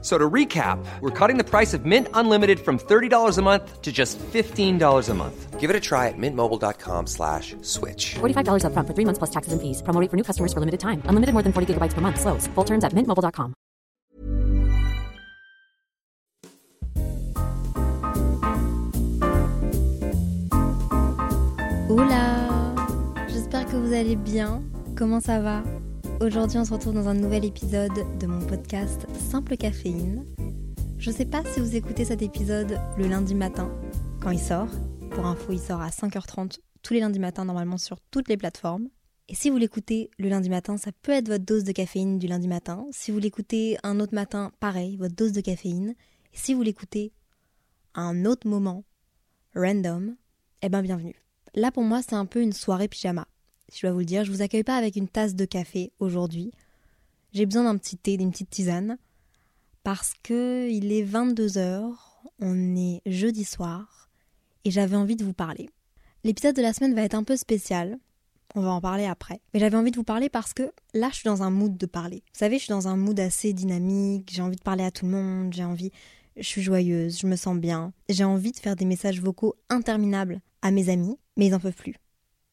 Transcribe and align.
So 0.00 0.16
to 0.16 0.30
recap, 0.30 0.78
we're 1.00 1.10
cutting 1.10 1.38
the 1.38 1.44
price 1.44 1.74
of 1.74 1.84
Mint 1.84 2.06
Unlimited 2.14 2.60
from 2.60 2.78
$30 2.78 3.36
a 3.36 3.42
month 3.42 3.82
to 3.82 3.90
just 3.90 4.16
$15 4.18 5.08
a 5.08 5.14
month. 5.14 5.58
Give 5.58 5.70
it 5.70 5.74
a 5.74 5.80
try 5.80 6.06
at 6.06 6.14
mintmobile.com 6.16 7.08
slash 7.08 7.56
switch. 7.62 8.14
$45 8.20 8.62
upfront 8.62 8.86
for 8.86 8.94
three 8.94 9.04
months 9.04 9.18
plus 9.18 9.30
taxes 9.30 9.52
and 9.52 9.60
fees. 9.60 9.82
Promo 9.82 10.00
rate 10.00 10.08
for 10.08 10.16
new 10.16 10.22
customers 10.22 10.52
for 10.52 10.60
limited 10.60 10.78
time. 10.78 11.02
Unlimited 11.06 11.32
more 11.34 11.42
than 11.42 11.52
40 11.52 11.74
gigabytes 11.74 11.94
per 11.94 12.00
month. 12.00 12.20
Slows. 12.20 12.46
Full 12.54 12.64
terms 12.64 12.84
at 12.84 12.92
mintmobile.com. 12.92 13.54
Hola 21.90 22.74
J'espère 23.28 23.64
que 23.64 23.76
vous 23.76 23.94
allez 23.94 24.14
bien. 24.14 24.62
Comment 24.94 25.20
ça 25.20 25.40
va 25.40 25.62
Aujourd'hui, 26.20 26.58
on 26.58 26.64
se 26.64 26.72
retrouve 26.72 26.94
dans 26.94 27.06
un 27.06 27.14
nouvel 27.14 27.44
épisode 27.44 27.92
de 28.18 28.26
mon 28.26 28.44
podcast 28.44 29.06
Simple 29.30 29.56
Caféine. 29.56 30.26
Je 30.98 31.12
sais 31.12 31.24
pas 31.24 31.44
si 31.44 31.60
vous 31.60 31.76
écoutez 31.76 32.04
cet 32.04 32.22
épisode 32.22 32.80
le 32.98 33.06
lundi 33.06 33.36
matin, 33.36 33.70
quand 34.20 34.32
il 34.32 34.40
sort. 34.40 34.66
Pour 35.12 35.26
info, 35.26 35.52
il 35.52 35.60
sort 35.60 35.80
à 35.80 35.90
5h30 35.90 36.58
tous 36.82 36.94
les 36.94 37.00
lundis 37.00 37.20
matins, 37.20 37.44
normalement 37.44 37.78
sur 37.78 38.00
toutes 38.10 38.28
les 38.28 38.36
plateformes. 38.36 38.88
Et 39.28 39.36
si 39.36 39.48
vous 39.48 39.58
l'écoutez 39.58 40.10
le 40.18 40.28
lundi 40.28 40.50
matin, 40.50 40.76
ça 40.76 40.90
peut 41.02 41.12
être 41.12 41.28
votre 41.28 41.44
dose 41.44 41.62
de 41.62 41.70
caféine 41.70 42.18
du 42.18 42.26
lundi 42.26 42.48
matin. 42.48 42.84
Si 42.90 43.12
vous 43.12 43.20
l'écoutez 43.20 43.78
un 43.84 44.00
autre 44.00 44.14
matin, 44.14 44.50
pareil, 44.58 44.96
votre 44.96 45.14
dose 45.14 45.32
de 45.32 45.40
caféine. 45.40 45.94
Et 46.34 46.36
si 46.36 46.52
vous 46.52 46.62
l'écoutez 46.62 47.12
à 47.94 48.00
un 48.00 48.24
autre 48.24 48.48
moment, 48.48 48.82
random, 49.54 50.16
eh 50.62 50.68
ben 50.68 50.82
bienvenue. 50.82 51.22
Là 51.54 51.70
pour 51.70 51.84
moi, 51.84 52.02
c'est 52.02 52.16
un 52.16 52.26
peu 52.26 52.42
une 52.42 52.52
soirée 52.52 52.88
pyjama 52.88 53.28
je 53.72 53.82
dois 53.82 53.92
vous 53.92 54.00
le 54.00 54.04
dire. 54.04 54.24
Je 54.24 54.32
vous 54.32 54.42
accueille 54.42 54.64
pas 54.64 54.76
avec 54.76 54.96
une 54.96 55.08
tasse 55.08 55.34
de 55.34 55.44
café 55.44 55.92
aujourd'hui. 56.00 56.50
J'ai 57.32 57.46
besoin 57.46 57.64
d'un 57.64 57.76
petit 57.76 57.96
thé, 57.96 58.16
d'une 58.16 58.30
petite 58.30 58.50
tisane. 58.50 58.98
Parce 59.84 60.12
que 60.22 60.68
il 60.70 60.92
est 60.92 61.04
22h, 61.04 61.92
on 62.40 62.76
est 62.76 63.00
jeudi 63.06 63.44
soir, 63.44 64.10
et 64.64 64.70
j'avais 64.70 64.96
envie 64.96 65.16
de 65.16 65.24
vous 65.24 65.32
parler. 65.32 65.70
L'épisode 66.24 66.56
de 66.56 66.62
la 66.62 66.72
semaine 66.72 66.94
va 66.94 67.02
être 67.02 67.14
un 67.14 67.24
peu 67.24 67.36
spécial. 67.36 67.98
On 68.54 68.60
va 68.60 68.70
en 68.70 68.80
parler 68.80 69.04
après. 69.04 69.40
Mais 69.54 69.60
j'avais 69.60 69.76
envie 69.76 69.90
de 69.90 69.96
vous 69.96 70.04
parler 70.04 70.28
parce 70.28 70.52
que 70.52 70.70
là, 70.94 71.08
je 71.10 71.16
suis 71.16 71.26
dans 71.26 71.42
un 71.42 71.50
mood 71.50 71.76
de 71.76 71.86
parler. 71.86 72.22
Vous 72.32 72.38
savez, 72.38 72.58
je 72.58 72.64
suis 72.64 72.70
dans 72.70 72.88
un 72.88 72.96
mood 72.96 73.18
assez 73.20 73.52
dynamique, 73.52 74.30
j'ai 74.32 74.42
envie 74.42 74.56
de 74.56 74.62
parler 74.62 74.84
à 74.84 74.90
tout 74.90 75.04
le 75.04 75.12
monde, 75.12 75.52
j'ai 75.52 75.64
envie. 75.64 75.90
Je 76.36 76.42
suis 76.42 76.62
joyeuse, 76.62 77.18
je 77.18 77.26
me 77.26 77.36
sens 77.36 77.56
bien. 77.56 77.92
J'ai 78.08 78.24
envie 78.24 78.52
de 78.52 78.58
faire 78.58 78.76
des 78.76 78.84
messages 78.84 79.20
vocaux 79.20 79.54
interminables 79.70 80.40
à 80.62 80.70
mes 80.70 80.88
amis, 80.88 81.16
mais 81.36 81.46
ils 81.46 81.50
n'en 81.50 81.60
peuvent 81.60 81.72
plus. 81.72 81.96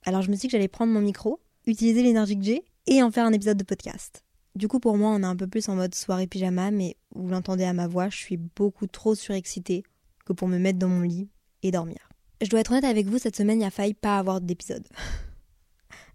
Alors 0.05 0.21
je 0.21 0.29
me 0.29 0.35
suis 0.35 0.41
dit 0.41 0.47
que 0.47 0.51
j'allais 0.51 0.67
prendre 0.67 0.93
mon 0.93 1.01
micro, 1.01 1.39
utiliser 1.65 2.03
l'énergie 2.03 2.37
que 2.37 2.43
j'ai 2.43 2.63
et 2.85 3.01
en 3.01 3.09
faire 3.09 3.25
un 3.25 3.33
épisode 3.33 3.57
de 3.57 3.63
podcast. 3.63 4.23
Du 4.53 4.67
coup, 4.67 4.79
pour 4.79 4.97
moi, 4.97 5.09
on 5.09 5.21
est 5.21 5.25
un 5.25 5.35
peu 5.35 5.47
plus 5.47 5.67
en 5.67 5.75
mode 5.75 5.95
soirée 5.95 6.27
pyjama, 6.27 6.71
mais 6.71 6.95
vous 7.13 7.27
l'entendez 7.27 7.65
à 7.65 7.73
ma 7.73 7.87
voix, 7.87 8.09
je 8.09 8.17
suis 8.17 8.37
beaucoup 8.37 8.87
trop 8.87 9.15
surexcitée 9.15 9.83
que 10.25 10.31
pour 10.31 10.47
me 10.47 10.59
mettre 10.59 10.79
dans 10.79 10.87
mon 10.87 11.01
lit 11.01 11.27
et 11.63 11.71
dormir. 11.71 11.97
Je 12.41 12.49
dois 12.49 12.59
être 12.59 12.71
honnête 12.71 12.85
avec 12.85 13.07
vous, 13.07 13.17
cette 13.17 13.35
semaine, 13.35 13.61
il 13.61 13.65
a 13.65 13.71
failli 13.71 13.95
pas 13.95 14.17
avoir 14.17 14.39
d'épisode. 14.41 14.87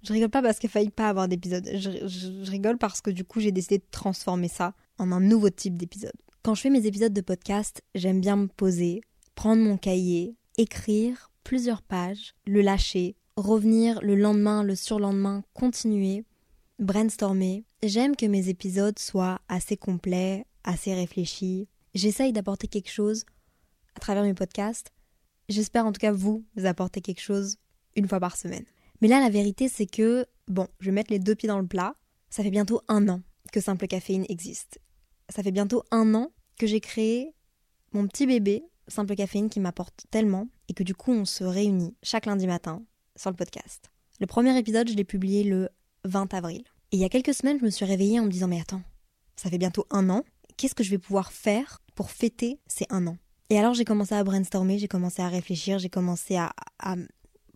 je 0.03 0.13
rigole 0.13 0.31
pas 0.31 0.41
parce 0.41 0.59
qu'il 0.59 0.71
a 0.71 0.73
failli 0.73 0.91
pas 0.91 1.09
avoir 1.09 1.27
d'épisode. 1.29 1.69
Je, 1.75 2.07
je, 2.07 2.51
rigole 2.51 2.79
parce 2.79 3.01
que 3.01 3.11
du 3.11 3.25
coup, 3.25 3.41
j'ai 3.41 3.53
décidé 3.53 3.79
de 3.79 3.85
transformer 3.91 4.49
ça 4.49 4.75
en 4.99 5.11
un 5.13 5.21
nouveau 5.21 5.51
type 5.51 5.77
d'épisode. 5.77 6.17
Quand 6.43 6.55
je 6.55 6.63
fais 6.63 6.71
mes 6.71 6.87
épisodes 6.87 7.13
de 7.13 7.21
podcast, 7.21 7.83
j'aime 7.95 8.21
bien 8.21 8.37
me 8.37 8.47
poser, 8.47 9.03
prendre 9.35 9.63
mon 9.63 9.77
cahier, 9.77 10.37
écrire 10.57 11.31
plusieurs 11.45 11.83
pages, 11.83 12.35
le 12.47 12.63
lâcher, 12.63 13.17
revenir 13.37 14.01
le 14.03 14.17
lendemain, 14.17 14.63
le 14.63 14.75
surlendemain, 14.75 15.43
continuer, 15.55 16.25
brainstormer. 16.79 17.65
J'aime 17.83 18.17
que 18.17 18.27
mes 18.27 18.49
épisodes 18.49 18.99
soient 18.99 19.41
assez 19.49 19.77
complets, 19.77 20.47
assez 20.65 20.95
réfléchis. 20.95 21.69
J'essaye 21.95 22.33
d'apporter 22.33 22.69
quelque 22.69 22.91
chose 22.91 23.25
à 23.95 24.01
travers 24.01 24.25
mes 24.25 24.35
podcasts. 24.35 24.93
J'espère 25.49 25.87
en 25.87 25.93
tout 25.93 26.01
cas 26.01 26.13
vous, 26.13 26.45
vous 26.57 26.67
apporter 26.67 27.01
quelque 27.01 27.21
chose 27.21 27.57
une 27.97 28.09
fois 28.09 28.21
par 28.21 28.37
semaine. 28.37 28.65
Mais 29.01 29.09
là, 29.09 29.21
la 29.21 29.31
vérité, 29.31 29.69
c'est 29.69 29.87
que, 29.87 30.27
bon, 30.47 30.69
je 30.79 30.87
vais 30.87 30.95
mettre 30.95 31.11
les 31.11 31.19
deux 31.19 31.35
pieds 31.35 31.49
dans 31.49 31.59
le 31.59 31.67
plat. 31.67 31.95
Ça 32.29 32.43
fait 32.43 32.51
bientôt 32.51 32.83
un 32.89 33.09
an 33.09 33.23
que 33.53 33.61
Simple 33.61 33.87
Caféine 33.87 34.27
existe. 34.29 34.79
Ça 35.29 35.43
fait 35.43 35.53
bientôt 35.53 35.83
un 35.91 36.15
an 36.15 36.31
que 36.57 36.67
j'ai 36.67 36.81
créé 36.81 37.35
mon 37.93 38.07
petit 38.07 38.27
bébé, 38.27 38.63
Simple 38.89 39.17
Caféine, 39.17 39.49
qui 39.49 39.61
m'apporte 39.61 40.07
tellement, 40.11 40.49
et 40.69 40.75
que 40.75 40.83
du 40.83 40.95
coup, 40.95 41.13
on 41.13 41.25
se 41.25 41.45
réunit 41.45 41.97
chaque 42.03 42.27
lundi 42.27 42.47
matin 42.47 42.85
sur 43.21 43.31
le 43.31 43.37
podcast. 43.37 43.91
Le 44.19 44.27
premier 44.27 44.57
épisode, 44.59 44.89
je 44.89 44.95
l'ai 44.95 45.05
publié 45.05 45.45
le 45.45 45.69
20 46.05 46.33
avril. 46.35 46.65
Et 46.93 46.97
il 46.97 47.01
y 47.01 47.05
a 47.05 47.09
quelques 47.09 47.35
semaines, 47.35 47.59
je 47.61 47.65
me 47.65 47.71
suis 47.71 47.85
réveillée 47.85 48.19
en 48.19 48.25
me 48.25 48.31
disant 48.31 48.49
Mais 48.49 48.61
attends, 48.61 48.83
ça 49.37 49.51
fait 49.51 49.59
bientôt 49.59 49.87
un 49.91 50.09
an, 50.11 50.25
qu'est-ce 50.57 50.75
que 50.75 50.83
je 50.83 50.91
vais 50.91 50.99
pouvoir 50.99 51.33
faire 51.33 51.81
pour 51.95 52.11
fêter 52.11 52.59
ces 52.67 52.87
un 52.91 53.07
an? 53.07 53.17
Et 53.51 53.59
alors 53.59 53.75
j'ai 53.75 53.85
commencé 53.85 54.15
à 54.15 54.25
brainstormer, 54.25 54.79
j'ai 54.79 54.89
commencé 54.89 55.23
à 55.23 55.29
réfléchir, 55.29 55.79
j'ai 55.79 55.91
commencé 55.91 56.37
à, 56.37 56.53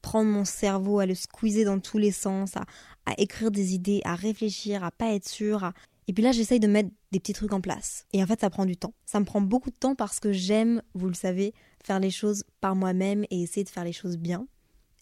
prendre 0.02 0.30
mon 0.30 0.44
cerveau, 0.44 0.98
à 0.98 1.06
le 1.06 1.14
squeezer 1.14 1.64
dans 1.64 1.80
tous 1.80 1.96
les 1.96 2.12
sens, 2.12 2.56
à, 2.56 3.14
écrire 3.16 3.50
des 3.50 3.74
idées, 3.74 4.02
à 4.04 4.14
réfléchir, 4.14 4.84
à 4.84 4.90
pas 4.90 5.14
être 5.14 5.28
sûr. 5.28 5.72
Et 6.08 6.12
puis 6.12 6.22
là, 6.22 6.32
j'essaye 6.32 6.60
de 6.60 6.66
mettre 6.66 6.90
des 7.10 7.20
petits 7.20 7.32
trucs 7.32 7.54
en 7.54 7.62
place. 7.62 8.06
Et 8.12 8.22
en 8.22 8.26
fait, 8.26 8.40
ça 8.40 8.50
prend 8.50 8.66
du 8.66 8.76
temps. 8.76 8.92
Ça 9.06 9.18
me 9.18 9.24
prend 9.24 9.40
beaucoup 9.40 9.70
de 9.70 9.76
temps 9.76 9.94
parce 9.94 10.20
que 10.20 10.32
j'aime, 10.32 10.82
vous 10.94 11.08
le 11.08 11.14
savez, 11.14 11.54
faire 11.82 12.00
les 12.00 12.10
choses 12.10 12.44
par 12.60 12.76
moi-même 12.76 13.24
et 13.30 13.40
essayer 13.40 13.64
de 13.64 13.70
faire 13.70 13.84
les 13.84 13.92
choses 13.92 14.18
bien. 14.18 14.46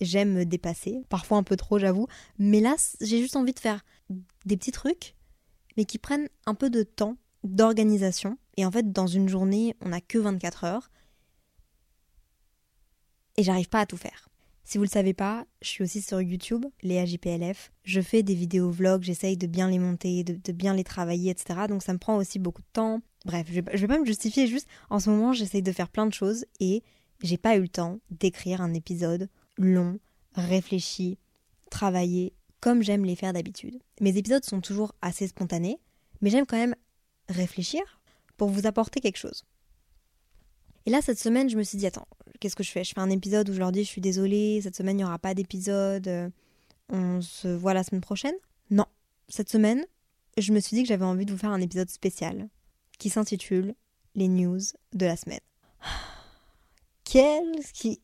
J'aime 0.01 0.33
me 0.33 0.45
dépasser, 0.45 1.03
parfois 1.09 1.39
un 1.39 1.43
peu 1.43 1.57
trop, 1.57 1.79
j'avoue. 1.79 2.07
Mais 2.39 2.61
là, 2.61 2.75
j'ai 3.01 3.21
juste 3.21 3.37
envie 3.37 3.53
de 3.53 3.61
faire 3.61 3.85
des 4.45 4.57
petits 4.57 4.73
trucs, 4.73 5.15
mais 5.77 5.85
qui 5.85 5.99
prennent 5.99 6.29
un 6.47 6.55
peu 6.55 6.71
de 6.71 6.83
temps, 6.83 7.17
d'organisation. 7.45 8.39
Et 8.57 8.65
en 8.65 8.71
fait, 8.71 8.93
dans 8.93 9.07
une 9.07 9.29
journée, 9.29 9.77
on 9.81 9.91
n'a 9.91 10.01
que 10.01 10.19
24 10.19 10.65
heures. 10.65 10.91
Et 13.37 13.43
j'arrive 13.43 13.69
pas 13.69 13.81
à 13.81 13.87
tout 13.87 13.97
faire. 13.97 14.29
Si 14.65 14.79
vous 14.79 14.85
le 14.85 14.89
savez 14.89 15.13
pas, 15.13 15.45
je 15.61 15.69
suis 15.69 15.83
aussi 15.83 16.03
sur 16.03 16.21
YouTube, 16.21 16.65
Léa 16.83 17.05
JPLF. 17.05 17.73
Je 17.85 18.01
fais 18.01 18.23
des 18.23 18.35
vidéos 18.35 18.71
vlogs, 18.71 19.03
j'essaye 19.03 19.37
de 19.37 19.47
bien 19.47 19.69
les 19.69 19.79
monter, 19.79 20.23
de, 20.25 20.53
bien 20.53 20.75
les 20.75 20.85
travailler, 20.85 21.31
etc. 21.31 21.61
Donc 21.69 21.83
ça 21.83 21.93
me 21.93 21.99
prend 21.99 22.17
aussi 22.17 22.39
beaucoup 22.39 22.63
de 22.63 22.69
temps. 22.73 23.01
Bref, 23.25 23.47
je 23.49 23.61
vais, 23.61 23.65
je 23.75 23.79
vais 23.79 23.89
pas 23.89 23.99
me 23.99 24.07
justifier, 24.07 24.47
juste 24.47 24.69
en 24.89 25.01
ce 25.01 25.11
moment, 25.11 25.33
j'essaye 25.33 25.63
de 25.63 25.73
faire 25.73 25.89
plein 25.89 26.07
de 26.07 26.15
choses 26.15 26.45
et 26.61 26.83
j'ai 27.23 27.39
pas 27.39 27.57
eu 27.57 27.63
le 27.63 27.69
temps 27.69 27.99
d'écrire 28.11 28.61
un 28.61 28.73
épisode 28.75 29.29
long, 29.57 29.99
réfléchi, 30.35 31.19
travaillé, 31.71 32.33
comme 32.61 32.83
j'aime 32.83 33.05
les 33.05 33.17
faire 33.17 33.33
d'habitude. 33.33 33.81
Mes 34.01 34.17
épisodes 34.17 34.45
sont 34.45 34.61
toujours 34.61 34.95
assez 35.03 35.27
spontanés, 35.27 35.79
mais 36.21 36.31
j'aime 36.31 36.47
quand 36.47 36.57
même 36.57 36.77
réfléchir 37.29 37.83
pour 38.37 38.49
vous 38.49 38.67
apporter 38.67 39.01
quelque 39.01 39.19
chose. 39.19 39.45
Et 40.87 40.91
là, 40.91 41.01
cette 41.03 41.19
semaine, 41.19 41.49
je 41.49 41.57
me 41.57 41.63
suis 41.63 41.79
dit, 41.79 41.87
attends, 41.87 42.09
qu'est-ce 42.41 42.57
que 42.57 42.65
je 42.65 42.71
fais? 42.71 42.85
Je 42.85 42.93
fais 42.93 43.01
un 43.01 43.11
épisode 43.11 43.49
où 43.49 43.53
je 43.53 43.59
leur 43.59 43.73
dis, 43.73 43.85
je 43.85 43.89
suis 43.89 44.01
désolée, 44.01 44.61
cette 44.63 44.77
semaine, 44.77 44.97
il 44.97 45.03
n'y 45.03 45.05
aura 45.05 45.19
pas 45.19 45.35
d'épisode, 45.35 46.09
euh, 46.09 46.29
on 46.89 47.21
se 47.21 47.49
voit 47.49 47.75
la 47.75 47.85
semaine 47.85 48.01
prochaine? 48.01 48.35
Non. 48.71 48.87
Cette 49.29 49.49
semaine, 49.49 49.85
je 50.39 50.53
me 50.53 50.61
suis 50.61 50.77
dit 50.77 50.83
que 50.83 50.89
j'avais 50.89 51.05
envie 51.05 51.27
de 51.27 51.33
vous 51.33 51.39
faire 51.39 51.51
un 51.51 51.61
épisode 51.61 51.91
spécial 51.91 52.49
qui 52.99 53.11
s'intitule 53.11 53.75
Les 54.15 54.29
news 54.29 54.61
de 54.93 55.07
la 55.07 55.17
semaine. 55.17 55.41
Quel 57.05 57.61
qui 57.73 58.01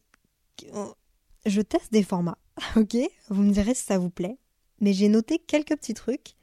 je 1.47 1.61
teste 1.61 1.93
des 1.93 2.03
formats, 2.03 2.39
ok? 2.77 2.97
Vous 3.29 3.43
me 3.43 3.53
direz 3.53 3.75
si 3.75 3.85
ça 3.85 3.99
vous 3.99 4.11
plaît. 4.11 4.39
Mais 4.81 4.93
j'ai 4.93 5.09
noté 5.09 5.39
quelques 5.39 5.77
petits 5.77 5.95
trucs 5.95 6.35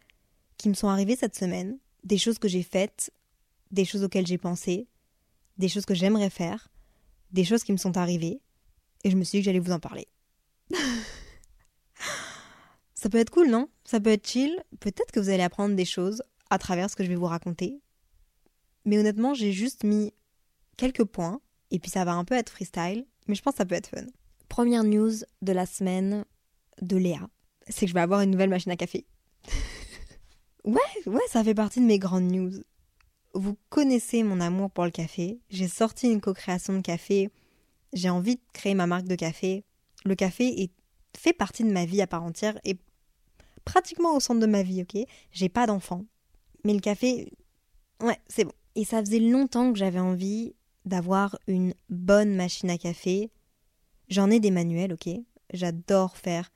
qui 0.58 0.70
me 0.70 0.74
sont 0.74 0.90
arrivés 0.90 1.16
cette 1.16 1.36
semaine, 1.36 1.78
des 2.04 2.18
choses 2.18 2.40
que 2.40 2.48
j'ai 2.48 2.64
faites, 2.64 3.12
des 3.72 3.86
choses 3.86 4.04
auxquelles 4.04 4.28
j'ai 4.28 4.38
pensé, 4.38 4.88
des 5.58 5.70
choses 5.70 5.86
que 5.86 5.94
j'aimerais 5.94 6.30
faire, 6.30 6.70
des 7.32 7.44
choses 7.44 7.64
qui 7.64 7.72
me 7.72 7.78
sont 7.78 7.98
arrivées, 7.98 8.42
et 9.04 9.10
je 9.10 9.16
me 9.16 9.24
suis 9.24 9.38
dit 9.38 9.42
que 9.42 9.46
j'allais 9.46 9.60
vous 9.60 9.72
en 9.72 9.80
parler. 9.80 10.08
ça 12.96 13.10
peut 13.10 13.18
être 13.18 13.30
cool, 13.30 13.50
non? 13.50 13.70
Ça 13.84 14.00
peut 14.00 14.10
être 14.10 14.28
chill. 14.28 14.64
Peut-être 14.80 15.12
que 15.12 15.20
vous 15.20 15.30
allez 15.30 15.44
apprendre 15.44 15.76
des 15.76 15.86
choses 15.86 16.24
à 16.50 16.58
travers 16.58 16.90
ce 16.90 16.96
que 16.96 17.04
je 17.04 17.10
vais 17.10 17.16
vous 17.16 17.26
raconter. 17.26 17.80
Mais 18.84 18.98
honnêtement, 18.98 19.34
j'ai 19.34 19.52
juste 19.52 19.84
mis 19.84 20.14
quelques 20.78 21.04
points, 21.04 21.42
et 21.72 21.80
puis 21.80 21.92
ça 21.92 22.04
va 22.06 22.14
un 22.14 22.26
peu 22.26 22.36
être 22.36 22.50
freestyle, 22.50 23.06
mais 23.28 23.36
je 23.36 23.42
pense 23.42 23.54
que 23.54 23.58
ça 23.58 23.66
peut 23.66 23.76
être 23.76 23.88
fun. 23.88 24.06
Première 24.50 24.84
news 24.84 25.12
de 25.42 25.52
la 25.52 25.66
semaine 25.66 26.26
de 26.82 26.98
Léa, 26.98 27.30
c'est 27.68 27.86
que 27.86 27.90
je 27.90 27.94
vais 27.94 28.02
avoir 28.02 28.22
une 28.22 28.32
nouvelle 28.32 28.50
machine 28.50 28.72
à 28.72 28.76
café. 28.76 29.06
ouais, 30.64 30.80
ouais, 31.06 31.22
ça 31.30 31.44
fait 31.44 31.56
partie 31.56 31.80
de 31.80 31.86
mes 31.86 32.00
grandes 32.00 32.32
news. 32.32 32.52
Vous 33.34 33.58
connaissez 33.70 34.24
mon 34.24 34.40
amour 34.40 34.72
pour 34.72 34.86
le 34.86 34.92
café. 34.92 35.40
J'ai 35.50 35.68
sorti 35.68 36.08
une 36.08 36.22
co-création 36.22 36.74
de 36.74 36.82
café. 36.82 37.30
J'ai 37.94 38.10
envie 38.10 38.36
de 38.36 38.42
créer 38.54 38.76
ma 38.76 38.88
marque 38.88 39.08
de 39.08 39.16
café. 39.16 39.64
Le 40.06 40.16
café 40.16 40.62
est, 40.62 40.72
fait 41.18 41.34
partie 41.34 41.64
de 41.64 41.72
ma 41.72 41.86
vie 41.86 42.02
à 42.02 42.08
part 42.08 42.24
entière 42.24 42.60
et 42.64 42.78
pratiquement 43.66 44.16
au 44.16 44.20
centre 44.20 44.40
de 44.40 44.46
ma 44.46 44.64
vie, 44.64 44.84
ok? 44.84 45.06
J'ai 45.32 45.50
pas 45.50 45.66
d'enfant. 45.66 46.06
Mais 46.64 46.74
le 46.74 46.80
café 46.80 47.32
Ouais, 48.02 48.20
c'est 48.28 48.44
bon. 48.44 48.52
Et 48.76 48.86
ça 48.86 49.00
faisait 49.00 49.20
longtemps 49.20 49.72
que 49.72 49.80
j'avais 49.80 50.00
envie 50.00 50.54
d'avoir 50.86 51.38
une 51.48 51.74
bonne 51.90 52.36
machine 52.36 52.70
à 52.70 52.78
café. 52.78 53.32
J'en 54.10 54.30
ai 54.30 54.40
des 54.40 54.52
manuels, 54.52 54.94
ok 54.94 55.10
J'adore 55.54 56.18
faire 56.18 56.52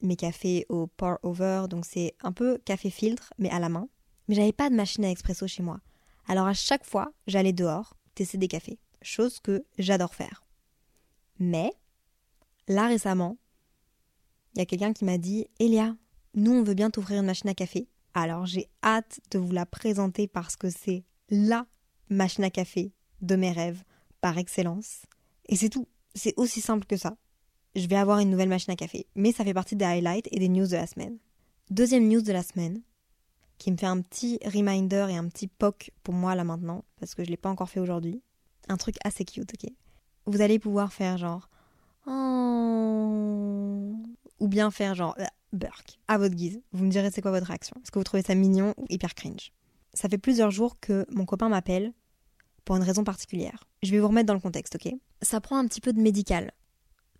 mes 0.00 0.16
cafés 0.16 0.66
au 0.68 0.86
pour 0.86 1.18
over, 1.22 1.66
donc 1.68 1.84
c'est 1.84 2.14
un 2.22 2.32
peu 2.32 2.58
café 2.64 2.90
filtre, 2.90 3.32
mais 3.38 3.50
à 3.50 3.58
la 3.58 3.68
main. 3.68 3.88
Mais 4.28 4.34
j'avais 4.34 4.52
pas 4.52 4.70
de 4.70 4.74
machine 4.74 5.04
à 5.04 5.10
expresso 5.10 5.46
chez 5.46 5.62
moi. 5.62 5.80
Alors 6.26 6.46
à 6.46 6.54
chaque 6.54 6.84
fois, 6.84 7.12
j'allais 7.26 7.52
dehors 7.52 7.96
tester 8.14 8.38
des 8.38 8.48
cafés, 8.48 8.78
chose 9.00 9.40
que 9.40 9.64
j'adore 9.78 10.14
faire. 10.14 10.44
Mais, 11.38 11.72
là 12.68 12.86
récemment, 12.86 13.36
il 14.54 14.58
y 14.58 14.62
a 14.62 14.66
quelqu'un 14.66 14.92
qui 14.92 15.04
m'a 15.04 15.18
dit 15.18 15.46
Elia, 15.58 15.96
nous 16.34 16.52
on 16.52 16.62
veut 16.62 16.74
bien 16.74 16.90
t'offrir 16.90 17.20
une 17.20 17.26
machine 17.26 17.50
à 17.50 17.54
café. 17.54 17.88
Alors 18.14 18.46
j'ai 18.46 18.68
hâte 18.82 19.20
de 19.30 19.38
vous 19.38 19.52
la 19.52 19.66
présenter 19.66 20.28
parce 20.28 20.56
que 20.56 20.68
c'est 20.68 21.04
LA 21.30 21.66
machine 22.10 22.44
à 22.44 22.50
café 22.50 22.92
de 23.22 23.36
mes 23.36 23.52
rêves 23.52 23.82
par 24.20 24.38
excellence. 24.38 25.02
Et 25.46 25.56
c'est 25.56 25.70
tout. 25.70 25.88
C'est 26.14 26.34
aussi 26.36 26.60
simple 26.60 26.86
que 26.86 26.96
ça. 26.96 27.16
Je 27.74 27.86
vais 27.86 27.96
avoir 27.96 28.18
une 28.18 28.30
nouvelle 28.30 28.48
machine 28.48 28.72
à 28.72 28.76
café. 28.76 29.06
Mais 29.14 29.32
ça 29.32 29.44
fait 29.44 29.54
partie 29.54 29.76
des 29.76 29.84
highlights 29.84 30.28
et 30.30 30.38
des 30.38 30.48
news 30.48 30.66
de 30.66 30.76
la 30.76 30.86
semaine. 30.86 31.18
Deuxième 31.70 32.08
news 32.08 32.20
de 32.20 32.32
la 32.32 32.42
semaine, 32.42 32.82
qui 33.58 33.72
me 33.72 33.76
fait 33.76 33.86
un 33.86 34.00
petit 34.00 34.38
reminder 34.44 35.06
et 35.08 35.16
un 35.16 35.28
petit 35.28 35.46
poc 35.46 35.90
pour 36.02 36.14
moi 36.14 36.34
là 36.34 36.44
maintenant, 36.44 36.84
parce 36.98 37.14
que 37.14 37.22
je 37.22 37.28
ne 37.28 37.32
l'ai 37.32 37.36
pas 37.36 37.48
encore 37.48 37.70
fait 37.70 37.80
aujourd'hui. 37.80 38.20
Un 38.68 38.76
truc 38.76 38.96
assez 39.04 39.24
cute, 39.24 39.52
ok 39.54 39.70
Vous 40.26 40.40
allez 40.40 40.58
pouvoir 40.58 40.92
faire 40.92 41.16
genre. 41.16 41.48
Oh. 42.06 43.94
Ou 44.40 44.48
bien 44.48 44.70
faire 44.70 44.94
genre. 44.94 45.14
Euh, 45.18 45.24
Burk, 45.52 45.98
à 46.08 46.16
votre 46.16 46.34
guise. 46.34 46.62
Vous 46.72 46.84
me 46.84 46.90
direz 46.90 47.10
c'est 47.10 47.20
quoi 47.20 47.30
votre 47.30 47.46
réaction? 47.46 47.76
Est-ce 47.82 47.90
que 47.90 47.98
vous 47.98 48.04
trouvez 48.04 48.22
ça 48.22 48.34
mignon 48.34 48.74
ou 48.78 48.86
hyper 48.88 49.14
cringe? 49.14 49.52
Ça 49.92 50.08
fait 50.08 50.18
plusieurs 50.18 50.50
jours 50.50 50.80
que 50.80 51.04
mon 51.10 51.26
copain 51.26 51.50
m'appelle 51.50 51.92
pour 52.64 52.76
une 52.76 52.82
raison 52.82 53.04
particulière. 53.04 53.64
Je 53.82 53.90
vais 53.90 54.00
vous 54.00 54.08
remettre 54.08 54.26
dans 54.26 54.34
le 54.34 54.40
contexte, 54.40 54.76
ok? 54.76 54.92
Ça 55.22 55.40
prend 55.40 55.58
un 55.58 55.66
petit 55.66 55.80
peu 55.80 55.92
de 55.92 56.00
médical. 56.00 56.52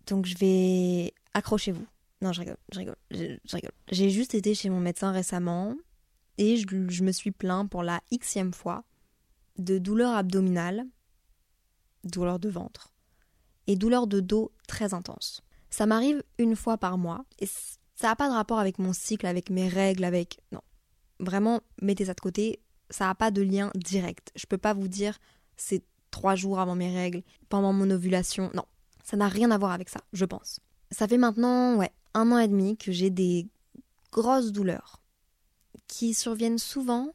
Donc 0.07 0.25
je 0.25 0.37
vais... 0.37 1.13
Accrochez-vous. 1.33 1.85
Non, 2.21 2.31
je 2.31 2.39
rigole, 2.39 2.57
je 2.71 2.79
rigole, 2.79 2.95
je, 3.11 3.37
rigole. 3.51 3.71
J'ai 3.91 4.09
juste 4.09 4.33
été 4.33 4.55
chez 4.55 4.69
mon 4.69 4.79
médecin 4.79 5.11
récemment 5.11 5.75
et 6.37 6.55
je, 6.55 6.65
je 6.87 7.03
me 7.03 7.11
suis 7.11 7.31
plaint 7.31 7.69
pour 7.69 7.83
la 7.83 8.01
xème 8.13 8.53
fois 8.53 8.85
de 9.57 9.77
douleurs 9.77 10.15
abdominales, 10.15 10.85
douleurs 12.05 12.39
de 12.39 12.49
ventre 12.49 12.93
et 13.67 13.75
douleurs 13.75 14.07
de 14.07 14.21
dos 14.21 14.53
très 14.67 14.93
intenses. 14.93 15.41
Ça 15.69 15.85
m'arrive 15.85 16.23
une 16.37 16.55
fois 16.55 16.77
par 16.77 16.97
mois 16.97 17.25
et 17.39 17.45
ça 17.45 18.07
n'a 18.07 18.15
pas 18.15 18.29
de 18.29 18.33
rapport 18.33 18.59
avec 18.59 18.79
mon 18.79 18.93
cycle, 18.93 19.25
avec 19.25 19.49
mes 19.49 19.67
règles, 19.67 20.03
avec... 20.03 20.39
Non. 20.51 20.61
Vraiment, 21.19 21.61
mettez 21.81 22.05
ça 22.05 22.13
de 22.13 22.21
côté. 22.21 22.61
Ça 22.89 23.05
n'a 23.05 23.15
pas 23.15 23.31
de 23.31 23.41
lien 23.41 23.71
direct. 23.75 24.31
Je 24.35 24.45
peux 24.45 24.57
pas 24.57 24.73
vous 24.73 24.87
dire 24.87 25.19
c'est 25.57 25.83
trois 26.11 26.35
jours 26.35 26.59
avant 26.59 26.75
mes 26.75 26.93
règles, 26.93 27.23
pendant 27.49 27.73
mon 27.73 27.89
ovulation. 27.89 28.51
Non, 28.53 28.65
ça 29.03 29.17
n'a 29.17 29.27
rien 29.27 29.51
à 29.51 29.57
voir 29.57 29.71
avec 29.71 29.89
ça, 29.89 30.01
je 30.13 30.25
pense. 30.25 30.59
Ça 30.91 31.07
fait 31.07 31.17
maintenant, 31.17 31.75
ouais, 31.75 31.91
un 32.13 32.31
an 32.31 32.37
et 32.37 32.47
demi 32.47 32.77
que 32.77 32.91
j'ai 32.91 33.09
des 33.09 33.47
grosses 34.11 34.51
douleurs 34.51 35.01
qui 35.87 36.13
surviennent 36.13 36.59
souvent 36.59 37.13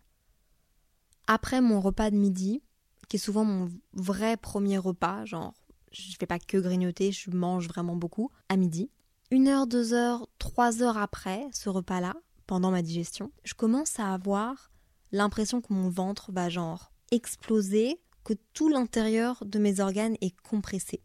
après 1.26 1.60
mon 1.60 1.80
repas 1.80 2.10
de 2.10 2.16
midi, 2.16 2.62
qui 3.08 3.16
est 3.16 3.20
souvent 3.20 3.44
mon 3.44 3.70
vrai 3.92 4.36
premier 4.36 4.78
repas, 4.78 5.24
genre 5.24 5.54
je 5.92 6.16
fais 6.18 6.26
pas 6.26 6.38
que 6.38 6.58
grignoter, 6.58 7.12
je 7.12 7.30
mange 7.30 7.68
vraiment 7.68 7.96
beaucoup 7.96 8.30
à 8.48 8.56
midi 8.56 8.90
une 9.30 9.48
heure, 9.48 9.66
deux 9.66 9.92
heures, 9.92 10.26
trois 10.38 10.82
heures 10.82 10.96
après 10.96 11.46
ce 11.52 11.68
repas-là, 11.68 12.14
pendant 12.46 12.70
ma 12.70 12.80
digestion, 12.80 13.30
je 13.44 13.52
commence 13.52 14.00
à 14.00 14.14
avoir 14.14 14.70
l'impression 15.12 15.60
que 15.60 15.72
mon 15.72 15.88
ventre 15.88 16.32
va 16.32 16.48
genre 16.48 16.92
exploser, 17.10 18.00
que 18.24 18.34
tout 18.52 18.68
l'intérieur 18.68 19.42
de 19.44 19.58
mes 19.58 19.80
organes 19.80 20.16
est 20.20 20.38
compressé. 20.42 21.00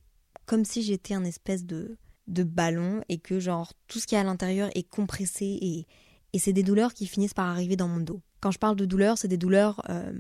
Comme 0.46 0.66
si 0.66 0.82
j'étais 0.82 1.14
un 1.14 1.24
espèce 1.24 1.66
de, 1.66 1.98
de 2.28 2.44
ballon 2.44 3.02
et 3.10 3.18
que 3.18 3.40
genre 3.40 3.74
tout 3.88 4.00
ce 4.00 4.08
qui 4.08 4.16
est 4.16 4.20
à 4.20 4.24
l'intérieur 4.24 4.70
est 4.76 4.88
compressé 4.88 5.46
et, 5.62 5.88
et 6.34 6.40
c'est 6.40 6.54
des 6.54 6.64
douleurs 6.64 6.94
qui 6.94 7.08
finissent 7.08 7.34
par 7.34 7.48
arriver 7.48 7.76
dans 7.76 7.88
mon 7.88 8.02
dos. 8.02 8.22
Quand 8.42 8.52
je 8.52 8.60
parle 8.60 8.76
de 8.76 8.86
douleurs, 8.86 9.18
c'est 9.18 9.28
des 9.30 9.38
douleurs 9.38 9.82
euh, 9.90 10.12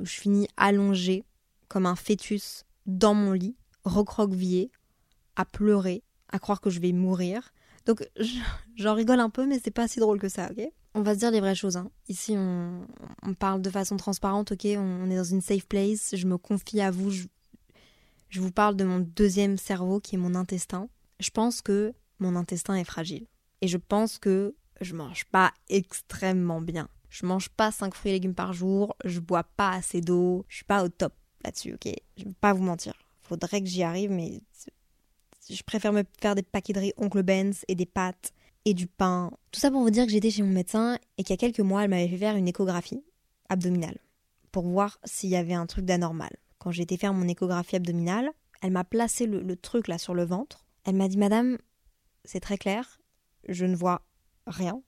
où 0.00 0.06
je 0.06 0.14
finis 0.14 0.48
allongée 0.56 1.24
comme 1.68 1.84
un 1.84 1.96
fœtus 1.96 2.64
dans 2.86 3.12
mon 3.12 3.32
lit, 3.32 3.56
recroquevillé, 3.84 4.70
à 5.36 5.44
pleurer, 5.44 6.02
à 6.30 6.38
croire 6.38 6.60
que 6.60 6.70
je 6.70 6.80
vais 6.80 6.92
mourir. 6.92 7.52
Donc 7.88 8.06
j'en 8.76 8.94
rigole 8.94 9.18
un 9.18 9.30
peu, 9.30 9.46
mais 9.46 9.58
c'est 9.64 9.70
pas 9.70 9.88
si 9.88 9.98
drôle 9.98 10.20
que 10.20 10.28
ça, 10.28 10.50
ok? 10.50 10.62
On 10.94 11.00
va 11.00 11.14
se 11.14 11.20
dire 11.20 11.30
les 11.30 11.40
vraies 11.40 11.54
choses. 11.54 11.78
Hein. 11.78 11.90
Ici, 12.08 12.34
on, 12.36 12.86
parle 13.38 13.62
de 13.62 13.70
façon 13.70 13.96
transparente, 13.96 14.52
ok? 14.52 14.66
On 14.76 15.10
est 15.10 15.16
dans 15.16 15.24
une 15.24 15.40
safe 15.40 15.66
place. 15.66 16.14
Je 16.14 16.26
me 16.26 16.36
confie 16.36 16.82
à 16.82 16.90
vous. 16.90 17.10
Je, 17.10 18.40
vous 18.40 18.52
parle 18.52 18.76
de 18.76 18.84
mon 18.84 18.98
deuxième 18.98 19.56
cerveau, 19.56 20.00
qui 20.00 20.16
est 20.16 20.18
mon 20.18 20.34
intestin. 20.34 20.90
Je 21.18 21.30
pense 21.30 21.62
que 21.62 21.94
mon 22.18 22.36
intestin 22.36 22.74
est 22.74 22.84
fragile. 22.84 23.26
Et 23.62 23.68
je 23.68 23.78
pense 23.78 24.18
que 24.18 24.54
je 24.82 24.94
mange 24.94 25.24
pas 25.24 25.54
extrêmement 25.70 26.60
bien. 26.60 26.90
Je 27.08 27.24
mange 27.24 27.48
pas 27.48 27.70
5 27.72 27.94
fruits 27.94 28.10
et 28.10 28.14
légumes 28.14 28.34
par 28.34 28.52
jour, 28.52 28.96
je 29.06 29.18
bois 29.18 29.44
pas 29.44 29.70
assez 29.70 30.02
d'eau, 30.02 30.44
je 30.48 30.56
suis 30.56 30.64
pas 30.66 30.84
au 30.84 30.90
top 30.90 31.14
là-dessus, 31.42 31.72
ok? 31.72 31.90
Je 32.18 32.24
vais 32.24 32.34
pas 32.38 32.52
vous 32.52 32.62
mentir. 32.62 32.92
Faudrait 33.22 33.62
que 33.62 33.66
j'y 33.66 33.82
arrive, 33.82 34.10
mais 34.10 34.42
je 35.48 35.62
préfère 35.62 35.92
me 35.92 36.04
faire 36.20 36.34
des 36.34 36.42
paquets 36.42 36.72
de 36.72 36.80
riz 36.80 36.92
Oncle 36.96 37.22
Benz 37.22 37.64
et 37.68 37.74
des 37.74 37.86
pâtes 37.86 38.32
et 38.64 38.74
du 38.74 38.86
pain. 38.86 39.30
Tout 39.50 39.60
ça 39.60 39.70
pour 39.70 39.82
vous 39.82 39.90
dire 39.90 40.04
que 40.04 40.12
j'étais 40.12 40.30
chez 40.30 40.42
mon 40.42 40.52
médecin 40.52 40.98
et 41.16 41.22
qu'il 41.22 41.32
y 41.32 41.34
a 41.34 41.36
quelques 41.38 41.60
mois, 41.60 41.84
elle 41.84 41.90
m'avait 41.90 42.08
fait 42.08 42.18
faire 42.18 42.36
une 42.36 42.48
échographie 42.48 43.02
abdominale 43.48 43.98
pour 44.52 44.66
voir 44.66 44.98
s'il 45.04 45.30
y 45.30 45.36
avait 45.36 45.54
un 45.54 45.66
truc 45.66 45.84
d'anormal. 45.84 46.30
Quand 46.58 46.70
j'ai 46.70 46.82
été 46.82 46.96
faire 46.96 47.14
mon 47.14 47.28
échographie 47.28 47.76
abdominale, 47.76 48.30
elle 48.62 48.72
m'a 48.72 48.84
placé 48.84 49.26
le, 49.26 49.40
le 49.40 49.56
truc 49.56 49.88
là 49.88 49.98
sur 49.98 50.14
le 50.14 50.24
ventre. 50.24 50.66
Elle 50.84 50.96
m'a 50.96 51.08
dit 51.08 51.18
Madame, 51.18 51.58
c'est 52.24 52.40
très 52.40 52.58
clair, 52.58 53.00
je 53.48 53.64
ne 53.64 53.76
vois 53.76 54.02
rien. 54.46 54.82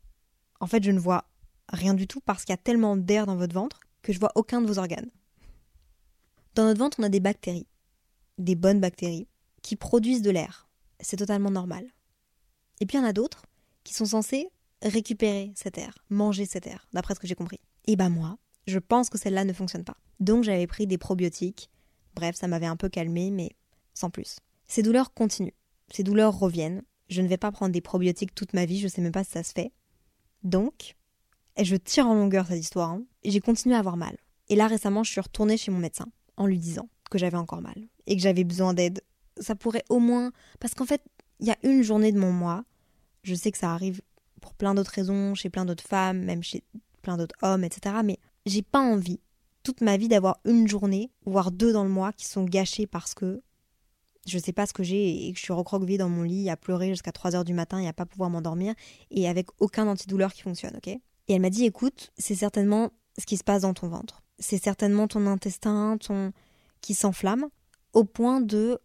En 0.61 0.67
fait, 0.67 0.83
je 0.83 0.91
ne 0.91 0.99
vois 0.99 1.25
rien 1.73 1.95
du 1.95 2.07
tout 2.07 2.21
parce 2.21 2.45
qu'il 2.45 2.53
y 2.53 2.55
a 2.55 2.63
tellement 2.63 2.97
d'air 2.97 3.27
dans 3.27 3.37
votre 3.37 3.55
ventre 3.55 3.81
que 4.03 4.13
je 4.13 4.19
vois 4.19 4.33
aucun 4.35 4.61
de 4.61 4.67
vos 4.67 4.79
organes. 4.79 5.11
Dans 6.55 6.65
notre 6.65 6.81
ventre, 6.81 6.99
on 7.01 7.05
a 7.05 7.09
des 7.09 7.21
bactéries, 7.21 7.69
des 8.39 8.57
bonnes 8.57 8.81
bactéries, 8.81 9.29
qui 9.63 9.77
produisent 9.77 10.23
de 10.23 10.31
l'air. 10.31 10.69
C'est 11.01 11.17
totalement 11.17 11.51
normal. 11.51 11.87
Et 12.81 12.87
puis 12.87 12.97
il 12.97 13.01
y 13.01 13.05
en 13.05 13.09
a 13.09 13.13
d'autres 13.13 13.47
qui 13.85 13.95
sont 13.95 14.07
censés 14.07 14.49
récupérer 14.83 15.53
cet 15.55 15.79
air, 15.79 15.95
manger 16.09 16.47
cet 16.47 16.67
air, 16.67 16.87
d'après 16.93 17.15
ce 17.15 17.21
que 17.21 17.27
j'ai 17.27 17.35
compris. 17.35 17.61
Et 17.87 17.97
bah 17.97 18.09
moi, 18.09 18.39
je 18.67 18.79
pense 18.79 19.11
que 19.11 19.19
celle-là 19.19 19.45
ne 19.45 19.53
fonctionne 19.53 19.85
pas. 19.85 19.97
Donc 20.21 20.45
j'avais 20.45 20.67
pris 20.67 20.87
des 20.87 20.99
probiotiques. 20.99 21.71
Bref, 22.15 22.37
ça 22.37 22.49
m'avait 22.49 22.67
un 22.67 22.77
peu 22.77 22.89
calmé, 22.89 23.31
mais 23.31 23.51
sans 23.95 24.11
plus. 24.11 24.39
Ces 24.67 24.83
douleurs 24.83 25.13
continuent. 25.13 25.55
Ces 25.93 26.03
douleurs 26.03 26.39
reviennent. 26.39 26.83
Je 27.09 27.23
ne 27.23 27.29
vais 27.29 27.37
pas 27.37 27.51
prendre 27.51 27.73
des 27.73 27.81
probiotiques 27.81 28.35
toute 28.35 28.55
ma 28.55 28.65
vie, 28.65 28.79
je 28.79 28.89
sais 28.89 29.03
même 29.03 29.13
pas 29.13 29.25
si 29.25 29.33
ça 29.33 29.43
se 29.43 29.53
fait. 29.53 29.73
Donc, 30.43 30.97
et 31.57 31.65
je 31.65 31.77
tire 31.77 32.07
en 32.07 32.15
longueur 32.15 32.47
cette 32.47 32.61
histoire, 32.61 32.91
hein, 32.91 33.03
j'ai 33.25 33.41
continué 33.41 33.75
à 33.75 33.81
avoir 33.81 33.97
mal. 33.97 34.17
Et 34.49 34.57
là 34.57 34.67
récemment, 34.67 35.03
je 35.03 35.11
suis 35.11 35.21
retournée 35.21 35.57
chez 35.57 35.71
mon 35.71 35.79
médecin 35.79 36.07
en 36.37 36.47
lui 36.47 36.59
disant 36.59 36.89
que 37.11 37.19
j'avais 37.19 37.37
encore 37.37 37.61
mal 37.61 37.77
et 38.07 38.17
que 38.17 38.23
j'avais 38.23 38.45
besoin 38.45 38.73
d'aide 38.73 39.03
ça 39.41 39.55
pourrait 39.55 39.85
au 39.89 39.99
moins. 39.99 40.31
Parce 40.61 40.75
qu'en 40.75 40.87
fait, 40.87 41.03
il 41.41 41.47
y 41.47 41.51
a 41.51 41.59
une 41.63 41.83
journée 41.83 42.13
de 42.13 42.19
mon 42.19 42.33
mois. 42.33 42.65
Je 43.23 43.35
sais 43.35 43.51
que 43.51 43.59
ça 43.59 43.73
arrive 43.73 44.01
pour 44.41 44.55
plein 44.55 44.75
d'autres 44.75 44.93
raisons, 44.93 45.35
chez 45.35 45.51
plein 45.51 45.65
d'autres 45.65 45.87
femmes, 45.87 46.21
même 46.25 46.43
chez 46.43 46.63
plein 47.03 47.17
d'autres 47.17 47.37
hommes, 47.43 47.65
etc. 47.65 47.97
Mais 48.05 48.19
j'ai 48.47 48.63
pas 48.63 48.81
envie, 48.81 49.21
toute 49.63 49.81
ma 49.81 49.97
vie, 49.97 50.09
d'avoir 50.09 50.39
une 50.45 50.69
journée, 50.69 51.11
voire 51.27 51.51
deux 51.51 51.73
dans 51.73 51.85
le 51.85 51.91
mois, 51.91 52.13
qui 52.13 52.27
sont 52.27 52.45
gâchées 52.45 52.87
parce 52.87 53.15
que 53.15 53.43
je 54.27 54.39
sais 54.39 54.53
pas 54.53 54.67
ce 54.67 54.73
que 54.73 54.83
j'ai 54.83 55.27
et 55.27 55.33
que 55.33 55.39
je 55.39 55.45
suis 55.45 55.53
recroquevillée 55.53 55.99
dans 55.99 56.09
mon 56.09 56.23
lit 56.23 56.51
à 56.51 56.57
pleurer 56.57 56.91
jusqu'à 56.91 57.13
3 57.13 57.37
heures 57.37 57.45
du 57.45 57.55
matin 57.55 57.79
et 57.79 57.89
à 57.89 57.93
pas 57.93 58.07
pouvoir 58.07 58.31
m'endormir 58.31 58.75
et 59.11 59.29
avec 59.29 59.49
aucun 59.59 59.87
antidouleur 59.89 60.33
qui 60.33 60.43
fonctionne, 60.43 60.77
ok? 60.77 60.89
Et 60.89 61.01
elle 61.29 61.41
m'a 61.41 61.51
dit 61.51 61.65
écoute, 61.65 62.11
c'est 62.19 62.35
certainement 62.35 62.91
ce 63.19 63.25
qui 63.25 63.37
se 63.37 63.45
passe 63.45 63.63
dans 63.63 63.75
ton 63.75 63.89
ventre. 63.89 64.23
C'est 64.39 64.63
certainement 64.63 65.09
ton 65.09 65.27
intestin, 65.27 65.97
ton 65.99 66.33
qui 66.81 66.95
s'enflamme 66.95 67.49
au 67.93 68.05
point 68.05 68.41
de 68.41 68.79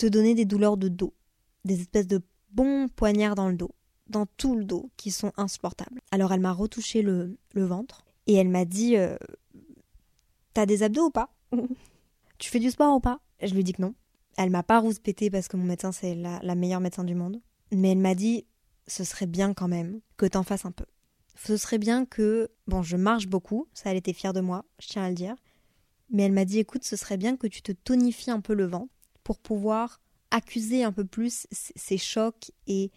te 0.00 0.06
donner 0.06 0.34
des 0.34 0.46
douleurs 0.46 0.78
de 0.78 0.88
dos, 0.88 1.12
des 1.66 1.82
espèces 1.82 2.06
de 2.06 2.22
bons 2.52 2.88
poignards 2.88 3.34
dans 3.34 3.50
le 3.50 3.54
dos, 3.54 3.74
dans 4.06 4.24
tout 4.38 4.56
le 4.56 4.64
dos, 4.64 4.90
qui 4.96 5.10
sont 5.10 5.30
insupportables. 5.36 6.00
Alors 6.10 6.32
elle 6.32 6.40
m'a 6.40 6.52
retouché 6.52 7.02
le, 7.02 7.36
ventre 7.54 8.02
et 8.26 8.34
elle 8.34 8.48
m'a 8.48 8.64
dit 8.64 8.96
euh, 8.96 9.18
T'as 10.54 10.64
des 10.64 10.82
abdos 10.82 11.06
ou 11.06 11.10
pas? 11.10 11.34
Tu 12.38 12.48
fais 12.48 12.58
du 12.58 12.70
sport 12.70 12.96
ou 12.96 13.00
pas? 13.00 13.20
Je 13.42 13.52
lui 13.54 13.62
dis 13.62 13.74
que 13.74 13.82
non. 13.82 13.94
Elle 14.38 14.48
m'a 14.48 14.62
pas 14.62 14.80
rouspété 14.80 15.28
parce 15.28 15.48
que 15.48 15.58
mon 15.58 15.64
médecin 15.64 15.92
c'est 15.92 16.14
la, 16.14 16.40
la 16.42 16.54
meilleure 16.54 16.80
médecin 16.80 17.04
du 17.04 17.14
monde. 17.14 17.42
Mais 17.70 17.90
elle 17.90 17.98
m'a 17.98 18.14
dit 18.14 18.46
ce 18.86 19.04
serait 19.04 19.26
bien 19.26 19.52
quand 19.52 19.68
même 19.68 20.00
que 20.16 20.24
t'en 20.24 20.44
fasses 20.44 20.64
un 20.64 20.72
peu. 20.72 20.86
Ce 21.36 21.58
serait 21.58 21.76
bien 21.76 22.06
que. 22.06 22.48
Bon, 22.66 22.82
je 22.82 22.96
marche 22.96 23.26
beaucoup, 23.26 23.68
ça 23.74 23.90
elle 23.90 23.98
était 23.98 24.14
fière 24.14 24.32
de 24.32 24.40
moi, 24.40 24.64
je 24.78 24.88
tiens 24.88 25.04
à 25.04 25.10
le 25.10 25.14
dire. 25.14 25.36
Mais 26.08 26.22
elle 26.22 26.32
m'a 26.32 26.46
dit 26.46 26.58
écoute, 26.58 26.84
ce 26.84 26.96
serait 26.96 27.18
bien 27.18 27.36
que 27.36 27.46
tu 27.46 27.60
te 27.60 27.72
tonifies 27.72 28.30
un 28.30 28.40
peu 28.40 28.54
le 28.54 28.64
ventre 28.64 28.90
pour 29.30 29.38
pouvoir 29.38 30.00
accuser 30.32 30.82
un 30.82 30.90
peu 30.90 31.04
plus 31.04 31.46
ces 31.52 31.98
chocs 31.98 32.50
et, 32.66 32.90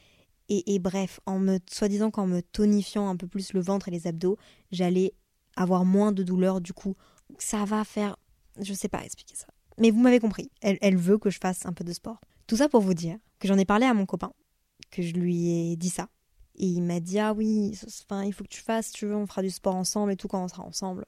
et, 0.49 0.79
bref, 0.79 1.19
en 1.27 1.37
me 1.37 1.59
soi-disant 1.69 2.09
qu'en 2.09 2.25
me 2.25 2.41
tonifiant 2.41 3.07
un 3.07 3.15
peu 3.15 3.27
plus 3.27 3.53
le 3.53 3.61
ventre 3.61 3.87
et 3.87 3.91
les 3.91 4.07
abdos, 4.07 4.39
j'allais 4.71 5.13
avoir 5.55 5.85
moins 5.85 6.11
de 6.11 6.23
douleur 6.23 6.59
du 6.59 6.73
coup 6.73 6.95
ça 7.37 7.65
va 7.65 7.83
faire. 7.83 8.17
Je 8.59 8.73
sais 8.73 8.87
pas 8.87 9.05
expliquer 9.05 9.35
ça. 9.35 9.45
Mais 9.77 9.91
vous 9.91 9.99
m'avez 9.99 10.19
compris. 10.19 10.49
Elle, 10.61 10.79
elle 10.81 10.97
veut 10.97 11.19
que 11.19 11.29
je 11.29 11.37
fasse 11.37 11.67
un 11.67 11.73
peu 11.73 11.83
de 11.83 11.93
sport. 11.93 12.19
Tout 12.47 12.55
ça 12.55 12.67
pour 12.67 12.81
vous 12.81 12.95
dire 12.95 13.19
que 13.37 13.47
j'en 13.47 13.59
ai 13.59 13.65
parlé 13.65 13.85
à 13.85 13.93
mon 13.93 14.07
copain, 14.07 14.33
que 14.89 15.03
je 15.03 15.13
lui 15.13 15.49
ai 15.49 15.75
dit 15.75 15.91
ça. 15.91 16.09
Et 16.55 16.65
il 16.65 16.81
m'a 16.81 16.99
dit 16.99 17.19
Ah 17.19 17.33
oui, 17.33 17.79
enfin, 18.09 18.23
il 18.23 18.33
faut 18.33 18.43
que 18.43 18.49
tu 18.49 18.61
fasses, 18.61 18.91
tu 18.91 19.05
veux, 19.05 19.15
on 19.15 19.27
fera 19.27 19.43
du 19.43 19.51
sport 19.51 19.75
ensemble 19.75 20.13
et 20.13 20.15
tout 20.15 20.27
quand 20.27 20.43
on 20.43 20.47
sera 20.47 20.63
ensemble. 20.63 21.05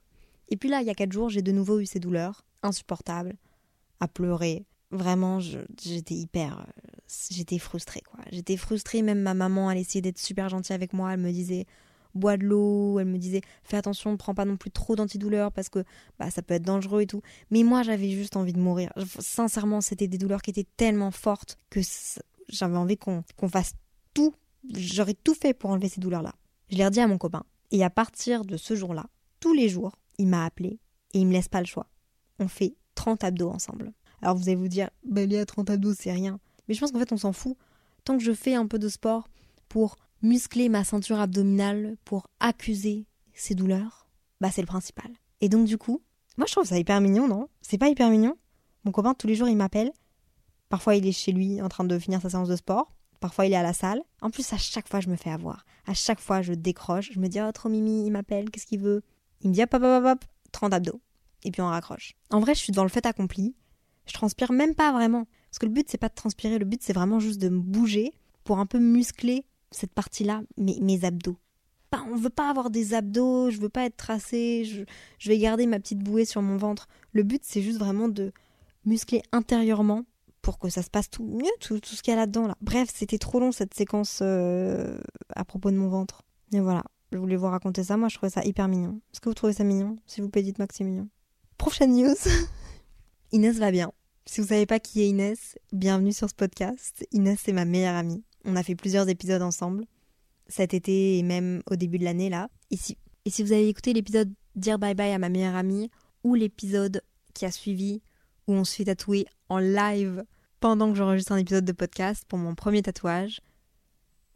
Et 0.50 0.56
puis 0.56 0.70
là, 0.70 0.82
il 0.82 0.86
y 0.86 0.92
a 0.92 0.94
quatre 0.94 1.14
jours, 1.14 1.30
j'ai 1.30 1.42
de 1.42 1.52
nouveau 1.52 1.80
eu 1.80 1.88
ces 1.88 2.00
douleurs 2.00 2.46
insupportables, 2.62 3.36
à 4.00 4.08
pleurer. 4.08 4.68
Vraiment, 4.96 5.40
j'étais 5.40 6.16
hyper. 6.16 6.60
Euh, 6.60 6.92
j'étais 7.30 7.60
frustrée, 7.60 8.02
quoi. 8.02 8.20
J'étais 8.32 8.58
frustrée, 8.58 9.02
même 9.02 9.22
ma 9.22 9.34
maman, 9.34 9.70
elle 9.70 9.78
essayait 9.78 10.02
d'être 10.02 10.20
super 10.20 10.50
gentille 10.50 10.74
avec 10.74 10.94
moi. 10.94 11.14
Elle 11.14 11.20
me 11.20 11.32
disait 11.32 11.66
bois 12.14 12.38
de 12.38 12.46
l'eau, 12.46 12.98
elle 13.00 13.08
me 13.08 13.18
disait 13.18 13.42
fais 13.64 13.76
attention, 13.76 14.12
ne 14.12 14.16
prends 14.16 14.34
pas 14.34 14.46
non 14.46 14.56
plus 14.56 14.72
trop 14.72 14.96
d'antidouleurs 14.96 15.52
parce 15.52 15.68
que 15.68 15.84
bah, 16.18 16.32
ça 16.32 16.42
peut 16.42 16.54
être 16.54 16.64
dangereux 16.64 17.02
et 17.02 17.08
tout. 17.08 17.22
Mais 17.52 17.64
moi, 17.64 17.84
j'avais 17.84 18.10
juste 18.12 18.38
envie 18.38 18.54
de 18.54 18.60
mourir. 18.60 18.92
Sincèrement, 19.20 19.82
c'était 19.82 20.08
des 20.08 20.18
douleurs 20.18 20.42
qui 20.42 20.50
étaient 20.50 20.68
tellement 20.78 21.12
fortes 21.12 21.60
que 21.70 21.82
j'avais 22.48 22.78
envie 22.78 22.98
qu'on 22.98 23.24
fasse 23.50 23.74
tout. 24.14 24.34
J'aurais 24.74 25.14
tout 25.14 25.36
fait 25.36 25.54
pour 25.54 25.70
enlever 25.70 25.90
ces 25.90 26.02
douleurs-là. 26.02 26.34
Je 26.70 26.78
l'ai 26.78 26.86
redit 26.86 27.02
à 27.02 27.08
mon 27.08 27.18
copain. 27.18 27.44
Et 27.72 27.84
à 27.84 27.90
partir 27.90 28.46
de 28.46 28.58
ce 28.58 28.76
jour-là, 28.76 29.06
tous 29.40 29.54
les 29.54 29.70
jours, 29.70 30.00
il 30.18 30.28
m'a 30.28 30.46
appelé 30.46 30.80
et 31.14 31.20
il 31.20 31.28
me 31.28 31.34
laisse 31.34 31.50
pas 31.50 31.60
le 31.60 31.66
choix. 31.66 31.88
On 32.40 32.48
fait 32.48 32.76
30 32.96 33.24
abdos 33.24 33.50
ensemble. 33.50 33.94
Alors 34.26 34.36
vous 34.38 34.50
allez 34.50 34.56
vous 34.56 34.68
dire, 34.68 34.90
bah, 35.06 35.22
y 35.22 35.38
a 35.38 35.46
30 35.46 35.70
abdos, 35.70 35.94
c'est 35.94 36.12
rien. 36.12 36.40
Mais 36.68 36.74
je 36.74 36.80
pense 36.80 36.92
qu'en 36.92 36.98
fait, 36.98 37.12
on 37.12 37.18
s'en 37.18 37.32
fout. 37.32 37.56
Tant 38.06 38.18
que 38.18 38.24
je 38.24 38.34
fais 38.34 38.56
un 38.56 38.66
peu 38.66 38.80
de 38.80 38.90
sport 38.90 39.30
pour 39.70 39.98
muscler 40.24 40.68
ma 40.68 40.84
ceinture 40.84 41.20
abdominale, 41.20 41.96
pour 42.06 42.28
accuser 42.40 43.06
ces 43.36 43.54
douleurs, 43.54 44.08
bah 44.42 44.50
c'est 44.52 44.62
le 44.62 44.68
principal. 44.68 45.12
Et 45.42 45.50
donc 45.50 45.68
du 45.68 45.78
coup, 45.78 46.02
moi 46.38 46.48
je 46.48 46.54
trouve 46.54 46.66
ça 46.66 46.80
hyper 46.80 47.02
mignon, 47.02 47.28
non? 47.28 47.50
C'est 47.62 47.78
pas 47.78 47.88
hyper 47.88 48.10
mignon? 48.10 48.36
Mon 48.84 48.92
copain, 48.92 49.14
tous 49.14 49.28
les 49.28 49.36
jours, 49.36 49.48
il 49.48 49.58
m'appelle. 49.58 49.92
Parfois, 50.70 50.96
il 50.96 51.06
est 51.06 51.12
chez 51.12 51.32
lui 51.32 51.62
en 51.62 51.70
train 51.70 51.84
de 51.84 52.00
finir 52.00 52.20
sa 52.20 52.32
séance 52.32 52.50
de 52.50 52.56
sport. 52.56 52.96
Parfois, 53.20 53.46
il 53.46 53.54
est 53.54 53.58
à 53.58 53.64
la 53.64 53.74
salle. 53.74 54.02
En 54.22 54.32
plus, 54.32 54.52
à 54.54 54.58
chaque 54.58 54.88
fois, 54.88 55.02
je 55.02 55.10
me 55.10 55.18
fais 55.18 55.30
avoir. 55.30 55.66
À 55.86 55.94
chaque 55.94 56.20
fois, 56.20 56.42
je 56.42 56.54
décroche. 56.54 57.12
Je 57.14 57.20
me 57.20 57.28
dis, 57.28 57.40
oh, 57.42 57.52
trop 57.52 57.70
mimi, 57.70 58.06
il 58.08 58.12
m'appelle, 58.12 58.50
qu'est-ce 58.50 58.66
qu'il 58.66 58.80
veut? 58.80 59.04
Il 59.42 59.50
me 59.50 59.54
dit, 59.54 59.62
hop, 59.62 59.74
hop, 59.74 59.84
hop, 59.84 60.06
hop, 60.06 60.26
30 60.52 60.74
abdos. 60.74 61.00
Et 61.44 61.52
puis 61.52 61.62
on 61.62 61.68
raccroche. 61.68 62.16
En 62.32 62.40
vrai, 62.40 62.56
je 62.56 62.60
suis 62.60 62.74
dans 62.74 62.84
le 62.84 62.90
fait 62.90 63.06
accompli. 63.06 63.56
Je 64.06 64.14
transpire 64.14 64.52
même 64.52 64.76
pas 64.76 64.92
vraiment. 64.92 65.26
Parce 65.50 65.60
que 65.60 65.66
le 65.66 65.72
but, 65.72 65.88
c'est 65.90 65.98
pas 65.98 66.10
de 66.10 66.14
transpirer. 66.14 66.60
Le 66.60 66.66
but, 66.66 66.82
c'est 66.84 66.94
vraiment 66.94 67.20
juste 67.20 67.42
de 67.42 67.50
me 67.50 67.60
bouger 67.60 68.14
pour 68.44 68.60
un 68.60 68.66
peu 68.66 68.80
muscler 68.80 69.46
cette 69.72 69.94
partie-là, 69.94 70.42
mes, 70.58 70.80
mes 70.82 71.04
abdos. 71.06 71.38
Pas, 71.90 72.04
on 72.12 72.16
veut 72.16 72.30
pas 72.30 72.50
avoir 72.50 72.70
des 72.70 72.94
abdos, 72.94 73.50
je 73.50 73.60
veux 73.60 73.70
pas 73.70 73.86
être 73.86 73.98
tracée, 73.98 74.64
je, 74.66 75.30
vais 75.30 75.38
garder 75.38 75.66
ma 75.66 75.80
petite 75.80 76.00
bouée 76.00 76.26
sur 76.26 76.42
mon 76.42 76.58
ventre. 76.58 76.88
Le 77.12 77.24
but, 77.24 77.42
c'est 77.44 77.62
juste 77.62 77.80
vraiment 77.80 78.08
de 78.08 78.32
muscler 78.86 79.22
intérieurement 79.32 80.04
pour 80.42 80.60
que 80.60 80.70
ça 80.70 80.84
se 80.84 80.90
passe 80.90 81.10
tout 81.10 81.24
mieux, 81.24 81.52
tout, 81.60 81.80
ce 81.84 82.04
qu'il 82.04 82.12
y 82.12 82.16
a 82.16 82.20
là-dedans. 82.20 82.48
Là. 82.48 82.56
Bref, 82.62 82.90
c'était 82.94 83.18
trop 83.18 83.40
long 83.40 83.52
cette 83.52 83.74
séquence 83.74 84.20
euh, 84.22 85.00
à 85.36 85.44
propos 85.44 85.72
de 85.72 85.78
mon 85.78 85.88
ventre. 85.88 86.22
Et 86.54 86.60
voilà, 86.60 86.84
je 87.12 87.18
voulais 87.18 87.36
vous 87.36 87.48
raconter 87.48 87.84
ça. 87.84 87.98
Moi, 87.98 88.10
je 88.10 88.16
trouvais 88.16 88.30
ça 88.30 88.44
hyper 88.44 88.68
mignon. 88.68 89.00
Est-ce 89.12 89.22
que 89.22 89.30
vous 89.30 89.36
trouvez 89.36 89.54
ça 89.54 89.64
mignon? 89.64 89.96
S'il 90.06 90.24
vous 90.24 90.30
plaît, 90.30 90.44
dites-moi 90.44 90.68
que 90.68 90.76
c'est 90.76 90.84
mignon. 90.84 91.08
Prochaine 91.58 91.96
news. 91.96 92.16
Inès 93.32 93.58
va 93.58 93.72
bien. 93.72 93.92
Si 94.26 94.42
vous 94.42 94.48
savez 94.48 94.66
pas 94.66 94.80
qui 94.80 95.02
est 95.02 95.10
Inès, 95.10 95.58
bienvenue 95.72 96.14
sur 96.14 96.30
ce 96.30 96.36
podcast. 96.36 97.06
Inès, 97.12 97.40
c'est 97.44 97.54
ma 97.54 97.66
meilleure 97.66 97.96
amie. 97.96 98.24
On 98.46 98.56
a 98.56 98.64
fait 98.64 98.76
plusieurs 98.76 99.10
épisodes 99.10 99.42
ensemble, 99.42 99.86
cet 100.48 100.74
été 100.74 101.18
et 101.18 101.24
même 101.24 101.62
au 101.70 101.76
début 101.76 101.98
de 101.98 102.04
l'année 102.04 102.30
là. 102.30 102.50
Ici. 102.70 102.98
Et 103.26 103.30
si 103.30 103.44
vous 103.44 103.52
avez 103.52 103.68
écouté 103.68 103.94
l'épisode 103.94 104.32
Dire 104.56 104.80
bye 104.80 104.96
bye 104.96 105.12
à 105.12 105.18
ma 105.18 105.30
meilleure 105.30 105.56
amie 105.56 105.90
ou 106.24 106.36
l'épisode 106.36 107.02
qui 107.34 107.46
a 107.46 107.52
suivi 107.52 108.02
où 108.48 108.54
on 108.54 108.64
se 108.64 108.76
fait 108.76 108.86
tatouer 108.86 109.26
en 109.50 109.58
live 109.58 110.24
pendant 110.62 110.90
que 110.92 110.98
j'enregistre 110.98 111.34
un 111.34 111.38
épisode 111.38 111.66
de 111.66 111.72
podcast 111.74 112.24
pour 112.28 112.40
mon 112.40 112.56
premier 112.56 112.82
tatouage, 112.82 113.42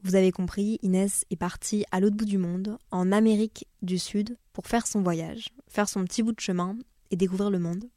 vous 0.03 0.15
avez 0.15 0.31
compris, 0.31 0.79
Inès 0.81 1.25
est 1.29 1.35
partie 1.35 1.85
à 1.91 1.99
l'autre 1.99 2.15
bout 2.15 2.25
du 2.25 2.37
monde, 2.37 2.77
en 2.89 3.11
Amérique 3.11 3.67
du 3.81 3.99
Sud, 3.99 4.37
pour 4.53 4.65
faire 4.67 4.87
son 4.87 5.01
voyage, 5.01 5.49
faire 5.67 5.89
son 5.89 6.03
petit 6.05 6.23
bout 6.23 6.31
de 6.31 6.39
chemin 6.39 6.77
et 7.11 7.17
découvrir 7.17 7.49
le 7.49 7.59
monde. 7.59 7.89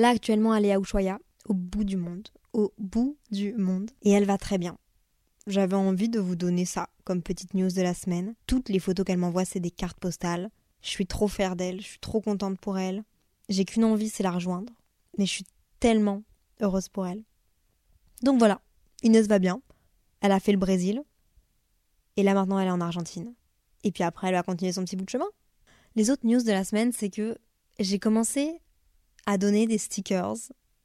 Là, 0.00 0.08
actuellement, 0.08 0.54
elle 0.54 0.66
est 0.66 0.72
à 0.72 0.78
Ushuaia, 0.78 1.18
au 1.46 1.54
bout 1.54 1.84
du 1.84 1.96
monde. 1.96 2.28
Au 2.52 2.72
bout 2.78 3.16
du 3.30 3.54
monde. 3.54 3.90
Et 4.02 4.10
elle 4.10 4.24
va 4.24 4.38
très 4.38 4.58
bien 4.58 4.76
j'avais 5.46 5.76
envie 5.76 6.08
de 6.08 6.20
vous 6.20 6.36
donner 6.36 6.64
ça 6.64 6.88
comme 7.04 7.22
petite 7.22 7.54
news 7.54 7.70
de 7.70 7.82
la 7.82 7.94
semaine. 7.94 8.34
Toutes 8.46 8.68
les 8.68 8.78
photos 8.78 9.04
qu'elle 9.04 9.18
m'envoie, 9.18 9.44
c'est 9.44 9.60
des 9.60 9.70
cartes 9.70 9.98
postales. 9.98 10.50
Je 10.82 10.88
suis 10.88 11.06
trop 11.06 11.28
fière 11.28 11.56
d'elle, 11.56 11.80
je 11.80 11.86
suis 11.86 11.98
trop 11.98 12.20
contente 12.20 12.58
pour 12.58 12.78
elle. 12.78 13.04
J'ai 13.48 13.64
qu'une 13.64 13.84
envie, 13.84 14.08
c'est 14.08 14.22
la 14.22 14.30
rejoindre. 14.30 14.72
Mais 15.18 15.26
je 15.26 15.30
suis 15.30 15.44
tellement 15.80 16.22
heureuse 16.60 16.88
pour 16.88 17.06
elle. 17.06 17.22
Donc 18.22 18.38
voilà, 18.38 18.60
Inès 19.02 19.26
va 19.26 19.38
bien. 19.38 19.60
Elle 20.20 20.32
a 20.32 20.40
fait 20.40 20.52
le 20.52 20.58
Brésil. 20.58 21.02
Et 22.16 22.22
là 22.22 22.34
maintenant, 22.34 22.58
elle 22.58 22.68
est 22.68 22.72
en 22.72 22.80
Argentine. 22.80 23.34
Et 23.82 23.92
puis 23.92 24.04
après, 24.04 24.28
elle 24.28 24.34
va 24.34 24.42
continuer 24.42 24.72
son 24.72 24.84
petit 24.84 24.96
bout 24.96 25.04
de 25.04 25.10
chemin. 25.10 25.28
Les 25.96 26.10
autres 26.10 26.26
news 26.26 26.42
de 26.42 26.52
la 26.52 26.64
semaine, 26.64 26.92
c'est 26.92 27.10
que 27.10 27.36
j'ai 27.78 27.98
commencé 27.98 28.60
à 29.26 29.38
donner 29.38 29.66
des 29.66 29.78
stickers 29.78 30.36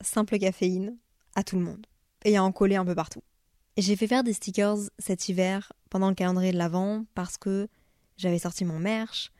simple 0.01 0.37
caféine 0.37 0.97
à 1.35 1.43
tout 1.43 1.55
le 1.55 1.63
monde. 1.63 1.85
Et 2.23 2.37
à 2.37 2.43
en 2.43 2.51
coller 2.51 2.75
un 2.75 2.85
peu 2.85 2.95
partout. 2.95 3.21
J'ai 3.77 3.95
fait 3.95 4.07
faire 4.07 4.23
des 4.23 4.33
stickers 4.33 4.77
cet 4.99 5.29
hiver 5.29 5.73
pendant 5.89 6.09
le 6.09 6.15
calendrier 6.15 6.51
de 6.51 6.57
l'Avent 6.57 7.05
parce 7.13 7.37
que 7.37 7.67
j'avais 8.17 8.39
sorti 8.39 8.65
mon 8.65 8.79
merch, 8.79 9.31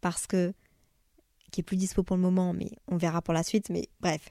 parce 0.00 0.26
que 0.26 0.52
qui 1.50 1.60
est 1.60 1.64
plus 1.64 1.76
dispo 1.76 2.02
pour 2.02 2.16
le 2.16 2.22
moment, 2.22 2.52
mais 2.52 2.70
on 2.88 2.96
verra 2.96 3.22
pour 3.22 3.32
la 3.32 3.44
suite. 3.44 3.70
Mais 3.70 3.88
bref, 4.00 4.30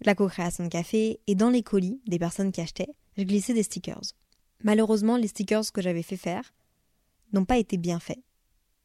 la 0.00 0.14
co-création 0.14 0.64
de 0.64 0.68
café 0.68 1.18
et 1.26 1.34
dans 1.34 1.50
les 1.50 1.62
colis 1.62 2.00
des 2.06 2.18
personnes 2.18 2.52
qui 2.52 2.60
achetaient, 2.60 2.94
je 3.16 3.24
glissais 3.24 3.54
des 3.54 3.64
stickers. 3.64 4.02
Malheureusement, 4.62 5.16
les 5.16 5.28
stickers 5.28 5.72
que 5.72 5.82
j'avais 5.82 6.02
fait 6.02 6.16
faire 6.16 6.54
n'ont 7.32 7.44
pas 7.44 7.58
été 7.58 7.76
bien 7.76 7.98
faits. 7.98 8.22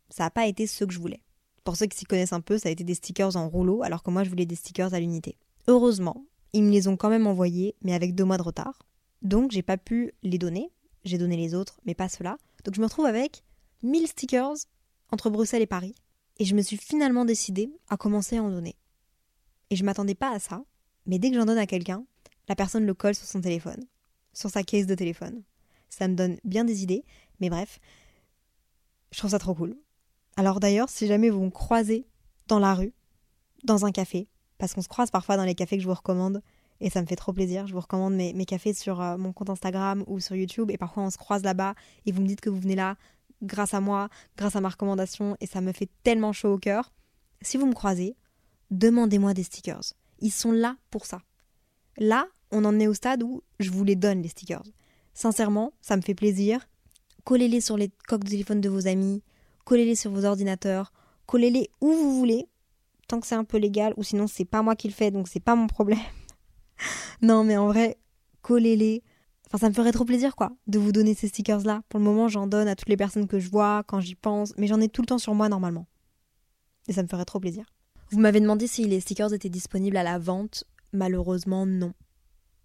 Ça 0.10 0.24
n'a 0.24 0.32
pas 0.32 0.48
été 0.48 0.66
ce 0.66 0.84
que 0.84 0.92
je 0.92 1.00
voulais. 1.00 1.22
Pour 1.64 1.76
ceux 1.76 1.86
qui 1.86 1.98
s'y 1.98 2.06
connaissent 2.06 2.34
un 2.34 2.42
peu, 2.42 2.58
ça 2.58 2.70
a 2.70 2.72
été 2.72 2.84
des 2.84 2.96
stickers 2.96 3.36
en 3.36 3.50
rouleau, 3.50 3.84
alors 3.84 4.04
que 4.04 4.12
moi 4.12 4.24
je 4.24 4.30
voulais 4.30 4.46
des 4.46 4.56
stickers 4.56 4.94
à 4.94 5.00
l'unité. 5.00 5.38
Heureusement, 5.68 6.26
ils 6.54 6.64
me 6.64 6.72
les 6.72 6.88
ont 6.88 6.98
quand 6.98 7.10
même 7.10 7.28
envoyés, 7.28 7.76
mais 7.82 7.94
avec 7.94 8.16
deux 8.16 8.26
mois 8.26 8.38
de 8.38 8.44
retard. 8.44 8.80
Donc 9.22 9.52
j'ai 9.52 9.62
pas 9.62 9.78
pu 9.78 10.14
les 10.24 10.38
donner. 10.38 10.72
J'ai 11.04 11.18
donné 11.18 11.38
les 11.38 11.54
autres, 11.54 11.80
mais 11.86 11.94
pas 11.94 12.10
ceux-là. 12.10 12.38
Donc 12.64 12.76
je 12.76 12.82
me 12.82 12.86
retrouve 12.86 13.06
avec 13.06 13.44
1000 13.84 14.08
stickers 14.08 14.56
entre 15.12 15.30
Bruxelles 15.30 15.62
et 15.62 15.68
Paris. 15.68 15.96
Et 16.38 16.46
je 16.46 16.56
me 16.56 16.62
suis 16.62 16.78
finalement 16.78 17.26
décidée 17.26 17.72
à 17.90 17.98
commencer 17.98 18.38
à 18.38 18.44
en 18.44 18.50
donner. 18.50 18.76
Et 19.70 19.76
je 19.76 19.84
m'attendais 19.84 20.16
pas 20.16 20.32
à 20.32 20.40
ça, 20.40 20.64
mais 21.06 21.20
dès 21.20 21.30
que 21.30 21.38
j'en 21.38 21.46
donne 21.46 21.58
à 21.58 21.68
quelqu'un, 21.68 22.06
la 22.48 22.56
personne 22.56 22.86
le 22.86 22.94
colle 22.94 23.16
sur 23.16 23.28
son 23.28 23.42
téléphone, 23.42 23.86
sur 24.34 24.50
sa 24.50 24.64
caisse 24.64 24.88
de 24.88 24.96
téléphone. 24.96 25.44
Ça 25.90 26.08
me 26.08 26.16
donne 26.16 26.38
bien 26.44 26.64
des 26.64 26.84
idées, 26.84 27.04
mais 27.40 27.50
bref, 27.50 27.80
je 29.12 29.18
trouve 29.18 29.32
ça 29.32 29.40
trop 29.40 29.54
cool. 29.54 29.78
Alors 30.38 30.60
d'ailleurs, 30.60 30.90
si 30.90 31.08
jamais 31.08 31.30
vous 31.30 31.44
me 31.44 31.50
croisez 31.50 32.08
dans 32.48 32.60
la 32.60 32.74
rue, 32.74 32.94
dans 33.64 33.86
un 33.86 33.92
café, 33.92 34.28
parce 34.58 34.74
qu'on 34.74 34.82
se 34.82 34.88
croise 34.88 35.12
parfois 35.12 35.38
dans 35.38 35.44
les 35.44 35.56
cafés 35.56 35.78
que 35.78 35.84
je 35.84 35.88
vous 35.88 35.94
recommande, 35.94 36.42
et 36.82 36.90
ça 36.90 37.02
me 37.02 37.08
fait 37.08 37.16
trop 37.16 37.34
plaisir. 37.34 37.68
Je 37.68 37.74
vous 37.74 37.80
recommande 37.80 38.14
mes, 38.14 38.46
cafés 38.46 38.74
sur 38.74 39.02
euh, 39.02 39.18
mon 39.18 39.34
compte 39.34 39.50
Instagram 39.50 40.04
ou 40.08 40.20
sur 40.20 40.36
YouTube 40.36 40.72
et 40.72 40.78
parfois 40.78 41.04
on 41.04 41.10
se 41.10 41.18
croise 41.18 41.44
là-bas 41.44 41.76
et 42.06 42.12
vous 42.12 42.22
me 42.22 42.28
dites 42.28 42.42
que 42.42 42.50
vous 42.50 42.60
venez 42.60 42.76
là 42.76 42.96
grâce 43.42 43.74
à 43.74 43.82
moi, 43.82 44.10
grâce 44.38 44.56
à 44.56 44.62
ma 44.62 44.70
recommandation 44.70 45.36
et 45.40 45.46
ça 45.46 45.62
me 45.62 45.72
fait 45.72 45.90
tellement 46.04 46.34
chaud 46.34 46.54
au 46.54 46.58
cœur. 46.58 46.94
Si 47.42 47.58
vous 47.58 47.66
me 47.66 47.74
croisez, 47.74 48.16
demandez-moi 48.72 49.34
des 49.34 49.44
stickers. 49.44 49.94
Ils 50.20 50.32
sont 50.32 50.52
là 50.52 50.76
pour 50.90 51.06
ça. 51.06 51.22
Là, 51.98 52.28
on 52.52 52.66
en 52.66 52.80
est 52.80 52.88
au 52.88 52.94
stade 52.94 53.24
où 53.24 53.42
je 53.60 53.70
vous 53.72 53.84
les 53.84 53.96
donne 53.96 54.22
les 54.22 54.30
stickers. 54.30 54.66
Sincèrement, 55.14 55.74
ça 55.82 55.96
me 55.98 56.02
fait 56.02 56.16
plaisir. 56.16 56.68
Collez-les 57.24 57.62
sur 57.62 57.78
les 57.78 57.92
coques 58.08 58.24
de 58.24 58.30
téléphone 58.30 58.62
de 58.62 58.70
vos 58.70 58.88
amis, 58.88 59.22
collez-les 59.70 59.94
sur 59.94 60.10
vos 60.10 60.26
ordinateurs, 60.26 60.92
collez-les 61.28 61.70
où 61.80 61.94
vous 61.94 62.18
voulez, 62.18 62.48
tant 63.08 63.20
que 63.20 63.28
c'est 63.28 63.36
un 63.36 63.44
peu 63.44 63.58
légal, 63.58 63.94
ou 63.98 64.04
sinon 64.04 64.26
c'est 64.26 64.44
pas 64.44 64.64
moi 64.64 64.76
qui 64.76 64.88
le 64.88 64.96
fais, 64.96 65.12
donc 65.12 65.28
c'est 65.28 65.40
pas 65.40 65.54
mon 65.54 65.68
problème. 65.68 66.00
non, 67.22 67.44
mais 67.44 67.56
en 67.56 67.68
vrai, 67.68 68.00
collez-les. 68.42 69.04
Enfin, 69.46 69.60
ça 69.60 69.70
me 69.70 69.76
ferait 69.76 69.92
trop 69.92 70.06
plaisir, 70.06 70.36
quoi, 70.36 70.52
de 70.66 70.80
vous 70.80 70.92
donner 70.92 71.14
ces 71.14 71.28
stickers-là. 71.28 71.84
Pour 71.88 72.00
le 72.00 72.06
moment, 72.06 72.28
j'en 72.28 72.48
donne 72.48 72.68
à 72.68 72.76
toutes 72.76 72.90
les 72.90 72.98
personnes 72.98 73.28
que 73.28 73.38
je 73.38 73.48
vois, 73.48 73.84
quand 73.86 74.00
j'y 74.00 74.16
pense, 74.16 74.58
mais 74.58 74.66
j'en 74.66 74.82
ai 74.82 74.90
tout 74.90 75.04
le 75.04 75.06
temps 75.06 75.20
sur 75.20 75.36
moi, 75.36 75.50
normalement. 75.50 75.86
Et 76.88 76.94
ça 76.94 77.04
me 77.04 77.08
ferait 77.08 77.26
trop 77.26 77.40
plaisir. 77.40 77.66
Vous 78.10 78.20
m'avez 78.20 78.40
demandé 78.40 78.66
si 78.66 78.86
les 78.86 79.00
stickers 79.00 79.36
étaient 79.36 79.50
disponibles 79.50 79.98
à 79.98 80.04
la 80.04 80.18
vente. 80.18 80.64
Malheureusement, 80.94 81.68
non. 81.68 81.94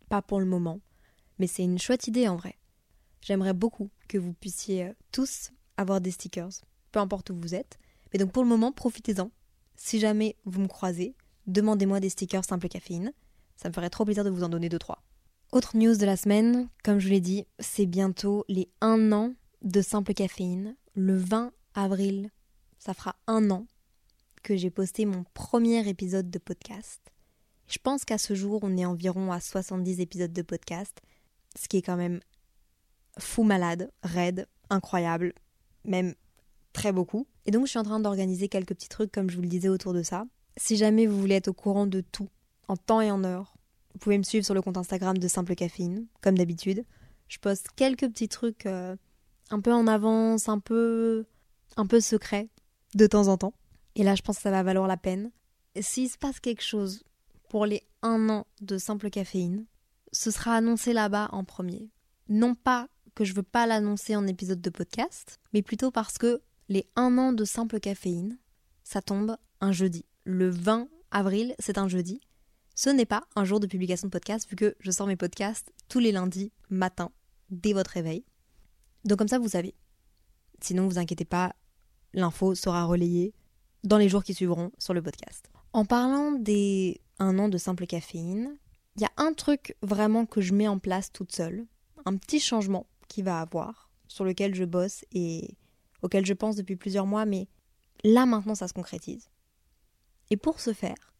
Pas 0.09 0.23
pour 0.23 0.41
le 0.41 0.47
moment. 0.47 0.81
Mais 1.39 1.49
c'est 1.49 1.65
une 1.65 1.79
chouette 1.79 2.09
idée, 2.09 2.29
en 2.29 2.37
vrai. 2.37 2.57
J'aimerais 3.21 3.53
beaucoup 3.53 3.91
que 4.09 4.17
vous 4.17 4.33
puissiez 4.33 4.85
euh, 4.85 4.93
tous 5.13 5.51
avoir 5.77 6.01
des 6.01 6.11
stickers, 6.11 6.49
peu 6.95 7.01
importe 7.01 7.31
où 7.31 7.37
vous 7.37 7.57
êtes. 7.57 7.79
Mais 8.13 8.21
donc, 8.21 8.31
pour 8.31 8.45
le 8.45 8.49
moment, 8.49 8.71
profitez-en. 8.71 9.33
Si 9.75 9.99
jamais 9.99 10.37
vous 10.45 10.61
me 10.61 10.69
croisez, 10.69 11.17
demandez-moi 11.49 11.99
des 11.99 12.09
stickers 12.09 12.45
simple 12.45 12.69
caféine. 12.69 13.13
Ça 13.57 13.69
me 13.69 13.75
ferait 13.75 13.91
trop 13.91 14.05
plaisir 14.05 14.23
de 14.23 14.31
vous 14.31 14.45
en 14.45 14.49
donner 14.49 14.69
deux, 14.69 14.79
trois. 14.79 15.03
Autre 15.51 15.77
news 15.77 15.97
de 15.97 16.07
la 16.07 16.17
semaine, 16.17 16.69
comme 16.85 17.01
je 17.01 17.09
l'ai 17.09 17.21
dit, 17.21 17.47
c'est 17.59 17.87
bientôt 17.87 18.45
les 18.49 18.69
1 18.81 19.11
an 19.11 19.35
de 19.63 19.83
simple 19.83 20.15
caféine. 20.15 20.77
Le 20.95 21.17
20 21.17 21.53
avril, 21.75 22.31
ça 22.79 22.95
fera 22.95 23.17
un 23.27 23.51
an 23.51 23.67
que 24.45 24.57
j'ai 24.57 24.71
posté 24.71 25.05
mon 25.05 25.25
premier 25.35 25.89
épisode 25.89 26.31
de 26.31 26.39
podcast. 26.39 27.01
Je 27.67 27.79
pense 27.83 28.05
qu'à 28.05 28.19
ce 28.19 28.35
jour, 28.35 28.61
on 28.63 28.77
est 28.77 28.85
environ 28.85 29.33
à 29.33 29.41
70 29.41 29.99
épisodes 29.99 30.33
de 30.33 30.43
podcast, 30.43 31.01
ce 31.59 31.67
qui 31.67 31.79
est 31.79 31.83
quand 31.83 31.97
même 31.97 32.21
fou 33.19 33.43
malade, 33.43 33.91
raide, 34.05 34.47
incroyable, 34.71 35.33
même 35.85 36.15
très 36.75 36.93
beaucoup. 36.93 37.27
Et 37.47 37.51
donc 37.51 37.65
je 37.65 37.71
suis 37.71 37.79
en 37.79 37.85
train 37.85 38.01
d'organiser 38.01 38.49
quelques 38.49 38.75
petits 38.75 38.91
trucs, 38.91 39.11
comme 39.11 39.31
je 39.31 39.37
vous 39.37 39.43
le 39.43 39.49
disais, 39.49 39.71
autour 39.71 39.95
de 39.95 40.03
ça. 40.03 40.27
Si 40.59 40.77
jamais 40.77 41.07
vous 41.07 41.19
voulez 41.19 41.37
être 41.37 41.49
au 41.49 41.55
courant 41.55 41.87
de 41.87 42.03
tout, 42.03 42.29
en 42.69 42.77
temps 42.77 43.01
et 43.01 43.11
en 43.11 43.25
heure, 43.25 43.55
vous 43.95 43.99
pouvez 43.99 44.19
me 44.19 44.23
suivre 44.23 44.45
sur 44.45 44.55
le 44.55 44.61
compte 44.61 44.77
Instagram 44.77 45.17
de 45.17 45.29
Simple 45.29 45.55
Caféine, 45.55 46.07
comme 46.21 46.37
d'habitude. 46.37 46.85
Je 47.29 47.39
poste 47.39 47.69
quelques 47.77 48.09
petits 48.09 48.29
trucs 48.29 48.67
euh, 48.67 48.97
un 49.51 49.61
peu 49.61 49.73
en 49.73 49.87
avance, 49.87 50.49
un 50.49 50.59
peu, 50.59 51.25
un 51.77 51.87
peu 51.87 52.01
secret, 52.01 52.51
de 52.95 53.07
temps 53.07 53.29
en 53.29 53.39
temps. 53.39 53.55
Et 53.95 54.03
là, 54.03 54.15
je 54.15 54.23
pense 54.23 54.37
que 54.37 54.43
ça 54.43 54.51
va 54.51 54.63
valoir 54.63 54.87
la 54.87 54.97
peine. 54.97 55.31
S'il 55.81 56.11
se 56.11 56.19
passe 56.19 56.41
quelque 56.41 56.63
chose 56.63 57.05
pour 57.49 57.67
les 57.67 57.83
un 58.03 58.29
an 58.29 58.47
de 58.61 58.79
Simple 58.79 59.11
Caféine, 59.11 59.65
ce 60.13 60.31
sera 60.31 60.55
annoncé 60.55 60.93
là-bas 60.93 61.29
en 61.33 61.45
premier. 61.45 61.89
Non 62.29 62.55
pas 62.55 62.89
que 63.15 63.25
je 63.25 63.35
veux 63.35 63.43
pas 63.43 63.67
l'annoncer 63.67 64.17
en 64.17 64.27
épisode 64.27 64.61
de 64.61 64.71
podcast, 64.71 65.39
mais 65.53 65.63
plutôt 65.63 65.91
parce 65.91 66.19
que 66.19 66.43
les 66.69 66.87
un 66.97 67.19
an 67.19 67.33
de 67.33 67.45
Simple 67.45 67.81
Caféine, 67.81 68.39
ça 68.83 69.03
tombe 69.03 69.37
un 69.61 69.73
jeudi. 69.73 70.05
Le 70.25 70.49
20 70.49 70.89
avril, 71.11 71.55
c'est 71.59 71.79
un 71.79 71.89
jeudi. 71.89 72.21
Ce 72.75 72.91
n'est 72.91 73.07
pas 73.07 73.25
un 73.37 73.45
jour 73.45 73.61
de 73.61 73.67
publication 73.67 74.09
de 74.09 74.13
podcast, 74.13 74.49
vu 74.49 74.57
que 74.57 74.75
je 74.81 74.91
sors 74.91 75.07
mes 75.07 75.17
podcasts 75.17 75.73
tous 75.89 76.01
les 76.01 76.13
lundis 76.13 76.53
matin, 76.71 77.13
dès 77.51 77.73
votre 77.73 77.93
réveil. 77.93 78.25
Donc 79.05 79.19
comme 79.19 79.29
ça, 79.29 79.39
vous 79.39 79.51
savez. 79.51 79.75
Sinon, 80.61 80.89
vous 80.89 80.99
inquiétez 80.99 81.25
pas, 81.25 81.55
l'info 82.15 82.55
sera 82.55 82.85
relayée 82.85 83.35
dans 83.85 83.99
les 83.99 84.09
jours 84.09 84.25
qui 84.25 84.35
suivront 84.35 84.73
sur 84.79 84.95
le 84.95 85.03
podcast. 85.03 85.51
En 85.73 85.85
parlant 85.85 86.33
des 86.33 87.01
un 87.19 87.39
an 87.39 87.49
de 87.49 87.59
simple 87.59 87.87
caféine, 87.87 88.57
il 88.97 89.03
y 89.03 89.05
a 89.05 89.13
un 89.17 89.33
truc 89.33 89.77
vraiment 89.83 90.27
que 90.27 90.41
je 90.41 90.55
mets 90.55 90.69
en 90.69 90.79
place 90.79 91.13
toute 91.13 91.33
seule, 91.33 91.67
un 92.07 92.17
petit 92.17 92.41
changement 92.41 92.87
qui 93.09 93.23
va 93.23 93.41
avoir, 93.41 93.91
sur 94.09 94.25
lequel 94.25 94.55
je 94.55 94.65
bosse 94.65 95.05
et 95.13 95.57
auquel 96.05 96.27
je 96.27 96.35
pense 96.35 96.55
depuis 96.55 96.77
plusieurs 96.77 97.07
mois, 97.07 97.25
mais 97.25 97.49
là 98.05 98.27
maintenant 98.27 98.55
ça 98.55 98.69
se 98.69 98.75
concrétise. 98.75 99.31
Et 100.31 100.37
pour 100.37 100.61
ce 100.61 100.73
faire, 100.73 101.15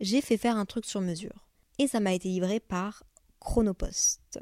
j'ai 0.00 0.20
fait 0.20 0.36
faire 0.36 0.56
un 0.56 0.66
truc 0.66 0.84
sur 0.84 1.00
mesure. 1.00 1.48
Et 1.78 1.88
ça 1.88 2.00
m'a 2.00 2.12
été 2.12 2.28
livré 2.28 2.60
par 2.60 3.02
Chronopost. 3.40 4.38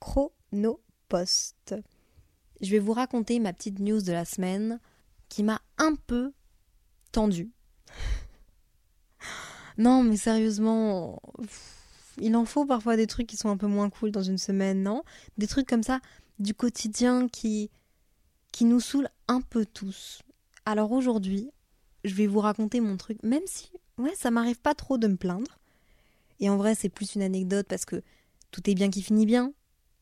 Chronopost. 0.00 1.74
Je 2.60 2.70
vais 2.70 2.78
vous 2.80 2.92
raconter 2.92 3.38
ma 3.38 3.52
petite 3.52 3.78
news 3.78 4.02
de 4.02 4.12
la 4.12 4.24
semaine 4.24 4.80
qui 5.28 5.44
m'a 5.44 5.60
un 5.78 5.94
peu 5.94 6.32
tendue. 7.12 7.52
non, 9.78 10.02
mais 10.02 10.16
sérieusement, 10.16 11.22
il 12.18 12.34
en 12.34 12.44
faut 12.44 12.66
parfois 12.66 12.96
des 12.96 13.06
trucs 13.06 13.28
qui 13.28 13.36
sont 13.36 13.48
un 13.48 13.56
peu 13.56 13.68
moins 13.68 13.90
cool 13.90 14.10
dans 14.10 14.22
une 14.22 14.38
semaine, 14.38 14.82
non? 14.82 15.04
Des 15.38 15.46
trucs 15.46 15.68
comme 15.68 15.84
ça 15.84 16.00
du 16.40 16.54
quotidien 16.54 17.28
qui 17.28 17.70
qui 18.52 18.64
nous 18.64 18.80
saoulent 18.80 19.10
un 19.28 19.40
peu 19.40 19.66
tous. 19.66 20.22
Alors 20.64 20.92
aujourd'hui, 20.92 21.50
je 22.04 22.14
vais 22.14 22.26
vous 22.26 22.40
raconter 22.40 22.80
mon 22.80 22.96
truc, 22.96 23.22
même 23.22 23.46
si 23.46 23.70
Ouais, 24.00 24.14
ça 24.16 24.30
m'arrive 24.30 24.58
pas 24.58 24.74
trop 24.74 24.96
de 24.96 25.06
me 25.06 25.16
plaindre. 25.16 25.58
Et 26.38 26.48
en 26.48 26.56
vrai, 26.56 26.74
c'est 26.74 26.88
plus 26.88 27.16
une 27.16 27.22
anecdote 27.22 27.66
parce 27.68 27.84
que 27.84 28.02
tout 28.50 28.68
est 28.70 28.74
bien 28.74 28.88
qui 28.88 29.02
finit 29.02 29.26
bien. 29.26 29.52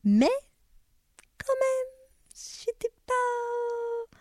Mais, 0.05 0.31
quand 1.37 1.53
même, 1.53 2.09
j'étais 2.33 2.93
pas. 3.07 4.19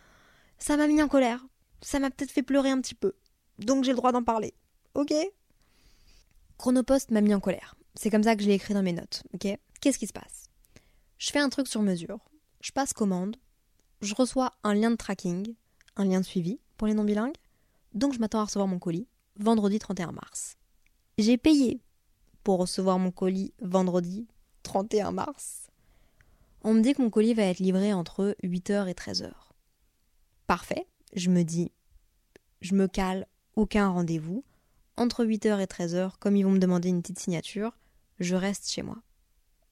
Ça 0.57 0.77
m'a 0.77 0.88
mis 0.88 1.00
en 1.00 1.07
colère. 1.07 1.46
Ça 1.84 2.00
m'a 2.00 2.10
peut-être 2.10 2.31
fait 2.31 2.41
pleurer 2.41 2.72
un 2.72 2.81
petit 2.81 2.96
peu. 2.96 3.13
Donc 3.60 3.84
j'ai 3.84 3.91
le 3.91 3.98
droit 3.98 4.12
d'en 4.12 4.24
parler. 4.24 4.55
Ok? 4.96 5.13
Chronopost 6.57 7.12
m'a 7.12 7.22
mis 7.22 7.36
en 7.36 7.39
colère. 7.39 7.75
C'est 7.93 8.10
comme 8.10 8.24
ça 8.24 8.36
que 8.36 8.41
je 8.41 8.48
l'ai 8.48 8.55
écrit 8.55 8.74
dans 8.74 8.81
mes 8.81 8.93
notes. 8.93 9.22
Ok? 9.36 9.47
Qu'est-ce 9.80 9.99
qui 9.99 10.08
se 10.08 10.13
passe? 10.13 10.49
Je 11.19 11.30
fais 11.30 11.39
un 11.39 11.49
truc 11.49 11.67
sur 11.67 11.84
mesure. 11.84 12.17
Je 12.62 12.71
passe 12.71 12.93
commande. 12.93 13.38
Je 14.01 14.13
reçois 14.13 14.53
un 14.63 14.73
lien 14.73 14.91
de 14.91 14.95
tracking, 14.95 15.55
un 15.95 16.05
lien 16.05 16.19
de 16.19 16.25
suivi 16.25 16.60
pour 16.77 16.88
les 16.88 16.93
non 16.93 17.03
bilingues. 17.03 17.38
Donc 17.93 18.13
je 18.13 18.19
m'attends 18.19 18.39
à 18.39 18.45
recevoir 18.45 18.67
mon 18.67 18.79
colis 18.79 19.07
vendredi 19.38 19.79
31 19.79 20.12
mars. 20.12 20.57
J'ai 21.17 21.38
payé 21.38 21.81
pour 22.43 22.60
recevoir 22.60 22.99
mon 22.99 23.12
colis 23.12 23.53
vendredi 23.62 24.27
31 24.63 25.12
mars. 25.12 25.67
On 26.63 26.73
me 26.73 26.81
dit 26.81 26.93
que 26.93 27.01
mon 27.01 27.10
colis 27.10 27.33
va 27.33 27.43
être 27.43 27.60
livré 27.60 27.93
entre 27.93 28.36
8h 28.43 28.88
et 28.88 28.93
13h. 28.93 29.31
Parfait, 30.47 30.88
je 31.13 31.29
me 31.29 31.43
dis, 31.43 31.71
je 32.62 32.75
me 32.75 32.88
cale, 32.88 33.27
aucun 33.55 33.89
rendez-vous. 33.89 34.43
Entre 34.95 35.25
8h 35.25 35.60
et 35.60 35.65
13h, 35.65 36.13
comme 36.19 36.36
ils 36.36 36.43
vont 36.43 36.51
me 36.51 36.60
demander 36.60 36.89
une 36.89 37.01
petite 37.01 37.19
signature, 37.19 37.77
je 38.19 38.36
reste 38.36 38.69
chez 38.69 38.81
moi. 38.81 38.97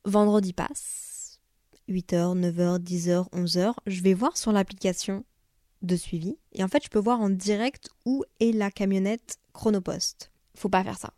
Vendredi 0.06 0.54
passe, 0.54 1.15
8h, 1.90 2.40
9h, 2.40 2.80
10h, 2.80 3.30
11h, 3.32 3.74
je 3.86 4.02
vais 4.02 4.14
voir 4.14 4.38
sur 4.38 4.52
l'application 4.52 5.24
de 5.82 5.96
suivi. 5.96 6.38
Et 6.54 6.64
en 6.64 6.68
fait, 6.68 6.84
je 6.84 6.90
peux 6.90 7.00
voir 7.00 7.22
en 7.22 7.30
direct 7.30 7.90
où 8.06 8.24
est 8.40 8.52
la 8.52 8.72
camionnette 8.72 9.38
chronopost. 9.54 10.32
Faut 10.56 10.70
pas 10.70 10.84
faire 10.84 10.98
ça. 10.98 11.14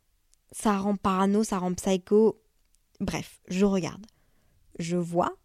Ça 0.51 0.77
rend 0.77 0.95
parano, 0.95 1.43
ça 1.43 1.59
rend 1.59 1.73
psycho. 1.73 2.41
Bref, 2.99 3.39
je 3.47 3.65
regarde. 3.65 4.05
Je 4.79 4.97
vois, 4.97 5.35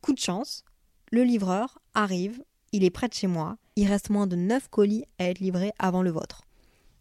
coup 0.00 0.12
de 0.12 0.18
chance, 0.18 0.64
le 1.10 1.24
livreur 1.24 1.78
arrive, 1.94 2.42
il 2.72 2.84
est 2.84 2.90
près 2.90 3.08
de 3.08 3.14
chez 3.14 3.26
moi, 3.26 3.58
il 3.76 3.86
reste 3.86 4.10
moins 4.10 4.26
de 4.26 4.36
9 4.36 4.68
colis 4.68 5.04
à 5.18 5.28
être 5.28 5.40
livrés 5.40 5.72
avant 5.78 6.02
le 6.02 6.10
vôtre. 6.10 6.42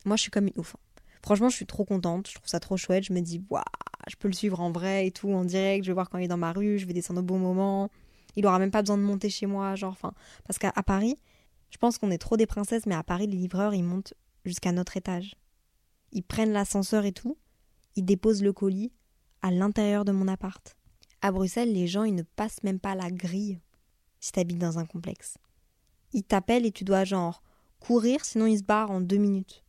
Moi, 0.06 0.15
je 0.15 0.24
suis 0.24 0.32
comme 0.32 0.47
une 0.47 0.60
ouf. 0.60 0.76
Franchement, 1.23 1.49
je 1.49 1.55
suis 1.55 1.65
trop 1.65 1.86
contente, 1.86 2.27
je 2.27 2.36
trouve 2.36 2.47
ça 2.47 2.60
trop 2.60 2.77
chouette. 2.77 3.03
Je 3.03 3.13
me 3.13 3.21
dis, 3.21 3.43
waouh, 3.49 3.63
je 4.07 4.15
peux 4.15 4.27
le 4.27 4.34
suivre 4.34 4.60
en 4.60 4.71
vrai 4.71 5.07
et 5.07 5.12
tout, 5.12 5.31
en 5.31 5.45
direct. 5.45 5.84
Je 5.86 5.89
vais 5.89 5.93
voir 5.93 6.10
quand 6.10 6.17
il 6.17 6.25
est 6.25 6.29
dans 6.29 6.38
ma 6.38 6.51
rue, 6.51 6.79
je 6.79 6.86
vais 6.86 6.93
descendre 6.93 7.19
au 7.19 7.23
bon 7.23 7.39
moment. 7.39 7.89
Il 8.36 8.45
aura 8.45 8.60
même 8.60 8.71
pas 8.71 8.81
besoin 8.81 8.97
de 8.97 9.03
monter 9.03 9.29
chez 9.29 9.45
moi, 9.45 9.75
genre, 9.75 9.91
enfin. 9.91 10.13
Parce 10.45 10.57
qu'à 10.57 10.71
Paris, 10.71 11.17
je 11.69 11.77
pense 11.77 11.97
qu'on 11.97 12.12
est 12.12 12.17
trop 12.17 12.38
des 12.38 12.45
princesses, 12.45 12.86
mais 12.86 12.95
à 12.95 13.03
Paris, 13.03 13.27
les 13.27 13.38
livreurs, 13.38 13.73
ils 13.73 13.84
montent 13.84 14.13
jusqu'à 14.45 14.71
notre 14.71 14.97
étage. 14.97 15.36
Ils 16.12 16.23
prennent 16.23 16.51
l'ascenseur 16.51 17.05
et 17.05 17.13
tout, 17.13 17.38
ils 17.95 18.05
déposent 18.05 18.43
le 18.43 18.53
colis 18.53 18.91
à 19.41 19.51
l'intérieur 19.51 20.05
de 20.05 20.12
mon 20.12 20.27
appart. 20.27 20.75
À 21.21 21.31
Bruxelles, 21.31 21.73
les 21.73 21.88
gens, 21.88 22.03
ils 22.03 22.15
ne 22.15 22.23
passent 22.23 22.63
même 22.63 22.79
pas 22.79 22.95
la 22.95 23.12
grille 23.12 23.60
si 24.19 24.31
t'habites 24.31 24.57
dans 24.57 24.79
un 24.79 24.86
complexe. 24.86 25.38
Ils 26.13 26.23
t'appellent 26.23 26.65
et 26.65 26.71
tu 26.71 26.84
dois 26.84 27.05
genre 27.05 27.41
courir, 27.79 28.23
sinon 28.23 28.45
ils 28.45 28.60
se 28.60 28.63
barrent 28.63 28.91
en 28.91 29.01
deux 29.01 29.17
minutes. 29.17 29.63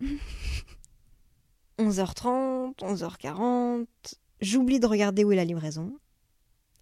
11h30, 1.78 2.76
11h40, 2.78 3.86
j'oublie 4.40 4.80
de 4.80 4.86
regarder 4.86 5.24
où 5.24 5.32
est 5.32 5.36
la 5.36 5.44
livraison. 5.44 5.98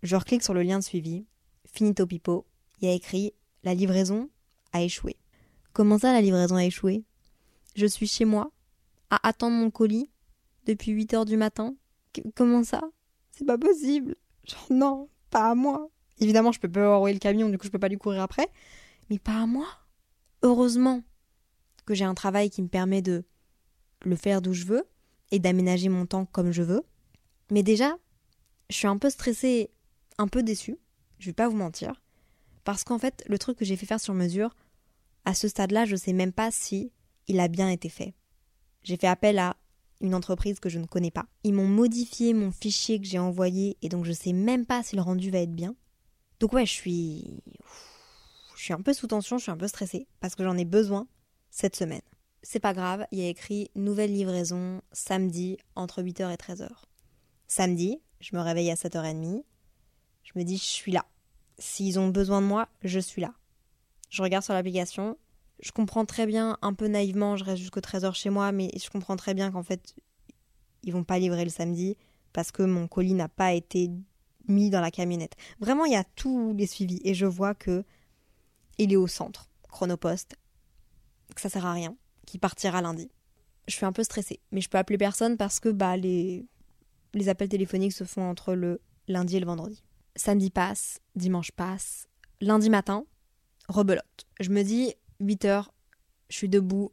Je 0.03 0.17
reclique 0.17 0.43
sur 0.43 0.55
le 0.55 0.63
lien 0.63 0.79
de 0.79 0.85
suivi. 0.85 1.27
Finito 1.65 2.07
pipo. 2.07 2.47
Il 2.81 2.89
y 2.89 2.91
a 2.91 2.95
écrit 2.95 3.35
la 3.65 3.75
livraison 3.75 4.31
a 4.73 4.83
échoué. 4.83 5.17
Comment 5.73 5.99
ça, 5.99 6.13
la 6.13 6.21
livraison 6.21 6.57
a 6.57 6.65
échoué? 6.65 7.05
Je 7.75 7.87
suis 7.87 8.07
chez 8.07 8.25
moi, 8.25 8.53
à 9.11 9.29
attendre 9.29 9.57
mon 9.57 9.71
colis, 9.71 10.11
depuis 10.67 10.93
8 10.93 11.15
heures 11.15 11.25
du 11.25 11.37
matin. 11.37 11.75
comment 12.35 12.63
ça? 12.63 12.83
C'est 13.33 13.45
pas 13.45 13.59
possible. 13.59 14.17
Genre, 14.45 14.67
non, 14.71 15.09
pas 15.31 15.51
à 15.51 15.55
moi. 15.55 15.91
Évidemment, 16.21 16.53
je 16.53 16.61
peux 16.61 16.71
pas 16.71 16.97
envoyer 16.97 17.15
le 17.15 17.21
camion, 17.21 17.49
du 17.49 17.59
coup, 17.59 17.67
je 17.67 17.71
peux 17.71 17.79
pas 17.79 17.89
lui 17.89 17.99
courir 17.99 18.23
après. 18.23 18.49
Mais 19.11 19.19
pas 19.19 19.43
à 19.43 19.47
moi. 19.47 19.67
Heureusement 20.43 21.03
que 21.89 21.95
j'ai 21.95 22.05
un 22.05 22.15
travail 22.15 22.51
qui 22.51 22.61
me 22.61 22.69
permet 22.69 23.01
de 23.01 23.25
le 24.05 24.15
faire 24.15 24.43
d'où 24.43 24.53
je 24.53 24.67
veux 24.67 24.85
et 25.31 25.39
d'aménager 25.39 25.89
mon 25.89 26.05
temps 26.05 26.27
comme 26.27 26.53
je 26.53 26.63
veux. 26.63 26.83
Mais 27.51 27.63
déjà, 27.63 27.97
je 28.69 28.77
suis 28.77 28.87
un 28.87 28.99
peu 28.99 29.09
stressée, 29.09 29.71
un 30.19 30.29
peu 30.29 30.43
déçue, 30.43 30.77
je 31.19 31.27
vais 31.27 31.33
pas 31.33 31.49
vous 31.49 31.57
mentir. 31.57 32.03
Parce 32.65 32.85
qu'en 32.85 32.99
fait, 32.99 33.25
le 33.27 33.39
truc 33.39 33.57
que 33.57 33.65
j'ai 33.65 33.77
fait 33.77 33.87
faire 33.87 34.01
sur 34.01 34.13
mesure, 34.13 34.55
à 35.25 35.33
ce 35.33 35.49
stade-là, 35.49 35.87
je 35.87 35.97
sais 35.97 36.13
même 36.13 36.33
pas 36.33 36.51
si 36.51 36.93
il 37.27 37.41
a 37.41 37.49
bien 37.49 37.71
été 37.71 37.89
fait. 37.89 38.15
J'ai 38.83 38.99
fait 38.99 39.07
appel 39.07 39.39
à 39.39 39.57
une 40.03 40.15
entreprise 40.15 40.61
que 40.61 40.69
je 40.69 40.79
ne 40.79 40.87
connais 40.87 41.11
pas. 41.11 41.25
Ils 41.43 41.55
m'ont 41.55 41.67
modifié 41.67 42.35
mon 42.35 42.53
fichier 42.53 43.01
que 43.01 43.07
j'ai 43.07 43.19
envoyé 43.19 43.79
et 43.81 43.89
donc 43.89 44.05
je 44.05 44.13
sais 44.13 44.35
même 44.35 44.67
pas 44.67 44.83
si 44.83 44.95
le 44.95 45.03
rendu 45.03 45.31
va 45.31 45.39
être 45.39 45.55
bien. 45.55 45.75
Donc 46.39 46.53
ouais, 46.53 46.67
je 46.67 46.73
suis 46.73 47.43
je 48.57 48.63
suis 48.63 48.75
un 48.75 48.83
peu 48.83 48.93
sous 48.93 49.07
tension, 49.07 49.39
je 49.39 49.45
suis 49.45 49.51
un 49.51 49.57
peu 49.57 49.69
stressée 49.69 50.07
parce 50.21 50.35
que 50.35 50.45
j'en 50.45 50.57
ai 50.59 50.67
besoin 50.67 51.07
cette 51.51 51.77
semaine. 51.77 52.03
C'est 52.43 52.61
pas 52.61 52.73
grave, 52.73 53.07
il 53.11 53.19
y 53.19 53.25
a 53.25 53.29
écrit 53.29 53.71
nouvelle 53.75 54.13
livraison 54.13 54.81
samedi 54.93 55.59
entre 55.75 56.03
8h 56.03 56.33
et 56.33 56.37
13h. 56.37 56.69
Samedi, 57.47 58.01
je 58.21 58.37
me 58.37 58.41
réveille 58.41 58.71
à 58.71 58.75
7h30. 58.75 59.43
Je 60.23 60.33
me 60.37 60.45
dis 60.45 60.57
je 60.57 60.63
suis 60.63 60.93
là. 60.93 61.05
S'ils 61.59 61.99
ont 61.99 62.09
besoin 62.09 62.41
de 62.41 62.47
moi, 62.47 62.69
je 62.83 63.01
suis 63.01 63.21
là. 63.21 63.35
Je 64.11 64.23
regarde 64.23 64.45
sur 64.45 64.55
l'application. 64.55 65.17
Je 65.61 65.73
comprends 65.73 66.05
très 66.05 66.27
bien, 66.27 66.57
un 66.63 66.73
peu 66.73 66.87
naïvement, 66.87 67.37
je 67.37 67.45
reste 67.45 67.59
jusqu'au 67.59 67.81
13h 67.81 68.15
chez 68.15 68.31
moi, 68.31 68.53
mais 68.53 68.71
je 68.81 68.89
comprends 68.91 69.17
très 69.17 69.35
bien 69.35 69.51
qu'en 69.51 69.65
fait, 69.65 69.97
ils 70.85 70.93
vont 70.93 71.05
pas 71.05 71.19
livrer 71.19 71.45
le 71.45 71.51
samedi 71.51 71.97
parce 72.33 72.53
que 72.53 72.63
mon 72.63 72.87
colis 72.87 73.15
n'a 73.15 73.29
pas 73.29 73.53
été 73.53 73.91
mis 74.47 74.71
dans 74.71 74.81
la 74.81 74.91
camionnette. 74.91 75.35
Vraiment, 75.59 75.85
il 75.85 75.93
y 75.93 75.97
a 75.97 76.05
tous 76.05 76.55
les 76.55 76.67
suivis 76.67 77.01
et 77.05 77.15
je 77.15 77.27
vois 77.27 77.55
que 77.55 77.85
il 78.79 78.93
est 78.93 78.97
au 78.97 79.09
centre, 79.09 79.51
chronopost, 79.69 80.37
que 81.35 81.41
ça 81.41 81.49
sert 81.49 81.67
à 81.67 81.73
rien. 81.73 81.97
qui 82.27 82.39
partira 82.39 82.83
lundi. 82.83 83.11
Je 83.69 83.75
suis 83.75 83.87
un 83.87 83.93
peu 83.93 84.03
stressée, 84.03 84.41
mais 84.53 84.61
je 84.61 84.69
peux 84.69 84.79
appeler 84.79 84.99
personne 84.99 85.37
parce 85.37 85.61
que 85.61 85.69
bah, 85.71 85.97
les, 85.97 86.47
les 87.15 87.29
appels 87.29 87.49
téléphoniques 87.49 87.93
se 87.93 88.05
font 88.05 88.29
entre 88.29 88.55
le 88.55 88.81
lundi 89.09 89.37
et 89.37 89.41
le 89.41 89.47
vendredi. 89.47 89.83
Samedi 90.17 90.51
passe, 90.51 91.01
dimanche 91.15 91.53
passe, 91.53 92.09
lundi 92.41 92.71
matin, 92.71 93.05
rebelote. 93.69 94.27
Je 94.41 94.51
me 94.51 94.63
dis 94.63 94.95
8h, 95.23 95.67
je 96.29 96.37
suis 96.37 96.49
debout, 96.49 96.93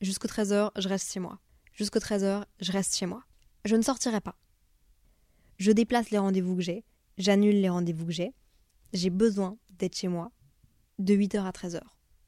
jusqu'au 0.00 0.28
13h, 0.28 0.70
je 0.78 0.88
reste 0.88 1.12
chez 1.12 1.20
moi. 1.20 1.38
Jusqu'au 1.72 1.98
13h, 1.98 2.44
je 2.60 2.72
reste 2.72 2.96
chez 2.96 3.06
moi. 3.06 3.24
Je 3.64 3.76
ne 3.76 3.82
sortirai 3.82 4.20
pas. 4.20 4.36
Je 5.58 5.72
déplace 5.72 6.10
les 6.10 6.18
rendez-vous 6.18 6.56
que 6.56 6.62
j'ai, 6.62 6.84
j'annule 7.18 7.60
les 7.60 7.68
rendez-vous 7.68 8.06
que 8.06 8.12
j'ai. 8.12 8.32
J'ai 8.92 9.10
besoin 9.10 9.56
d'être 9.70 9.96
chez 9.96 10.08
moi 10.08 10.30
de 10.98 11.14
8h 11.14 11.44
à 11.44 11.50
13h. 11.50 11.80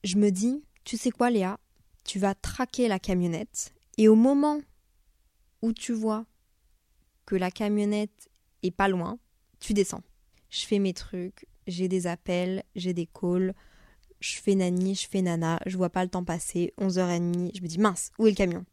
Je 0.05 0.17
me 0.17 0.31
dis, 0.31 0.63
tu 0.85 0.97
sais 0.97 1.11
quoi 1.11 1.31
Léa, 1.31 1.59
tu 2.05 2.19
vas 2.19 2.35
traquer 2.35 2.89
la 2.89 2.99
camionnette 2.99 3.73
et 3.97 4.09
au 4.09 4.15
moment 4.15 4.61
où 5.63 5.73
tu 5.73 5.93
vois 5.93 6.27
que 7.27 7.37
la 7.37 7.51
camionnette 7.51 8.29
est 8.63 8.71
pas 8.71 8.89
loin, 8.89 9.19
tu 9.61 9.73
descends. 9.73 10.03
Je 10.51 10.67
fais 10.67 10.79
mes 10.79 10.93
trucs, 10.93 11.47
j'ai 11.67 11.89
des 11.89 12.07
appels, 12.07 12.63
j'ai 12.77 12.93
des 12.93 13.07
calls, 13.07 13.55
je 14.21 14.37
fais 14.37 14.55
nani, 14.55 14.95
je 14.95 15.09
fais 15.09 15.23
nana, 15.23 15.59
je 15.67 15.77
vois 15.77 15.91
pas 15.91 16.05
le 16.05 16.11
temps 16.11 16.25
passer, 16.25 16.73
11h30, 16.79 17.57
je 17.57 17.63
me 17.63 17.67
dis 17.67 17.79
mince, 17.79 18.11
où 18.19 18.27
est 18.27 18.31
le 18.31 18.37
camion? 18.37 18.65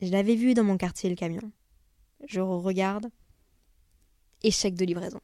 Je 0.00 0.10
l'avais 0.10 0.34
vu 0.34 0.54
dans 0.54 0.64
mon 0.64 0.76
quartier 0.76 1.08
le 1.10 1.16
camion. 1.16 1.52
Je 2.26 2.40
regarde, 2.40 3.08
échec 4.42 4.74
de 4.74 4.84
livraison. 4.84 5.20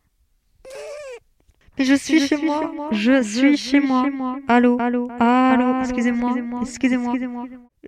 Je 1.79 1.95
suis 1.95 2.27
chez 2.27 2.37
moi. 2.37 2.73
Je 2.93 3.23
suis 3.23 3.57
chez 3.57 3.81
moi. 3.81 4.07
Allô. 4.49 4.79
Allô. 4.81 5.09
Allô. 5.19 5.81
Excusez-moi. 5.81 6.35
Excusez-moi. 6.63 7.15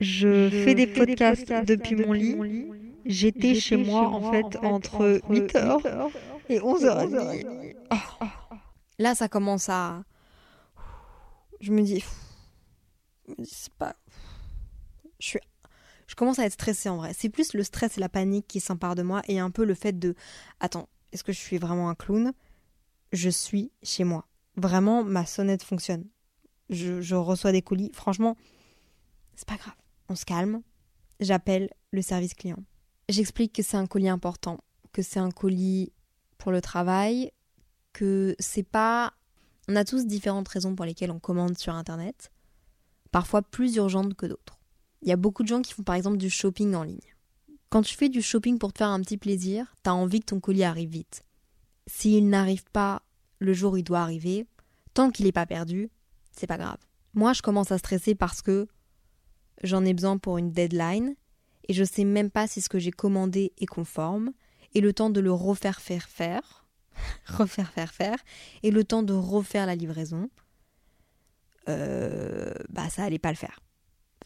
Je 0.00 0.48
fais 0.50 0.74
des 0.74 0.86
podcasts 0.86 1.52
depuis 1.64 1.96
mon 1.96 2.12
lit. 2.12 2.68
J'étais 3.04 3.54
chez 3.54 3.76
moi 3.76 4.02
en 4.08 4.30
fait 4.30 4.56
entre 4.62 5.20
8h 5.30 6.10
et 6.48 6.58
11h30. 6.60 7.46
Là, 8.98 9.14
ça 9.14 9.28
commence 9.28 9.68
à. 9.68 10.04
Je 11.60 11.72
me 11.72 11.82
dis. 11.82 12.04
Je 13.26 13.32
me 13.32 13.44
dis, 13.44 13.54
c'est 13.54 13.72
pas. 13.74 13.96
Je 15.18 15.26
suis. 15.26 15.40
Je 16.06 16.14
commence 16.14 16.38
à 16.38 16.44
être 16.44 16.52
stressée 16.52 16.88
en 16.88 16.96
vrai. 16.96 17.12
C'est 17.16 17.28
plus 17.28 17.54
le 17.54 17.62
stress 17.62 17.96
et 17.96 18.00
la 18.00 18.08
panique 18.08 18.46
qui 18.48 18.60
s'emparent 18.60 18.96
de 18.96 19.02
moi 19.02 19.22
et 19.28 19.38
un 19.38 19.50
peu 19.50 19.64
le 19.64 19.74
fait 19.74 19.98
de. 19.98 20.14
Attends, 20.58 20.88
est-ce 21.12 21.22
que 21.22 21.32
je 21.32 21.38
suis 21.38 21.56
vraiment 21.56 21.88
un 21.88 21.94
clown? 21.94 22.32
Je 23.12 23.30
suis 23.30 23.72
chez 23.82 24.04
moi. 24.04 24.26
Vraiment, 24.56 25.02
ma 25.04 25.26
sonnette 25.26 25.62
fonctionne. 25.62 26.04
Je, 26.68 27.14
reçois 27.14 27.52
des 27.52 27.62
colis. 27.62 27.90
Franchement, 27.92 28.36
c'est 29.34 29.48
pas 29.48 29.56
grave. 29.56 29.74
On 30.08 30.14
se 30.14 30.24
calme. 30.24 30.62
J'appelle 31.18 31.70
le 31.90 32.02
service 32.02 32.34
client. 32.34 32.62
J'explique 33.08 33.52
que 33.52 33.62
c'est 33.62 33.76
un 33.76 33.86
colis 33.86 34.08
important, 34.08 34.58
que 34.92 35.02
c'est 35.02 35.18
un 35.18 35.30
colis 35.30 35.92
pour 36.38 36.52
le 36.52 36.60
travail, 36.60 37.32
que 37.92 38.36
c'est 38.38 38.62
pas. 38.62 39.12
On 39.68 39.76
a 39.76 39.84
tous 39.84 40.06
différentes 40.06 40.48
raisons 40.48 40.74
pour 40.74 40.84
lesquelles 40.84 41.10
on 41.10 41.18
commande 41.18 41.58
sur 41.58 41.74
internet, 41.74 42.30
parfois 43.10 43.42
plus 43.42 43.76
urgentes 43.76 44.14
que 44.14 44.26
d'autres. 44.26 44.60
Il 45.02 45.08
y 45.08 45.12
a 45.12 45.16
beaucoup 45.16 45.42
de 45.42 45.48
gens 45.48 45.62
qui 45.62 45.72
font 45.72 45.82
par 45.82 45.96
exemple 45.96 46.18
du 46.18 46.30
shopping 46.30 46.74
en 46.74 46.84
ligne. 46.84 46.98
Quand 47.68 47.82
tu 47.82 47.96
fais 47.96 48.08
du 48.08 48.22
shopping 48.22 48.58
pour 48.58 48.72
te 48.72 48.78
faire 48.78 48.88
un 48.88 49.00
petit 49.00 49.16
plaisir, 49.16 49.74
t'as 49.82 49.92
envie 49.92 50.20
que 50.20 50.26
ton 50.26 50.40
colis 50.40 50.64
arrive 50.64 50.90
vite. 50.90 51.24
S'il 51.86 52.28
n'arrive 52.28 52.64
pas 52.72 53.02
le 53.38 53.52
jour 53.52 53.74
où 53.74 53.76
il 53.76 53.84
doit 53.84 54.00
arriver, 54.00 54.46
tant 54.94 55.10
qu'il 55.10 55.26
n'est 55.26 55.32
pas 55.32 55.46
perdu, 55.46 55.90
c'est 56.32 56.46
pas 56.46 56.58
grave. 56.58 56.78
Moi, 57.14 57.32
je 57.32 57.42
commence 57.42 57.72
à 57.72 57.78
stresser 57.78 58.14
parce 58.14 58.42
que 58.42 58.68
j'en 59.62 59.84
ai 59.84 59.94
besoin 59.94 60.18
pour 60.18 60.38
une 60.38 60.52
deadline 60.52 61.14
et 61.68 61.72
je 61.72 61.84
sais 61.84 62.04
même 62.04 62.30
pas 62.30 62.46
si 62.46 62.60
ce 62.60 62.68
que 62.68 62.78
j'ai 62.78 62.90
commandé 62.90 63.52
est 63.58 63.66
conforme 63.66 64.32
et 64.74 64.80
le 64.80 64.92
temps 64.92 65.10
de 65.10 65.20
le 65.20 65.32
refaire 65.32 65.80
faire 65.80 66.08
faire, 66.08 66.66
refaire 67.26 67.70
faire 67.70 67.92
faire 67.92 68.18
et 68.62 68.70
le 68.70 68.84
temps 68.84 69.02
de 69.02 69.12
refaire 69.12 69.66
la 69.66 69.74
livraison, 69.74 70.30
euh, 71.68 72.52
bah 72.68 72.88
ça 72.88 73.04
allait 73.04 73.18
pas 73.18 73.30
le 73.30 73.36
faire. 73.36 73.60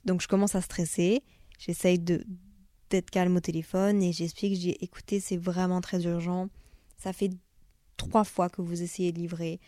Donc 0.05 0.21
je 0.21 0.29
commence 0.29 0.55
à 0.55 0.61
stresser, 0.61 1.23
j'essaye 1.59 1.99
d'être 1.99 3.11
calme 3.11 3.37
au 3.37 3.41
téléphone 3.41 4.03
et 4.03 4.13
j'explique, 4.13 4.61
j'ai 4.61 4.83
écouté, 4.85 5.21
c'est 5.21 5.37
vraiment 5.37 5.81
très 5.81 6.05
urgent. 6.05 6.49
Ça 6.97 7.13
fait 7.13 7.31
trois 7.97 8.25
fois 8.25 8.49
que 8.49 8.63
vous 8.63 8.83
essayez 8.83 9.13
de 9.13 9.19
livrer, 9.19 9.61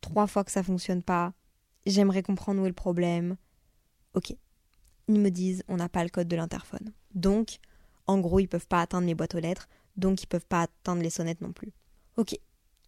trois 0.00 0.26
fois 0.26 0.44
que 0.44 0.52
ça 0.52 0.62
fonctionne 0.62 1.02
pas. 1.02 1.32
J'aimerais 1.86 2.22
comprendre 2.22 2.60
où 2.60 2.64
est 2.64 2.68
le 2.68 2.74
problème. 2.74 3.36
Ok. 4.14 4.34
Ils 5.08 5.20
me 5.20 5.30
disent, 5.30 5.62
on 5.68 5.76
n'a 5.76 5.88
pas 5.88 6.02
le 6.02 6.10
code 6.10 6.28
de 6.28 6.36
l'interphone. 6.36 6.92
Donc, 7.14 7.58
en 8.06 8.18
gros, 8.18 8.40
ils 8.40 8.48
peuvent 8.48 8.66
pas 8.66 8.80
atteindre 8.80 9.06
mes 9.06 9.14
boîtes 9.14 9.34
aux 9.34 9.40
lettres, 9.40 9.68
donc 9.96 10.22
ils 10.22 10.26
peuvent 10.26 10.46
pas 10.46 10.62
atteindre 10.62 11.02
les 11.02 11.10
sonnettes 11.10 11.40
non 11.40 11.52
plus. 11.52 11.72
Ok. 12.16 12.36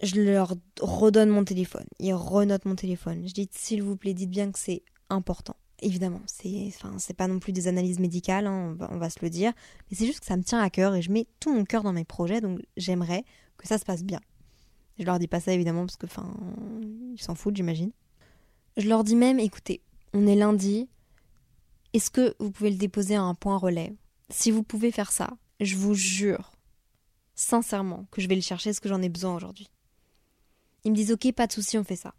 Je 0.00 0.20
leur 0.20 0.54
redonne 0.80 1.30
mon 1.30 1.44
téléphone. 1.44 1.86
Ils 1.98 2.14
renotent 2.14 2.66
mon 2.66 2.76
téléphone. 2.76 3.26
Je 3.26 3.34
dis, 3.34 3.48
s'il 3.52 3.82
vous 3.82 3.96
plaît, 3.96 4.14
dites 4.14 4.30
bien 4.30 4.52
que 4.52 4.58
c'est 4.58 4.82
important. 5.10 5.56
Évidemment, 5.80 6.20
c'est 6.26 6.72
enfin, 6.82 6.96
pas 7.16 7.28
non 7.28 7.38
plus 7.38 7.52
des 7.52 7.68
analyses 7.68 8.00
médicales, 8.00 8.48
hein, 8.48 8.70
on, 8.70 8.74
va, 8.74 8.88
on 8.92 8.98
va 8.98 9.10
se 9.10 9.20
le 9.22 9.30
dire, 9.30 9.52
mais 9.88 9.96
c'est 9.96 10.06
juste 10.06 10.20
que 10.20 10.26
ça 10.26 10.36
me 10.36 10.42
tient 10.42 10.60
à 10.60 10.70
cœur 10.70 10.96
et 10.96 11.02
je 11.02 11.12
mets 11.12 11.28
tout 11.38 11.54
mon 11.54 11.64
cœur 11.64 11.84
dans 11.84 11.92
mes 11.92 12.04
projets, 12.04 12.40
donc 12.40 12.60
j'aimerais 12.76 13.24
que 13.56 13.68
ça 13.68 13.78
se 13.78 13.84
passe 13.84 14.02
bien. 14.02 14.20
Je 14.98 15.04
leur 15.04 15.18
dis 15.18 15.28
pas 15.28 15.40
ça 15.40 15.52
évidemment 15.52 15.86
parce 15.86 15.96
que, 15.96 16.06
enfin, 16.06 16.34
ils 17.14 17.22
s'en 17.22 17.34
foutent, 17.34 17.56
j'imagine. 17.56 17.92
Je 18.76 18.88
leur 18.88 19.04
dis 19.04 19.16
même, 19.16 19.38
écoutez, 19.38 19.80
on 20.12 20.26
est 20.26 20.36
lundi, 20.36 20.88
est-ce 21.92 22.10
que 22.10 22.34
vous 22.38 22.50
pouvez 22.50 22.70
le 22.70 22.76
déposer 22.76 23.14
à 23.14 23.22
un 23.22 23.34
point 23.34 23.56
relais? 23.56 23.94
Si 24.30 24.50
vous 24.50 24.62
pouvez 24.62 24.90
faire 24.90 25.12
ça, 25.12 25.30
je 25.60 25.76
vous 25.76 25.94
jure, 25.94 26.52
sincèrement, 27.34 28.06
que 28.10 28.20
je 28.20 28.28
vais 28.28 28.34
le 28.34 28.40
chercher 28.40 28.70
parce 28.70 28.80
que 28.80 28.88
j'en 28.88 29.02
ai 29.02 29.08
besoin 29.08 29.34
aujourd'hui. 29.34 29.70
Ils 30.84 30.90
me 30.90 30.96
disent, 30.96 31.12
ok, 31.12 31.32
pas 31.32 31.46
de 31.46 31.52
souci, 31.52 31.78
on 31.78 31.84
fait 31.84 31.96
ça. 31.96 32.14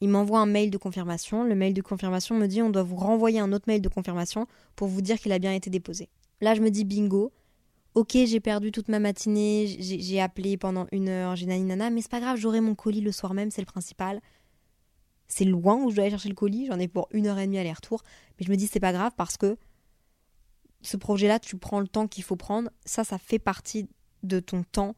Il 0.00 0.08
m'envoie 0.08 0.40
un 0.40 0.46
mail 0.46 0.70
de 0.70 0.76
confirmation. 0.76 1.44
Le 1.44 1.54
mail 1.54 1.72
de 1.72 1.80
confirmation 1.80 2.34
me 2.36 2.46
dit 2.46 2.60
on 2.60 2.70
doit 2.70 2.82
vous 2.82 2.96
renvoyer 2.96 3.38
un 3.40 3.52
autre 3.52 3.64
mail 3.68 3.80
de 3.80 3.88
confirmation 3.88 4.46
pour 4.76 4.88
vous 4.88 5.00
dire 5.00 5.18
qu'il 5.18 5.32
a 5.32 5.38
bien 5.38 5.54
été 5.54 5.70
déposé. 5.70 6.10
Là, 6.40 6.54
je 6.54 6.60
me 6.60 6.70
dis 6.70 6.84
bingo. 6.84 7.32
Ok, 7.94 8.12
j'ai 8.12 8.40
perdu 8.40 8.72
toute 8.72 8.88
ma 8.88 8.98
matinée, 8.98 9.76
j'ai 9.78 10.20
appelé 10.20 10.56
pendant 10.56 10.86
une 10.90 11.08
heure, 11.08 11.36
j'ai 11.36 11.46
nana, 11.46 11.90
mais 11.90 12.02
c'est 12.02 12.10
pas 12.10 12.20
grave, 12.20 12.36
j'aurai 12.36 12.60
mon 12.60 12.74
colis 12.74 13.00
le 13.00 13.12
soir 13.12 13.34
même, 13.34 13.52
c'est 13.52 13.62
le 13.62 13.66
principal. 13.66 14.20
C'est 15.28 15.44
loin 15.44 15.76
où 15.76 15.90
je 15.90 15.96
dois 15.96 16.02
aller 16.04 16.10
chercher 16.10 16.28
le 16.28 16.34
colis, 16.34 16.66
j'en 16.66 16.78
ai 16.80 16.88
pour 16.88 17.08
une 17.12 17.28
heure 17.28 17.38
et 17.38 17.46
demie 17.46 17.58
aller-retour, 17.58 18.02
mais 18.38 18.46
je 18.46 18.50
me 18.50 18.56
dis 18.56 18.66
c'est 18.66 18.80
pas 18.80 18.92
grave 18.92 19.12
parce 19.16 19.36
que 19.36 19.56
ce 20.82 20.96
projet-là, 20.96 21.38
tu 21.38 21.56
prends 21.56 21.80
le 21.80 21.86
temps 21.86 22.08
qu'il 22.08 22.24
faut 22.24 22.36
prendre, 22.36 22.68
ça, 22.84 23.04
ça 23.04 23.16
fait 23.16 23.38
partie 23.38 23.88
de 24.22 24.40
ton 24.40 24.64
temps 24.64 24.96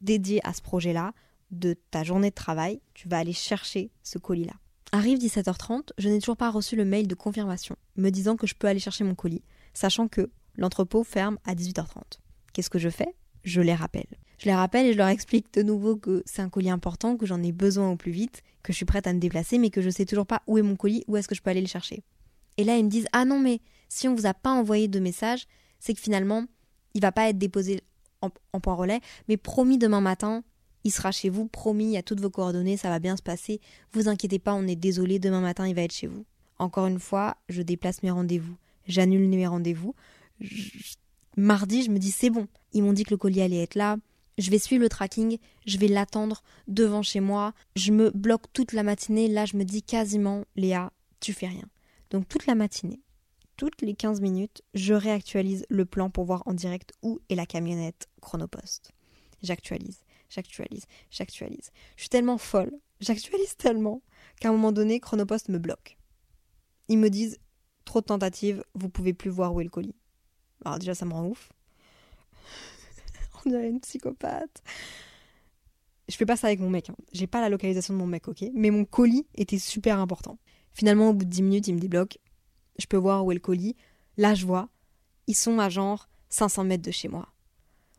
dédié 0.00 0.44
à 0.44 0.52
ce 0.52 0.62
projet-là 0.62 1.12
de 1.52 1.74
ta 1.90 2.02
journée 2.02 2.30
de 2.30 2.34
travail, 2.34 2.80
tu 2.92 3.08
vas 3.08 3.18
aller 3.18 3.32
chercher 3.32 3.92
ce 4.02 4.18
colis-là. 4.18 4.54
Arrive 4.90 5.18
17h30, 5.18 5.90
je 5.96 6.08
n'ai 6.08 6.18
toujours 6.18 6.36
pas 6.36 6.50
reçu 6.50 6.74
le 6.74 6.84
mail 6.84 7.06
de 7.06 7.14
confirmation 7.14 7.76
me 7.96 8.10
disant 8.10 8.36
que 8.36 8.46
je 8.46 8.54
peux 8.54 8.66
aller 8.66 8.80
chercher 8.80 9.04
mon 9.04 9.14
colis, 9.14 9.42
sachant 9.74 10.08
que 10.08 10.30
l'entrepôt 10.56 11.04
ferme 11.04 11.38
à 11.44 11.54
18h30. 11.54 12.20
Qu'est-ce 12.52 12.70
que 12.70 12.78
je 12.78 12.88
fais? 12.88 13.14
Je 13.42 13.60
les 13.60 13.74
rappelle. 13.74 14.06
Je 14.38 14.46
les 14.46 14.54
rappelle 14.54 14.86
et 14.86 14.92
je 14.92 14.98
leur 14.98 15.08
explique 15.08 15.52
de 15.54 15.62
nouveau 15.62 15.96
que 15.96 16.22
c'est 16.26 16.42
un 16.42 16.48
colis 16.48 16.70
important, 16.70 17.16
que 17.16 17.26
j'en 17.26 17.42
ai 17.42 17.52
besoin 17.52 17.90
au 17.90 17.96
plus 17.96 18.12
vite, 18.12 18.42
que 18.62 18.72
je 18.72 18.76
suis 18.76 18.84
prête 18.84 19.06
à 19.06 19.12
me 19.12 19.18
déplacer, 19.18 19.58
mais 19.58 19.70
que 19.70 19.80
je 19.80 19.90
sais 19.90 20.04
toujours 20.04 20.26
pas 20.26 20.42
où 20.46 20.58
est 20.58 20.62
mon 20.62 20.76
colis, 20.76 21.04
où 21.06 21.16
est-ce 21.16 21.28
que 21.28 21.34
je 21.34 21.42
peux 21.42 21.50
aller 21.50 21.60
le 21.60 21.68
chercher. 21.68 22.02
Et 22.56 22.64
là, 22.64 22.76
ils 22.76 22.84
me 22.84 22.90
disent 22.90 23.06
Ah 23.12 23.24
non, 23.24 23.38
mais 23.38 23.60
si 23.88 24.08
on 24.08 24.14
vous 24.14 24.26
a 24.26 24.34
pas 24.34 24.50
envoyé 24.50 24.88
de 24.88 25.00
message, 25.00 25.46
c'est 25.78 25.94
que 25.94 26.00
finalement, 26.00 26.44
il 26.94 27.02
va 27.02 27.12
pas 27.12 27.28
être 27.28 27.38
déposé 27.38 27.82
en, 28.20 28.30
en 28.52 28.60
point 28.60 28.74
relais, 28.74 29.00
mais 29.28 29.36
promis 29.36 29.78
demain 29.78 30.00
matin, 30.00 30.42
il 30.84 30.90
sera 30.90 31.10
chez 31.10 31.30
vous, 31.30 31.46
promis, 31.46 31.86
il 31.86 31.90
y 31.92 31.96
a 31.96 32.02
toutes 32.02 32.20
vos 32.20 32.30
coordonnées, 32.30 32.76
ça 32.76 32.90
va 32.90 32.98
bien 32.98 33.16
se 33.16 33.22
passer. 33.22 33.60
Vous 33.92 34.08
inquiétez 34.08 34.38
pas, 34.38 34.54
on 34.54 34.66
est 34.66 34.76
désolé, 34.76 35.18
demain 35.18 35.40
matin 35.40 35.66
il 35.66 35.74
va 35.74 35.82
être 35.82 35.92
chez 35.92 36.06
vous. 36.06 36.24
Encore 36.58 36.86
une 36.86 37.00
fois, 37.00 37.36
je 37.48 37.60
déplace 37.62 38.02
mes 38.02 38.10
rendez-vous, 38.10 38.56
j'annule 38.86 39.28
mes 39.28 39.46
rendez-vous. 39.46 39.94
Mardi, 41.36 41.82
je 41.82 41.90
me 41.90 41.98
dis 41.98 42.10
c'est 42.10 42.30
bon. 42.30 42.48
Ils 42.72 42.82
m'ont 42.82 42.92
dit 42.92 43.04
que 43.04 43.10
le 43.10 43.16
colis 43.16 43.42
allait 43.42 43.62
être 43.62 43.74
là. 43.74 43.96
Je 44.38 44.50
vais 44.50 44.58
suivre 44.58 44.82
le 44.82 44.88
tracking, 44.90 45.38
je 45.66 45.78
vais 45.78 45.88
l'attendre 45.88 46.42
devant 46.68 47.02
chez 47.02 47.20
moi. 47.20 47.54
Je 47.74 47.90
me 47.90 48.10
bloque 48.10 48.52
toute 48.52 48.72
la 48.72 48.82
matinée. 48.82 49.28
Là, 49.28 49.46
je 49.46 49.56
me 49.56 49.64
dis 49.64 49.82
quasiment, 49.82 50.44
Léa, 50.56 50.92
tu 51.20 51.32
fais 51.32 51.46
rien. 51.46 51.64
Donc 52.10 52.28
toute 52.28 52.46
la 52.46 52.54
matinée, 52.54 53.00
toutes 53.56 53.80
les 53.80 53.94
15 53.94 54.20
minutes, 54.20 54.62
je 54.74 54.92
réactualise 54.92 55.64
le 55.70 55.86
plan 55.86 56.10
pour 56.10 56.24
voir 56.24 56.42
en 56.46 56.52
direct 56.52 56.92
où 57.02 57.20
est 57.30 57.34
la 57.34 57.46
camionnette 57.46 58.08
chronopost. 58.20 58.92
J'actualise 59.42 60.00
j'actualise, 60.28 60.86
j'actualise. 61.10 61.70
Je 61.96 62.02
suis 62.02 62.08
tellement 62.08 62.38
folle, 62.38 62.72
j'actualise 63.00 63.56
tellement 63.56 64.02
qu'à 64.40 64.48
un 64.48 64.52
moment 64.52 64.72
donné, 64.72 65.00
Chronopost 65.00 65.48
me 65.48 65.58
bloque. 65.58 65.96
Ils 66.88 66.98
me 66.98 67.10
disent 67.10 67.38
trop 67.84 68.00
de 68.00 68.06
tentatives, 68.06 68.64
vous 68.74 68.88
pouvez 68.88 69.12
plus 69.12 69.30
voir 69.30 69.54
où 69.54 69.60
est 69.60 69.64
le 69.64 69.70
colis. 69.70 69.94
Alors 70.66 70.78
déjà, 70.80 70.94
ça 70.94 71.06
me 71.06 71.12
rend 71.12 71.26
ouf. 71.26 71.52
On 73.44 73.50
dirait 73.50 73.68
une 73.68 73.80
psychopathe. 73.80 74.62
Je 76.08 76.16
fais 76.16 76.26
pas 76.26 76.36
ça 76.36 76.48
avec 76.48 76.58
mon 76.58 76.70
mec. 76.70 76.90
Hein. 76.90 76.96
J'ai 77.12 77.28
pas 77.28 77.40
la 77.40 77.48
localisation 77.48 77.94
de 77.94 77.98
mon 77.98 78.06
mec, 78.06 78.26
ok? 78.26 78.44
Mais 78.52 78.70
mon 78.70 78.84
colis 78.84 79.26
était 79.36 79.58
super 79.58 80.00
important. 80.00 80.38
Finalement, 80.72 81.10
au 81.10 81.12
bout 81.14 81.24
de 81.24 81.30
10 81.30 81.42
minutes, 81.42 81.68
il 81.68 81.74
me 81.74 81.80
débloque. 81.80 82.18
je 82.78 82.86
peux 82.86 82.96
voir 82.96 83.24
où 83.24 83.30
est 83.30 83.34
le 83.34 83.40
colis. 83.40 83.76
Là, 84.16 84.34
je 84.34 84.44
vois, 84.44 84.68
ils 85.26 85.36
sont 85.36 85.58
à 85.58 85.68
genre 85.68 86.08
500 86.30 86.64
mètres 86.64 86.82
de 86.82 86.90
chez 86.90 87.08
moi. 87.08 87.28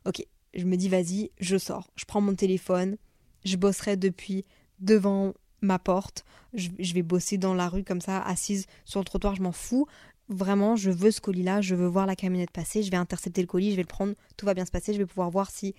Ok, 0.05 0.25
je 0.53 0.65
me 0.65 0.75
dis, 0.75 0.89
vas-y, 0.89 1.31
je 1.39 1.57
sors. 1.57 1.89
Je 1.95 2.05
prends 2.05 2.21
mon 2.21 2.35
téléphone, 2.35 2.97
je 3.45 3.55
bosserai 3.55 3.95
depuis 3.97 4.45
devant 4.79 5.33
ma 5.61 5.79
porte. 5.79 6.25
Je, 6.53 6.69
je 6.79 6.93
vais 6.93 7.01
bosser 7.01 7.37
dans 7.37 7.53
la 7.53 7.69
rue 7.69 7.83
comme 7.83 8.01
ça, 8.01 8.21
assise 8.21 8.65
sur 8.85 8.99
le 8.99 9.05
trottoir, 9.05 9.35
je 9.35 9.41
m'en 9.41 9.51
fous. 9.51 9.87
Vraiment, 10.29 10.75
je 10.75 10.91
veux 10.91 11.11
ce 11.11 11.21
colis-là, 11.21 11.61
je 11.61 11.73
veux 11.75 11.87
voir 11.87 12.05
la 12.05 12.15
camionnette 12.15 12.51
passer, 12.51 12.83
je 12.83 12.91
vais 12.91 12.97
intercepter 12.97 13.41
le 13.41 13.47
colis, 13.47 13.71
je 13.71 13.77
vais 13.77 13.83
le 13.83 13.87
prendre, 13.87 14.13
tout 14.35 14.45
va 14.45 14.53
bien 14.53 14.65
se 14.65 14.71
passer, 14.71 14.93
je 14.93 14.97
vais 14.97 15.05
pouvoir 15.05 15.29
voir 15.29 15.49
si 15.49 15.73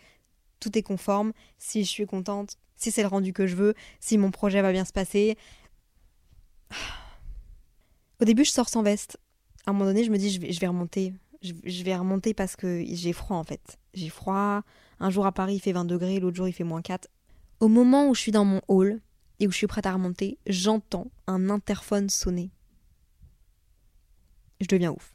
tout 0.59 0.77
est 0.79 0.83
conforme, 0.83 1.33
si 1.59 1.85
je 1.85 1.91
suis 1.91 2.07
contente, 2.07 2.57
si 2.77 2.91
c'est 2.91 3.03
le 3.03 3.09
rendu 3.09 3.33
que 3.33 3.47
je 3.47 3.57
veux, 3.57 3.75
si 4.01 4.17
mon 4.17 4.31
projet 4.31 4.63
va 4.63 4.73
bien 4.73 4.85
se 4.87 4.93
passer. 4.93 5.37
Au 8.21 8.25
début, 8.25 8.45
je 8.45 8.51
sors 8.51 8.69
sans 8.69 8.83
veste. 8.83 9.19
À 9.67 9.71
un 9.71 9.73
moment 9.75 9.85
donné, 9.85 10.05
je 10.05 10.11
me 10.11 10.17
dis, 10.17 10.31
je 10.31 10.41
vais, 10.41 10.53
je 10.53 10.61
vais 10.61 10.67
remonter. 10.67 11.13
Je, 11.41 11.85
vais 11.85 11.95
remonter 11.95 12.35
parce 12.35 12.57
que 12.57 12.83
j'ai 12.85 13.13
froid 13.13 13.37
en 13.37 13.45
fait. 13.45 13.79
J'ai 13.95 14.09
froid. 14.09 14.63
Un 14.99 15.11
jour 15.11 15.25
à 15.27 15.33
Paris, 15.33 15.57
il 15.57 15.61
fait 15.61 15.73
20 15.73 15.85
degrés, 15.85 16.19
l'autre 16.19 16.37
jour, 16.37 16.49
il 16.49 16.53
fait 16.53 16.65
moins 16.65 16.83
4. 16.83 17.09
Au 17.61 17.69
moment 17.69 18.09
où 18.09 18.15
je 18.15 18.21
suis 18.21 18.33
dans 18.33 18.45
mon 18.45 18.61
hall 18.67 19.01
et 19.39 19.47
où 19.47 19.53
je 19.53 19.57
suis 19.57 19.67
prête 19.69 19.87
à 19.87 19.93
remonter, 19.93 20.39
j'entends 20.47 21.11
un 21.29 21.49
interphone 21.49 22.09
sonner. 22.09 22.51
Je 24.61 24.67
deviens 24.67 24.93
ouf. 24.93 25.13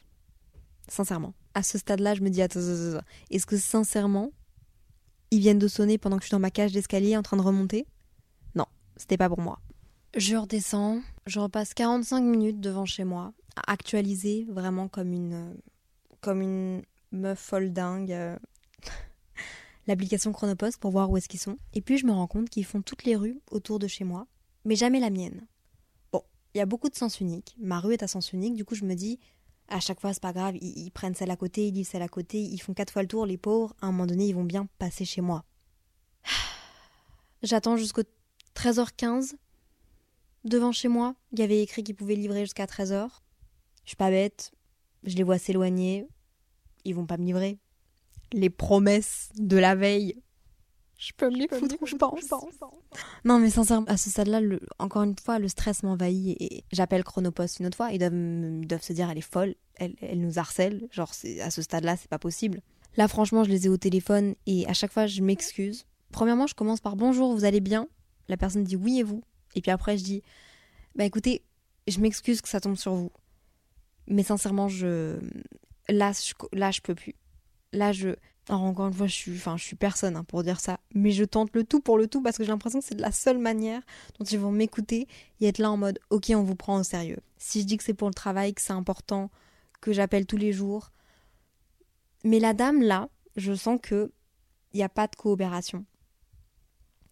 Sincèrement. 0.88 1.34
À 1.54 1.64
ce 1.64 1.78
stade-là, 1.78 2.16
je 2.16 2.22
me 2.22 2.30
dis, 2.30 2.42
attends, 2.42 2.60
est-ce 3.30 3.46
que 3.46 3.58
sincèrement, 3.58 4.32
ils 5.32 5.40
viennent 5.40 5.60
de 5.60 5.68
sonner 5.68 5.98
pendant 5.98 6.18
que 6.18 6.24
je 6.24 6.28
suis 6.28 6.36
dans 6.36 6.40
ma 6.40 6.52
cage 6.52 6.72
d'escalier 6.72 7.18
en 7.18 7.24
train 7.24 7.38
de 7.38 7.42
remonter? 7.42 7.86
Non, 8.56 8.66
c'était 8.98 9.18
pas 9.18 9.30
pour 9.30 9.42
moi. 9.42 9.60
Je 10.16 10.36
redescends, 10.36 11.02
je 11.26 11.40
repasse 11.40 11.74
45 11.74 12.22
minutes 12.22 12.60
devant 12.60 12.86
chez 12.86 13.04
moi, 13.04 13.34
à 13.56 13.72
actualiser 13.72 14.46
vraiment 14.50 14.88
comme 14.88 15.12
une, 15.12 15.56
comme 16.22 16.42
une 16.42 16.84
meuf 17.12 17.40
folle 17.40 17.74
dingue 17.74 18.12
euh, 18.12 18.38
l'application 19.88 20.32
Chronopost 20.32 20.78
pour 20.78 20.92
voir 20.92 21.10
où 21.10 21.18
est-ce 21.18 21.30
qu'ils 21.30 21.40
sont. 21.40 21.58
Et 21.74 21.82
puis 21.82 21.98
je 21.98 22.06
me 22.06 22.12
rends 22.12 22.28
compte 22.28 22.50
qu'ils 22.50 22.66
font 22.66 22.82
toutes 22.82 23.04
les 23.06 23.16
rues 23.16 23.40
autour 23.50 23.80
de 23.80 23.88
chez 23.88 24.04
moi, 24.04 24.28
mais 24.66 24.76
jamais 24.76 25.00
la 25.00 25.10
mienne. 25.10 25.48
Il 26.54 26.60
y 26.60 26.62
a 26.62 26.66
beaucoup 26.66 26.90
de 26.90 26.96
sens 26.96 27.20
unique. 27.20 27.56
Ma 27.60 27.80
rue 27.80 27.94
est 27.94 28.04
à 28.04 28.08
sens 28.08 28.32
unique, 28.34 28.56
du 28.56 28.66
coup 28.66 28.76
je 28.76 28.86
me 28.86 28.96
dis, 28.96 29.20
à 29.68 29.80
chaque 29.80 30.00
fois 30.00 30.14
c'est 30.14 30.22
pas 30.22 30.34
grave, 30.34 30.56
ils, 30.62 30.78
ils 30.78 30.92
prennent 30.92 31.16
celle 31.16 31.32
à 31.32 31.36
côté, 31.36 31.68
ils 31.68 31.74
lisent 31.74 31.90
celle 31.90 32.02
à 32.02 32.08
côté, 32.08 32.42
ils 32.42 32.60
font 32.60 32.74
quatre 32.74 32.92
fois 32.92 33.02
le 33.02 33.08
tour, 33.08 33.26
les 33.26 33.38
pauvres, 33.38 33.76
à 33.82 33.88
un 33.88 33.92
moment 33.92 34.06
donné 34.06 34.28
ils 34.28 34.36
vont 34.36 34.44
bien 34.44 34.68
passer 34.78 35.06
chez 35.06 35.22
moi. 35.22 35.44
J'attends 37.44 37.78
jusqu'au 37.78 38.04
13h15 38.56 39.36
devant 40.46 40.72
chez 40.72 40.88
moi. 40.88 41.16
Il 41.32 41.40
y 41.40 41.44
avait 41.44 41.62
écrit 41.62 41.84
qu'ils 41.84 41.96
pouvaient 41.96 42.16
livrer 42.16 42.42
jusqu'à 42.42 42.66
13h. 42.66 43.10
Je 43.84 43.90
suis 43.90 43.98
pas 43.98 44.10
bête, 44.10 44.54
je 45.04 45.16
les 45.16 45.24
vois 45.24 45.38
s'éloigner, 45.38 46.08
ils 46.86 46.96
vont 46.96 47.06
pas 47.06 47.18
me 47.18 47.26
livrer. 47.26 47.58
Les 48.32 48.50
promesses 48.50 49.30
de 49.36 49.58
la 49.58 49.76
veille, 49.76 50.16
je 51.06 51.12
peux 51.18 51.30
me 51.30 51.36
les 51.38 51.48
foutre 51.48 51.76
où 51.82 51.86
je 51.86 51.96
pense. 51.96 52.20
Non, 53.26 53.40
mais 53.40 53.50
sincèrement, 53.50 53.86
à 53.88 53.98
ce 53.98 54.10
stade-là, 54.10 54.40
le- 54.42 54.62
encore 54.80 55.04
une 55.04 55.16
fois, 55.18 55.40
le 55.40 55.48
stress 55.48 55.84
m'envahit 55.84 56.38
et 56.40 56.64
j'appelle 56.72 57.04
Chronopost 57.04 57.60
une 57.60 57.66
autre 57.68 57.78
fois. 57.78 57.92
Ils 57.92 58.00
doivent, 58.00 58.14
me- 58.14 58.62
ils 58.62 58.68
doivent 58.68 58.84
se 58.84 58.94
dire, 58.94 59.10
elle 59.10 59.18
est 59.18 59.22
folle, 59.22 59.56
elle, 59.76 59.96
elle 60.02 60.20
nous 60.22 60.40
harcèle. 60.40 60.88
Genre, 60.92 61.12
à 61.42 61.52
ce 61.52 61.62
stade-là, 61.62 61.98
c'est 61.98 62.10
pas 62.10 62.20
possible. 62.20 62.62
Là, 62.96 63.08
franchement, 63.08 63.44
je 63.44 63.50
les 63.50 63.66
ai 63.66 63.70
au 63.70 63.78
téléphone 63.78 64.36
et 64.46 64.68
à 64.68 64.74
chaque 64.74 64.92
fois, 64.92 65.08
je 65.08 65.22
m'excuse. 65.22 65.86
Premièrement, 66.12 66.48
je 66.48 66.54
commence 66.56 66.80
par 66.80 66.96
bonjour, 66.96 67.34
vous 67.34 67.44
allez 67.46 67.60
bien? 67.62 67.88
La 68.30 68.38
personne 68.38 68.64
dit 68.64 68.76
oui 68.76 69.00
et 69.00 69.04
vous? 69.04 69.22
Et 69.56 69.62
puis 69.62 69.72
après, 69.72 69.98
je 69.98 70.04
dis, 70.04 70.22
bah 70.96 71.04
écoutez, 71.04 71.44
je 71.88 72.00
m'excuse 72.00 72.42
que 72.42 72.48
ça 72.50 72.60
tombe 72.62 72.76
sur 72.78 72.94
vous. 72.94 73.12
Mais 74.08 74.24
sincèrement, 74.24 74.68
je. 74.68 75.18
Là, 75.90 76.12
je, 76.14 76.34
là, 76.58 76.72
je 76.72 76.82
peux 76.82 76.96
plus. 76.96 77.16
Là, 77.72 77.92
je. 77.92 78.10
Alors, 78.50 78.64
encore 78.64 78.88
une 78.88 78.94
fois, 78.94 79.08
je 79.08 79.14
suis, 79.58 79.76
personne 79.76 80.18
hein, 80.18 80.24
pour 80.26 80.44
dire 80.44 80.60
ça. 80.60 80.80
Mais 80.94 81.12
je 81.12 81.24
tente 81.24 81.56
le 81.56 81.64
tout 81.64 81.80
pour 81.80 81.98
le 81.98 82.08
tout 82.08 82.22
parce 82.22 82.38
que 82.38 82.44
j'ai 82.44 82.52
l'impression 82.52 82.80
que 82.80 82.86
c'est 82.86 83.00
la 83.00 83.12
seule 83.12 83.38
manière 83.38 83.82
dont 84.20 84.26
ils 84.26 84.40
vont 84.40 84.52
m'écouter 84.52 85.08
et 85.40 85.48
être 85.48 85.60
là 85.60 85.72
en 85.72 85.78
mode 85.78 86.00
Ok, 86.10 86.32
on 86.36 86.44
vous 86.44 86.56
prend 86.56 86.80
au 86.80 86.84
sérieux. 86.84 87.20
Si 87.38 87.62
je 87.62 87.66
dis 87.66 87.78
que 87.78 87.84
c'est 87.84 87.94
pour 87.94 88.10
le 88.10 88.14
travail, 88.14 88.54
que 88.54 88.62
c'est 88.62 88.74
important, 88.74 89.32
que 89.80 89.94
j'appelle 89.94 90.26
tous 90.26 90.38
les 90.38 90.52
jours. 90.52 90.92
Mais 92.26 92.40
la 92.40 92.54
dame, 92.54 92.82
là, 92.82 93.10
je 93.38 93.54
sens 93.54 93.80
que 93.82 94.12
il 94.74 94.78
n'y 94.78 94.84
a 94.84 94.90
pas 94.90 95.08
de 95.08 95.16
coopération. 95.16 95.86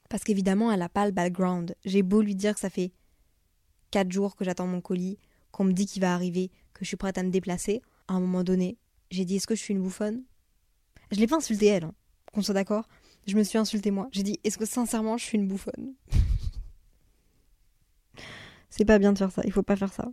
Parce 0.10 0.24
qu'évidemment, 0.24 0.72
elle 0.72 0.80
n'a 0.80 0.90
pas 0.90 1.06
le 1.06 1.12
background. 1.12 1.76
J'ai 1.86 2.02
beau 2.02 2.22
lui 2.22 2.36
dire 2.36 2.56
que 2.56 2.60
ça 2.60 2.70
fait 2.70 2.92
4 3.92 4.12
jours 4.12 4.36
que 4.36 4.44
j'attends 4.44 4.68
mon 4.68 4.82
colis, 4.82 5.18
qu'on 5.52 5.64
me 5.64 5.74
dit 5.74 5.86
qu'il 5.86 6.02
va 6.02 6.14
arriver, 6.14 6.50
que 6.74 6.84
je 6.84 6.88
suis 6.88 6.98
prête 6.98 7.18
à 7.18 7.24
me 7.24 7.30
déplacer. 7.30 7.82
À 8.08 8.16
un 8.16 8.20
moment 8.20 8.44
donné, 8.44 8.78
j'ai 9.12 9.24
dit 9.24 9.38
Est-ce 9.38 9.48
que 9.48 9.56
je 9.56 9.62
suis 9.62 9.74
une 9.74 9.82
bouffonne? 9.82 10.24
Je 11.12 11.20
l'ai 11.20 11.28
pas 11.28 11.38
insultée 11.38 11.68
elle, 11.68 11.84
hein, 11.84 11.94
qu'on 12.34 12.42
soit 12.42 12.54
d'accord. 12.54 12.88
Je 13.28 13.36
me 13.36 13.44
suis 13.44 13.58
insultée 13.58 13.92
moi. 13.92 14.08
J'ai 14.12 14.24
dit 14.24 14.40
Est-ce 14.44 14.58
que 14.58 14.66
sincèrement 14.66 15.18
je 15.18 15.26
suis 15.26 15.38
une 15.38 15.48
bouffonne? 15.48 15.94
C'est 18.70 18.86
pas 18.86 19.00
bien 19.00 19.12
de 19.12 19.18
faire 19.18 19.32
ça, 19.32 19.42
il 19.46 19.52
faut 19.52 19.64
pas 19.64 19.76
faire 19.76 19.94
ça. 19.94 20.10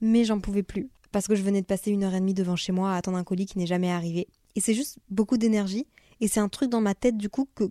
Mais 0.00 0.24
j'en 0.24 0.40
pouvais 0.40 0.64
plus. 0.64 0.90
Parce 1.12 1.28
que 1.28 1.36
je 1.36 1.42
venais 1.42 1.60
de 1.60 1.66
passer 1.66 1.92
une 1.92 2.02
heure 2.02 2.14
et 2.14 2.20
demie 2.20 2.34
devant 2.34 2.56
chez 2.56 2.72
moi 2.72 2.92
à 2.92 2.96
attendre 2.96 3.16
un 3.16 3.24
colis 3.24 3.46
qui 3.46 3.58
n'est 3.58 3.66
jamais 3.66 3.92
arrivé. 3.92 4.26
Et 4.56 4.60
c'est 4.60 4.74
juste 4.74 4.98
beaucoup 5.10 5.36
d'énergie. 5.36 5.86
Et 6.20 6.26
c'est 6.26 6.40
un 6.40 6.48
truc 6.48 6.70
dans 6.70 6.80
ma 6.80 6.94
tête 6.94 7.16
du 7.16 7.28
coup 7.28 7.48
que 7.54 7.70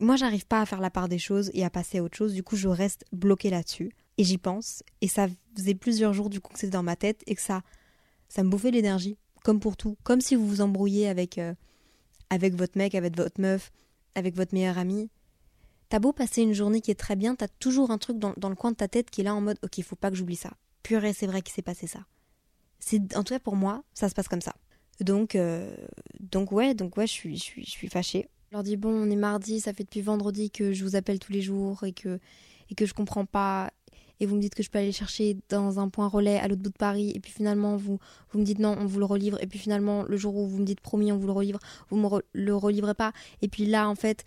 moi 0.00 0.16
j'arrive 0.16 0.46
pas 0.46 0.60
à 0.60 0.66
faire 0.66 0.80
la 0.80 0.90
part 0.90 1.08
des 1.08 1.18
choses 1.18 1.50
et 1.54 1.64
à 1.64 1.70
passer 1.70 1.98
à 1.98 2.02
autre 2.02 2.16
chose. 2.16 2.34
Du 2.34 2.42
coup 2.42 2.56
je 2.56 2.68
reste 2.68 3.06
bloquée 3.12 3.48
là-dessus. 3.48 3.90
Et 4.18 4.24
j'y 4.24 4.36
pense. 4.36 4.82
Et 5.00 5.08
ça 5.08 5.28
faisait 5.56 5.74
plusieurs 5.74 6.12
jours 6.12 6.28
du 6.28 6.40
coup 6.40 6.52
que 6.52 6.58
c'était 6.58 6.72
dans 6.72 6.82
ma 6.82 6.96
tête 6.96 7.22
et 7.26 7.34
que 7.34 7.40
ça, 7.40 7.62
ça 8.28 8.42
me 8.42 8.50
bouffait 8.50 8.70
l'énergie. 8.70 9.16
Comme 9.42 9.60
pour 9.60 9.78
tout. 9.78 9.96
Comme 10.02 10.20
si 10.20 10.34
vous 10.34 10.46
vous 10.46 10.60
embrouillez 10.60 11.08
avec, 11.08 11.38
euh, 11.38 11.54
avec 12.30 12.54
votre 12.54 12.76
mec, 12.76 12.94
avec 12.94 13.16
votre 13.16 13.40
meuf, 13.40 13.70
avec 14.14 14.34
votre 14.36 14.54
meilleur 14.54 14.78
ami. 14.78 15.10
T'as 15.88 15.98
beau 15.98 16.12
passer 16.12 16.42
une 16.42 16.52
journée 16.52 16.80
qui 16.80 16.90
est 16.90 16.98
très 16.98 17.16
bien, 17.16 17.34
t'as 17.34 17.48
toujours 17.48 17.90
un 17.90 17.98
truc 17.98 18.18
dans, 18.18 18.34
le 18.48 18.54
coin 18.54 18.72
de 18.72 18.76
ta 18.76 18.88
tête 18.88 19.10
qui 19.10 19.22
est 19.22 19.24
là 19.24 19.34
en 19.34 19.40
mode 19.40 19.58
ok, 19.62 19.82
faut 19.82 19.96
pas 19.96 20.10
que 20.10 20.16
j'oublie 20.16 20.36
ça. 20.36 20.50
Purée, 20.82 21.12
c'est 21.12 21.26
vrai 21.26 21.40
qu'il 21.40 21.54
s'est 21.54 21.62
passé 21.62 21.86
ça. 21.86 22.00
C'est 22.78 23.16
en 23.16 23.24
tout 23.24 23.34
cas 23.34 23.40
pour 23.40 23.56
moi, 23.56 23.82
ça 23.94 24.08
se 24.08 24.14
passe 24.14 24.28
comme 24.28 24.42
ça. 24.42 24.54
Donc 25.00 25.34
euh, 25.34 25.74
donc 26.20 26.52
ouais, 26.52 26.74
donc 26.74 26.96
ouais, 26.96 27.06
je 27.06 27.12
suis 27.12 27.36
je 27.36 27.42
suis 27.42 27.64
je 27.64 27.70
suis 27.70 27.88
fâchée. 27.88 28.28
Je 28.50 28.56
leur 28.56 28.62
dis 28.62 28.76
bon, 28.76 28.90
on 28.90 29.10
est 29.10 29.16
mardi, 29.16 29.60
ça 29.60 29.72
fait 29.72 29.84
depuis 29.84 30.02
vendredi 30.02 30.50
que 30.50 30.72
je 30.72 30.84
vous 30.84 30.96
appelle 30.96 31.18
tous 31.18 31.32
les 31.32 31.40
jours 31.40 31.84
et 31.84 31.92
que 31.92 32.18
et 32.70 32.74
que 32.74 32.84
je 32.84 32.94
comprends 32.94 33.24
pas 33.24 33.70
et 34.20 34.26
vous 34.26 34.36
me 34.36 34.40
dites 34.40 34.54
que 34.54 34.62
je 34.62 34.70
peux 34.70 34.78
aller 34.78 34.92
chercher 34.92 35.36
dans 35.48 35.78
un 35.80 35.88
point 35.88 36.08
relais 36.08 36.38
à 36.38 36.48
l'autre 36.48 36.62
bout 36.62 36.70
de 36.70 36.76
Paris 36.76 37.12
et 37.14 37.20
puis 37.20 37.32
finalement 37.32 37.76
vous 37.76 37.98
vous 38.30 38.38
me 38.38 38.44
dites 38.44 38.58
non, 38.58 38.76
on 38.78 38.86
vous 38.86 38.98
le 38.98 39.04
relivre 39.04 39.42
et 39.42 39.46
puis 39.46 39.58
finalement 39.58 40.02
le 40.02 40.16
jour 40.16 40.36
où 40.36 40.46
vous 40.46 40.58
me 40.58 40.64
dites 40.64 40.80
promis, 40.80 41.12
on 41.12 41.18
vous 41.18 41.26
le 41.26 41.32
relivre, 41.32 41.58
vous 41.90 41.96
me 41.96 42.08
le 42.32 42.54
relivrez 42.54 42.94
pas 42.94 43.12
et 43.42 43.48
puis 43.48 43.66
là 43.66 43.88
en 43.88 43.94
fait 43.94 44.24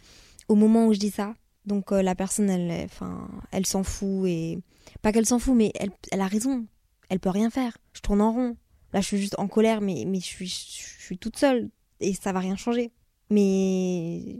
au 0.47 0.56
moment 0.56 0.88
où 0.88 0.93
je 0.93 0.99
dis 0.99 1.12
ça, 1.12 1.34
donc 1.65 1.91
euh, 1.91 2.01
la 2.01 2.15
personne 2.15 2.49
elle 2.49 2.86
enfin 2.86 3.30
elle 3.51 3.65
s'en 3.65 3.84
fout 3.84 4.27
et 4.27 4.60
pas 5.01 5.12
qu'elle 5.12 5.25
s'en 5.25 5.39
fout 5.39 5.56
mais 5.56 5.71
elle, 5.75 5.91
elle 6.12 6.21
a 6.21 6.27
raison. 6.27 6.65
Elle 7.12 7.19
peut 7.19 7.30
rien 7.30 7.49
faire. 7.49 7.77
Je 7.91 7.99
tourne 7.99 8.21
en 8.21 8.32
rond. 8.32 8.56
Là, 8.93 9.01
je 9.01 9.08
suis 9.08 9.17
juste 9.17 9.36
en 9.38 9.49
colère, 9.49 9.82
mais, 9.82 10.06
mais 10.08 10.19
je, 10.19 10.25
suis, 10.25 10.47
je 10.47 11.04
suis 11.04 11.17
toute 11.17 11.38
seule 11.38 11.69
et 11.99 12.13
ça 12.13 12.32
va 12.32 12.39
rien 12.39 12.56
changer. 12.56 12.91
Mais. 13.30 14.39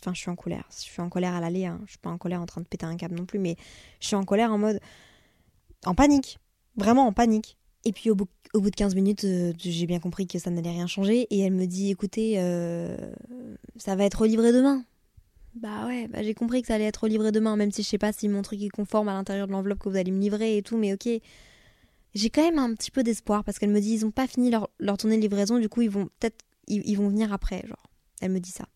Enfin, 0.00 0.14
je 0.14 0.20
suis 0.20 0.30
en 0.30 0.36
colère. 0.36 0.64
Je 0.70 0.82
suis 0.82 1.02
en 1.02 1.08
colère 1.08 1.34
à 1.34 1.40
l'aller. 1.40 1.66
Hein. 1.66 1.80
Je 1.84 1.92
suis 1.92 1.98
pas 1.98 2.10
en 2.10 2.18
colère 2.18 2.40
en 2.40 2.46
train 2.46 2.60
de 2.60 2.66
péter 2.66 2.86
un 2.86 2.96
câble 2.96 3.16
non 3.16 3.26
plus, 3.26 3.38
mais 3.38 3.56
je 4.00 4.06
suis 4.06 4.16
en 4.16 4.24
colère 4.24 4.52
en 4.52 4.58
mode. 4.58 4.80
En 5.84 5.94
panique. 5.94 6.38
Vraiment 6.76 7.06
en 7.06 7.12
panique. 7.12 7.56
Et 7.84 7.92
puis 7.92 8.10
au 8.10 8.14
bout, 8.14 8.28
de 8.54 8.70
15 8.70 8.94
minutes, 8.94 9.24
euh, 9.24 9.52
j'ai 9.58 9.86
bien 9.86 10.00
compris 10.00 10.26
que 10.26 10.38
ça 10.38 10.50
n'allait 10.50 10.70
rien 10.70 10.86
changer. 10.86 11.26
Et 11.30 11.40
elle 11.40 11.52
me 11.52 11.66
dit 11.66 11.90
écoutez, 11.90 12.34
euh, 12.38 12.96
ça 13.76 13.96
va 13.96 14.04
être 14.04 14.26
livré 14.26 14.52
demain. 14.52 14.84
Bah 15.54 15.86
ouais, 15.86 16.06
bah 16.06 16.22
j'ai 16.22 16.34
compris 16.34 16.60
que 16.60 16.68
ça 16.68 16.74
allait 16.74 16.84
être 16.84 17.08
livré 17.08 17.32
demain, 17.32 17.56
même 17.56 17.72
si 17.72 17.82
je 17.82 17.88
sais 17.88 17.98
pas 17.98 18.12
si 18.12 18.28
mon 18.28 18.42
truc 18.42 18.62
est 18.62 18.68
conforme 18.68 19.08
à 19.08 19.14
l'intérieur 19.14 19.46
de 19.46 19.52
l'enveloppe 19.52 19.80
que 19.80 19.88
vous 19.88 19.96
allez 19.96 20.12
me 20.12 20.20
livrer 20.20 20.56
et 20.56 20.62
tout, 20.62 20.76
mais 20.76 20.92
ok. 20.92 21.08
J'ai 22.14 22.30
quand 22.30 22.42
même 22.42 22.58
un 22.58 22.74
petit 22.74 22.90
peu 22.90 23.02
d'espoir 23.02 23.44
parce 23.44 23.58
qu'elle 23.58 23.70
me 23.70 23.80
dit 23.80 23.94
ils 23.94 24.06
ont 24.06 24.10
pas 24.10 24.26
fini 24.26 24.50
leur, 24.50 24.70
leur 24.78 24.96
tournée 24.96 25.16
de 25.16 25.22
livraison, 25.22 25.58
du 25.58 25.68
coup 25.68 25.82
ils 25.82 25.90
vont 25.90 26.06
peut-être 26.18 26.44
ils, 26.68 26.82
ils 26.86 26.96
vont 26.96 27.08
venir 27.08 27.32
après, 27.32 27.64
genre. 27.66 27.90
Elle 28.20 28.32
me 28.32 28.40
dit 28.40 28.50
ça. 28.50 28.66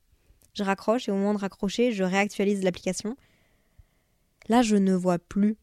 Je 0.54 0.62
raccroche 0.62 1.08
et 1.08 1.12
au 1.12 1.14
moment 1.14 1.34
de 1.34 1.38
raccrocher, 1.38 1.92
je 1.92 2.04
réactualise 2.04 2.62
l'application. 2.62 3.16
Là, 4.48 4.62
je 4.62 4.76
ne 4.76 4.94
vois 4.94 5.18
plus 5.18 5.56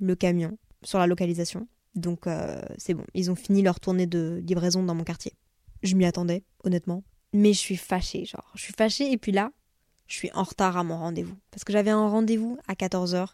le 0.00 0.14
camion 0.16 0.58
sur 0.82 0.98
la 0.98 1.06
localisation. 1.06 1.68
Donc 1.94 2.26
euh, 2.26 2.60
c'est 2.76 2.94
bon, 2.94 3.04
ils 3.14 3.30
ont 3.30 3.34
fini 3.34 3.62
leur 3.62 3.80
tournée 3.80 4.06
de 4.06 4.42
livraison 4.46 4.82
dans 4.82 4.94
mon 4.94 5.04
quartier. 5.04 5.32
Je 5.82 5.94
m'y 5.94 6.04
attendais, 6.04 6.44
honnêtement. 6.64 7.02
Mais 7.32 7.52
je 7.52 7.58
suis 7.58 7.76
fâchée, 7.76 8.24
genre. 8.24 8.50
Je 8.54 8.62
suis 8.62 8.72
fâchée 8.72 9.10
et 9.10 9.18
puis 9.18 9.32
là, 9.32 9.50
je 10.06 10.14
suis 10.14 10.30
en 10.32 10.42
retard 10.42 10.76
à 10.76 10.84
mon 10.84 10.98
rendez-vous. 10.98 11.36
Parce 11.50 11.64
que 11.64 11.72
j'avais 11.72 11.90
un 11.90 12.08
rendez-vous 12.08 12.58
à 12.68 12.74
14h, 12.74 13.28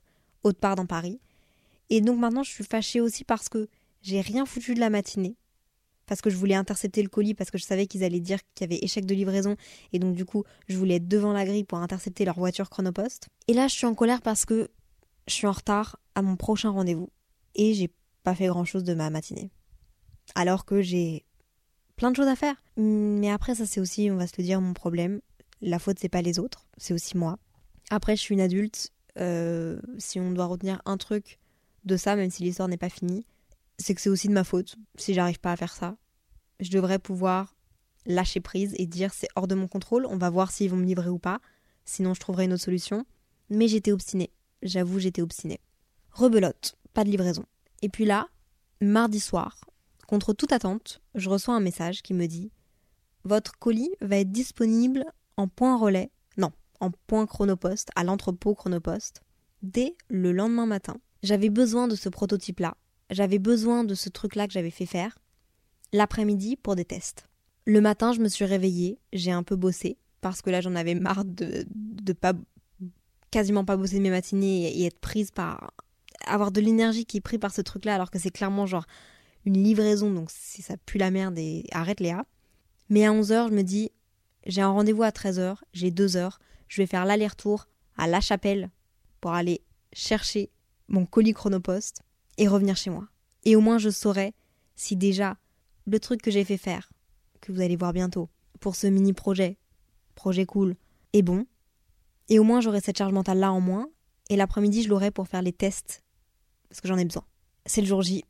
autre 0.45 0.59
part 0.59 0.77
dans 0.77 0.87
Paris. 0.87 1.21
Et 1.91 2.01
donc 2.01 2.19
maintenant, 2.19 2.43
je 2.43 2.51
suis 2.51 2.65
fâchée 2.65 3.01
aussi 3.01 3.25
parce 3.25 3.49
que 3.49 3.69
j'ai 4.01 4.21
rien 4.21 4.47
foutu 4.47 4.75
de 4.75 4.81
la 4.81 4.91
matinée. 4.91 5.37
Parce 6.07 6.21
que 6.21 6.31
je 6.31 6.37
voulais 6.37 6.55
intercepter 6.55 7.03
le 7.03 7.09
colis, 7.09 7.35
parce 7.35 7.51
que 7.51 7.59
je 7.59 7.65
savais 7.65 7.87
qu'ils 7.87 8.05
allaient 8.05 8.21
dire 8.21 8.39
qu'il 8.55 8.69
y 8.69 8.73
avait 8.73 8.85
échec 8.85 9.07
de 9.07 9.15
livraison. 9.15 9.57
Et 9.93 9.99
donc, 9.99 10.15
du 10.15 10.25
coup, 10.25 10.45
je 10.69 10.77
voulais 10.77 10.97
être 10.97 11.09
devant 11.09 11.33
la 11.33 11.45
grille 11.45 11.65
pour 11.65 11.79
intercepter 11.79 12.25
leur 12.25 12.39
voiture 12.39 12.69
chronopost. 12.71 13.29
Et 13.49 13.55
là, 13.55 13.69
je 13.69 13.75
suis 13.75 13.87
en 13.87 13.95
colère 13.95 14.21
parce 14.21 14.45
que 14.45 14.71
je 15.29 15.35
suis 15.35 15.47
en 15.47 15.53
retard 15.53 15.99
à 16.15 16.23
mon 16.23 16.37
prochain 16.37 16.71
rendez-vous. 16.71 17.11
Et 17.55 17.75
j'ai 17.75 17.91
pas 18.23 18.35
fait 18.35 18.47
grand 18.49 18.65
chose 18.65 18.85
de 18.85 18.95
ma 18.95 19.11
matinée. 19.11 19.51
Alors 20.35 20.65
que 20.65 20.83
j'ai 20.83 21.25
plein 21.97 22.11
de 22.11 22.17
choses 22.17 22.29
à 22.29 22.37
faire. 22.37 22.63
Mais 22.77 23.31
après, 23.31 23.55
ça 23.55 23.67
c'est 23.67 23.81
aussi, 23.81 24.11
on 24.11 24.17
va 24.17 24.27
se 24.27 24.35
le 24.39 24.45
dire, 24.45 24.61
mon 24.61 24.75
problème. 24.75 25.21
La 25.61 25.79
faute, 25.79 25.99
c'est 26.01 26.09
pas 26.09 26.23
les 26.23 26.39
autres, 26.39 26.67
c'est 26.77 26.93
aussi 26.95 27.17
moi. 27.17 27.39
Après, 27.91 28.17
je 28.17 28.21
suis 28.21 28.35
une 28.35 28.41
adulte. 28.41 28.91
euh, 29.19 29.81
si 29.99 30.19
on 30.19 30.33
doit 30.33 30.47
retenir 30.47 30.81
un 30.87 30.97
truc 30.97 31.39
de 31.85 31.97
ça, 31.97 32.17
même 32.17 32.31
si 32.31 32.43
l'histoire 32.43 32.69
n'est 32.69 32.77
pas 32.79 32.89
finie, 32.89 33.27
c'est 33.83 33.95
que 33.95 34.01
c'est 34.01 34.09
aussi 34.09 34.29
de 34.29 34.33
ma 34.33 34.45
faute 34.45 34.77
si 34.97 35.15
j'arrive 35.15 35.41
pas 35.41 35.53
à 35.53 35.57
faire 35.57 35.75
ça. 35.75 35.97
Je 36.61 36.71
devrais 36.71 36.99
pouvoir 36.99 37.55
lâcher 38.07 38.41
prise 38.41 38.75
et 38.79 38.87
dire 38.87 39.13
c'est 39.13 39.29
hors 39.37 39.49
de 39.49 39.55
mon 39.55 39.69
contrôle, 39.69 40.07
on 40.07 40.17
va 40.17 40.31
voir 40.31 40.51
s'ils 40.51 40.71
vont 40.71 40.77
me 40.77 40.85
livrer 40.85 41.11
ou 41.11 41.19
pas, 41.19 41.41
sinon 41.85 42.15
je 42.15 42.21
trouverai 42.21 42.45
une 42.45 42.53
autre 42.53 42.65
solution. 42.65 43.05
Mais 43.51 43.69
j'étais 43.69 43.93
obstinée, 43.93 44.31
j'avoue 44.63 44.99
j'étais 44.99 45.23
obstinée. 45.23 45.61
Rebelote, 46.13 46.77
pas 46.95 47.05
de 47.05 47.11
livraison. 47.11 47.45
Et 47.83 47.89
puis 47.89 48.05
là, 48.05 48.29
mardi 48.81 49.21
soir, 49.21 49.61
contre 50.07 50.33
toute 50.33 50.53
attente, 50.53 51.01
je 51.15 51.29
reçois 51.29 51.55
un 51.55 51.61
message 51.61 52.03
qui 52.03 52.15
me 52.15 52.27
dit 52.27 52.51
Votre 53.25 53.59
colis 53.59 53.93
va 54.01 54.19
être 54.19 54.31
disponible 54.31 55.05
en 55.37 55.49
point 55.49 55.77
relais, 55.77 56.11
non, 56.37 56.53
en 56.81 56.91
point 56.91 57.27
chronopost, 57.27 57.91
à 57.97 58.05
l'entrepôt 58.05 58.55
chronopost, 58.55 59.23
dès 59.63 59.97
le 60.09 60.33
lendemain 60.33 60.67
matin. 60.67 60.97
J'avais 61.23 61.51
besoin 61.51 61.89
de 61.89 61.95
ce 61.95 62.09
prototype-là, 62.09 62.77
j'avais 63.13 63.39
besoin 63.39 63.85
de 63.85 63.95
ce 63.95 64.09
truc-là 64.09 64.47
que 64.47 64.53
j'avais 64.53 64.71
fait 64.71 64.87
faire, 64.87 65.19
l'après-midi 65.93 66.57
pour 66.57 66.77
des 66.77 66.85
tests. 66.85 67.29
Le 67.65 67.81
matin, 67.81 68.13
je 68.13 68.21
me 68.21 68.29
suis 68.29 68.45
réveillée, 68.45 68.99
j'ai 69.13 69.31
un 69.31 69.43
peu 69.43 69.55
bossé, 69.55 69.99
parce 70.23 70.41
que 70.41 70.49
là 70.49 70.63
j'en 70.63 70.75
avais 70.75 70.95
marre 70.95 71.27
de, 71.27 71.67
de 71.69 72.13
pas 72.15 72.33
quasiment 73.31 73.67
pas 73.67 73.77
bosser 73.77 74.01
mes 74.01 74.09
matinées 74.09 74.79
et 74.79 74.87
être 74.87 74.99
prise 74.99 75.31
par 75.31 75.73
avoir 76.25 76.53
de 76.53 76.61
l'énergie 76.61 77.05
qui 77.05 77.19
est 77.19 77.21
prise 77.21 77.41
par 77.41 77.53
ce 77.53 77.61
truc 77.61 77.85
là 77.85 77.95
alors 77.95 78.11
que 78.11 78.19
c'est 78.19 78.31
clairement 78.31 78.67
genre 78.67 78.87
une 79.45 79.63
livraison 79.63 80.11
donc 80.11 80.31
si 80.31 80.63
ça 80.63 80.77
pue 80.77 80.99
la 80.99 81.11
merde 81.11 81.37
et 81.39 81.65
arrête 81.73 82.01
Léa 82.01 82.25
mais 82.89 83.05
à 83.05 83.11
11h 83.11 83.49
je 83.49 83.55
me 83.55 83.63
dis 83.63 83.91
j'ai 84.47 84.63
un 84.63 84.69
rendez-vous 84.69 85.03
à 85.03 85.09
13h 85.11 85.57
j'ai 85.73 85.91
2 85.91 86.17
heures 86.17 86.39
je 86.69 86.81
vais 86.81 86.87
faire 86.87 87.05
l'aller-retour 87.05 87.67
à 87.97 88.07
La 88.07 88.21
Chapelle 88.21 88.71
pour 89.21 89.33
aller 89.33 89.63
chercher 89.93 90.51
mon 90.89 91.05
colis 91.05 91.35
chronopost 91.35 92.03
et 92.39 92.49
revenir 92.49 92.77
chez 92.77 92.91
moi 92.91 93.09
et 93.45 93.57
au 93.57 93.61
moins 93.61 93.79
je 93.79 93.91
saurais 93.91 94.33
si 94.77 94.97
déjà 94.97 95.37
le 95.87 95.99
truc 96.01 96.23
que 96.23 96.31
j'ai 96.31 96.45
fait 96.45 96.57
faire 96.57 96.93
que 97.41 97.53
vous 97.53 97.61
allez 97.61 97.77
voir 97.77 97.93
bientôt 97.93 98.29
pour 98.61 98.77
ce 98.77 98.87
mini 98.87 99.13
projet 99.13 99.59
projet 100.15 100.47
cool 100.47 100.77
est 101.13 101.23
bon 101.23 101.47
et 102.33 102.39
au 102.39 102.45
moins 102.45 102.63
j'aurai 102.63 102.81
cette 102.81 102.97
charge 102.97 103.13
mentale 103.13 103.39
là 103.39 103.53
en 103.53 103.61
moins. 103.61 103.89
Et 104.31 104.37
l'après-midi, 104.37 104.83
je 104.83 104.89
l'aurai 104.89 105.11
pour 105.11 105.29
faire 105.29 105.43
les 105.43 105.53
tests. 105.53 106.03
Parce 106.71 106.81
que 106.81 106.89
j'en 106.89 106.97
ai 106.97 107.05
besoin. 107.05 107.25
C'est 107.67 107.83
le 107.83 107.87
jour 107.87 108.01
J. 108.01 108.25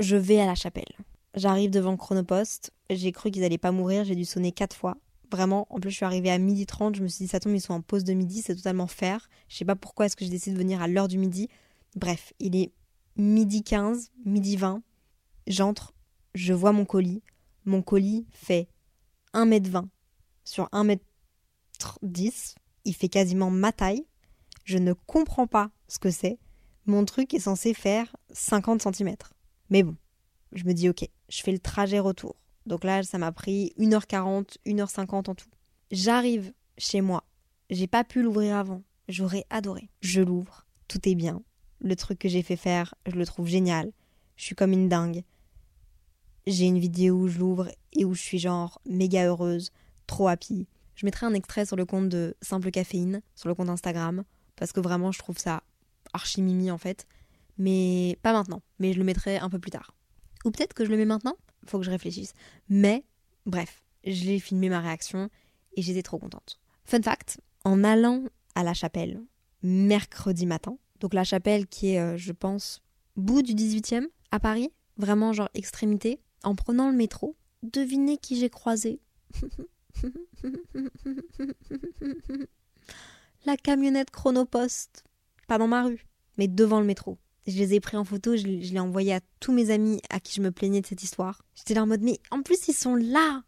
Je 0.00 0.16
vais 0.16 0.40
à 0.40 0.46
la 0.46 0.56
chapelle. 0.56 0.96
J'arrive 1.34 1.70
devant 1.70 1.96
chronopost. 1.96 2.72
J'ai 2.90 3.12
cru 3.12 3.30
qu'ils 3.30 3.44
allaient 3.44 3.56
pas 3.56 3.70
mourir. 3.70 4.04
J'ai 4.04 4.16
dû 4.16 4.24
sonner 4.24 4.50
quatre 4.50 4.74
fois. 4.74 4.96
Vraiment, 5.30 5.66
en 5.70 5.78
plus, 5.78 5.90
je 5.90 5.96
suis 5.96 6.04
arrivée 6.04 6.30
à 6.30 6.38
midi 6.38 6.66
30. 6.66 6.96
Je 6.96 7.02
me 7.02 7.08
suis 7.08 7.24
dit, 7.24 7.28
ça 7.28 7.38
tombe, 7.38 7.54
ils 7.54 7.60
sont 7.60 7.74
en 7.74 7.82
pause 7.82 8.02
de 8.02 8.14
midi. 8.14 8.42
C'est 8.42 8.56
totalement 8.56 8.88
fair. 8.88 9.28
Je 9.48 9.56
sais 9.56 9.64
pas 9.64 9.76
pourquoi 9.76 10.06
est-ce 10.06 10.16
que 10.16 10.24
j'ai 10.24 10.30
décidé 10.32 10.54
de 10.54 10.58
venir 10.58 10.82
à 10.82 10.88
l'heure 10.88 11.06
du 11.06 11.18
midi. 11.18 11.48
Bref, 11.94 12.32
il 12.40 12.56
est 12.56 12.72
midi 13.16 13.62
15, 13.62 14.10
midi 14.24 14.56
20. 14.56 14.82
J'entre. 15.46 15.94
Je 16.34 16.52
vois 16.52 16.72
mon 16.72 16.84
colis. 16.84 17.22
Mon 17.64 17.82
colis 17.82 18.26
fait 18.30 18.68
1m20 19.34 19.86
sur 20.44 20.66
1m10 20.66 22.56
il 22.86 22.94
fait 22.94 23.08
quasiment 23.08 23.50
ma 23.50 23.72
taille. 23.72 24.06
Je 24.64 24.78
ne 24.78 24.92
comprends 24.92 25.46
pas 25.46 25.70
ce 25.88 25.98
que 25.98 26.10
c'est. 26.10 26.38
Mon 26.86 27.04
truc 27.04 27.34
est 27.34 27.40
censé 27.40 27.74
faire 27.74 28.16
50 28.30 28.82
cm. 28.82 29.16
Mais 29.70 29.82
bon, 29.82 29.96
je 30.52 30.64
me 30.64 30.72
dis 30.72 30.88
ok, 30.88 31.04
je 31.28 31.42
fais 31.42 31.52
le 31.52 31.58
trajet 31.58 31.98
retour. 31.98 32.36
Donc 32.64 32.84
là, 32.84 33.02
ça 33.02 33.18
m'a 33.18 33.32
pris 33.32 33.74
1h40, 33.78 34.56
1h50 34.66 35.30
en 35.30 35.34
tout. 35.34 35.50
J'arrive 35.90 36.52
chez 36.78 37.00
moi. 37.00 37.24
J'ai 37.70 37.88
pas 37.88 38.04
pu 38.04 38.22
l'ouvrir 38.22 38.56
avant. 38.56 38.82
J'aurais 39.08 39.44
adoré. 39.50 39.90
Je 40.00 40.20
l'ouvre. 40.20 40.66
Tout 40.88 41.08
est 41.08 41.14
bien. 41.16 41.42
Le 41.86 41.94
truc 41.94 42.18
que 42.18 42.28
j'ai 42.28 42.42
fait 42.42 42.56
faire, 42.56 42.96
je 43.06 43.12
le 43.12 43.24
trouve 43.24 43.46
génial. 43.46 43.92
Je 44.34 44.42
suis 44.42 44.56
comme 44.56 44.72
une 44.72 44.88
dingue. 44.88 45.22
J'ai 46.44 46.64
une 46.64 46.80
vidéo 46.80 47.14
où 47.14 47.28
je 47.28 47.38
l'ouvre 47.38 47.68
et 47.92 48.04
où 48.04 48.12
je 48.12 48.20
suis 48.20 48.40
genre 48.40 48.80
méga 48.86 49.24
heureuse, 49.28 49.70
trop 50.08 50.26
happy. 50.26 50.66
Je 50.96 51.06
mettrai 51.06 51.26
un 51.26 51.34
extrait 51.34 51.64
sur 51.64 51.76
le 51.76 51.84
compte 51.84 52.08
de 52.08 52.34
Simple 52.42 52.72
Caféine, 52.72 53.22
sur 53.36 53.48
le 53.48 53.54
compte 53.54 53.68
Instagram, 53.68 54.24
parce 54.56 54.72
que 54.72 54.80
vraiment 54.80 55.12
je 55.12 55.20
trouve 55.20 55.38
ça 55.38 55.62
archi 56.12 56.42
mimi 56.42 56.72
en 56.72 56.78
fait. 56.78 57.06
Mais 57.56 58.18
pas 58.20 58.32
maintenant, 58.32 58.62
mais 58.80 58.92
je 58.92 58.98
le 58.98 59.04
mettrai 59.04 59.38
un 59.38 59.48
peu 59.48 59.60
plus 59.60 59.70
tard. 59.70 59.94
Ou 60.44 60.50
peut-être 60.50 60.74
que 60.74 60.84
je 60.84 60.90
le 60.90 60.96
mets 60.96 61.04
maintenant, 61.04 61.36
faut 61.66 61.78
que 61.78 61.84
je 61.84 61.90
réfléchisse. 61.90 62.32
Mais 62.68 63.04
bref, 63.44 63.84
je 64.04 64.24
l'ai 64.24 64.40
filmé 64.40 64.70
ma 64.70 64.80
réaction 64.80 65.30
et 65.76 65.82
j'étais 65.82 66.02
trop 66.02 66.18
contente. 66.18 66.58
Fun 66.84 67.02
fact, 67.02 67.40
en 67.64 67.84
allant 67.84 68.24
à 68.56 68.64
la 68.64 68.74
chapelle 68.74 69.22
mercredi 69.62 70.46
matin, 70.46 70.78
donc 71.00 71.14
la 71.14 71.24
chapelle 71.24 71.66
qui 71.66 71.94
est, 71.94 72.00
euh, 72.00 72.16
je 72.16 72.32
pense, 72.32 72.82
bout 73.16 73.42
du 73.42 73.54
18e 73.54 74.06
à 74.30 74.40
Paris, 74.40 74.70
vraiment 74.96 75.32
genre 75.32 75.48
extrémité, 75.54 76.20
en 76.42 76.54
prenant 76.54 76.90
le 76.90 76.96
métro, 76.96 77.36
devinez 77.62 78.18
qui 78.18 78.38
j'ai 78.38 78.50
croisé 78.50 79.00
La 83.44 83.56
camionnette 83.56 84.10
chronopost. 84.10 85.04
Pas 85.48 85.58
dans 85.58 85.68
ma 85.68 85.84
rue, 85.84 86.06
mais 86.36 86.48
devant 86.48 86.80
le 86.80 86.86
métro. 86.86 87.18
Je 87.46 87.56
les 87.56 87.74
ai 87.74 87.80
pris 87.80 87.96
en 87.96 88.04
photo, 88.04 88.36
je, 88.36 88.42
je 88.42 88.72
l'ai 88.72 88.80
envoyé 88.80 89.14
à 89.14 89.20
tous 89.38 89.52
mes 89.52 89.70
amis 89.70 90.00
à 90.10 90.18
qui 90.18 90.34
je 90.34 90.42
me 90.42 90.50
plaignais 90.50 90.80
de 90.80 90.86
cette 90.86 91.04
histoire. 91.04 91.42
J'étais 91.54 91.74
là 91.74 91.84
en 91.84 91.86
mode, 91.86 92.02
mais 92.02 92.18
en 92.30 92.42
plus 92.42 92.66
ils 92.68 92.74
sont 92.74 92.96
là 92.96 93.44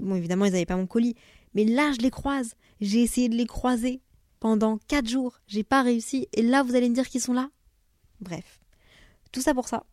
Bon, 0.00 0.16
évidemment, 0.16 0.46
ils 0.46 0.52
n'avaient 0.52 0.66
pas 0.66 0.76
mon 0.76 0.86
colis, 0.86 1.14
mais 1.54 1.64
là 1.64 1.92
je 1.92 1.98
les 1.98 2.10
croise. 2.10 2.54
J'ai 2.80 3.02
essayé 3.02 3.28
de 3.28 3.36
les 3.36 3.46
croiser 3.46 4.00
pendant 4.46 4.78
4 4.86 5.08
jours. 5.08 5.40
J'ai 5.48 5.64
pas 5.64 5.82
réussi, 5.82 6.28
et 6.32 6.40
là 6.40 6.62
vous 6.62 6.76
allez 6.76 6.88
me 6.88 6.94
dire 6.94 7.08
qu'ils 7.08 7.20
sont 7.20 7.32
là? 7.32 7.50
Bref. 8.20 8.60
Tout 9.32 9.40
ça 9.40 9.54
pour 9.54 9.66
ça. 9.66 9.86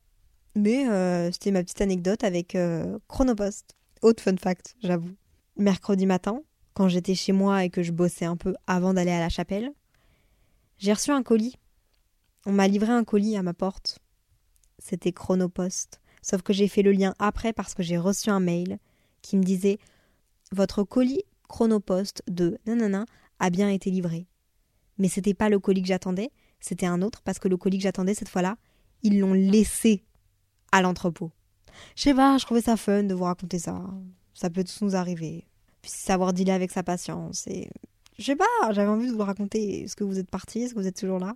Mais 0.54 0.88
euh, 0.88 1.32
c'était 1.32 1.50
ma 1.50 1.64
petite 1.64 1.82
anecdote 1.82 2.24
avec 2.24 2.54
euh, 2.54 3.00
Chronopost. 3.08 3.76
Autre 4.04 4.22
fun 4.22 4.38
fact, 4.38 4.76
j'avoue 4.84 5.10
mercredi 5.58 6.06
matin, 6.06 6.44
quand 6.76 6.88
j'étais 6.88 7.16
chez 7.16 7.32
moi 7.32 7.64
et 7.64 7.72
que 7.72 7.82
je 7.82 7.92
bossais 7.92 8.26
un 8.26 8.38
peu 8.38 8.54
avant 8.68 8.94
d'aller 8.94 9.10
à 9.10 9.20
la 9.20 9.30
chapelle, 9.30 9.72
j'ai 10.78 10.94
reçu 10.94 11.10
un 11.10 11.24
colis. 11.24 11.56
On 12.46 12.52
m'a 12.52 12.68
livré 12.68 12.92
un 12.92 13.04
colis 13.04 13.36
à 13.36 13.42
ma 13.42 13.56
porte. 13.56 13.98
C'était 14.78 15.14
Chronopost. 15.14 16.00
Sauf 16.22 16.44
que 16.44 16.54
j'ai 16.54 16.68
fait 16.68 16.84
le 16.84 16.92
lien 16.92 17.16
après 17.18 17.54
parce 17.54 17.74
que 17.74 17.82
j'ai 17.82 17.98
reçu 17.98 18.30
un 18.30 18.40
mail 18.40 18.78
qui 19.24 19.36
me 19.36 19.44
disait 19.44 19.80
Votre 20.52 20.84
colis 20.84 21.24
Chronopost 21.50 22.22
de 22.28 22.60
nanana 22.68 23.06
a 23.40 23.50
bien 23.50 23.70
été 23.70 23.90
livré. 23.90 24.28
Mais 24.98 25.08
c'était 25.08 25.34
pas 25.34 25.50
le 25.50 25.60
colis 25.60 25.82
que 25.82 25.88
j'attendais, 25.88 26.32
c'était 26.60 26.86
un 26.86 27.02
autre 27.02 27.22
parce 27.22 27.40
que 27.40 27.48
le 27.48 27.58
colis 27.58 27.78
que 27.78 27.84
j'attendais 27.84 28.14
cette 28.14 28.30
fois-là, 28.30 28.58
ils 29.02 29.20
l'ont 29.20 29.34
laissé 29.34 30.04
à 30.72 30.82
l'entrepôt. 30.82 31.32
Je 31.96 32.04
sais 32.04 32.14
pas, 32.14 32.38
je 32.38 32.46
trouvais 32.46 32.62
ça 32.62 32.78
fun 32.78 33.04
de 33.04 33.14
vous 33.14 33.24
raconter 33.24 33.60
ça. 33.60 33.84
Ça 34.34 34.50
peut 34.50 34.64
tous 34.64 34.82
nous 34.82 34.96
arriver. 34.96 35.48
Puis 35.82 35.92
savoir 35.92 36.34
dealer 36.34 36.54
avec 36.54 36.72
sa 36.72 36.84
patience. 36.84 37.48
Et 37.48 37.70
je 38.18 38.24
sais 38.24 38.36
pas, 38.36 38.46
j'avais 38.72 38.90
envie 38.90 39.08
de 39.08 39.14
vous 39.14 39.24
raconter. 39.24 39.84
Est-ce 39.84 39.96
que 39.96 40.04
vous 40.04 40.20
êtes 40.20 40.30
parti 40.30 40.62
Est-ce 40.62 40.74
que 40.74 40.80
vous 40.80 40.88
êtes 40.88 41.00
toujours 41.00 41.20
là 41.20 41.36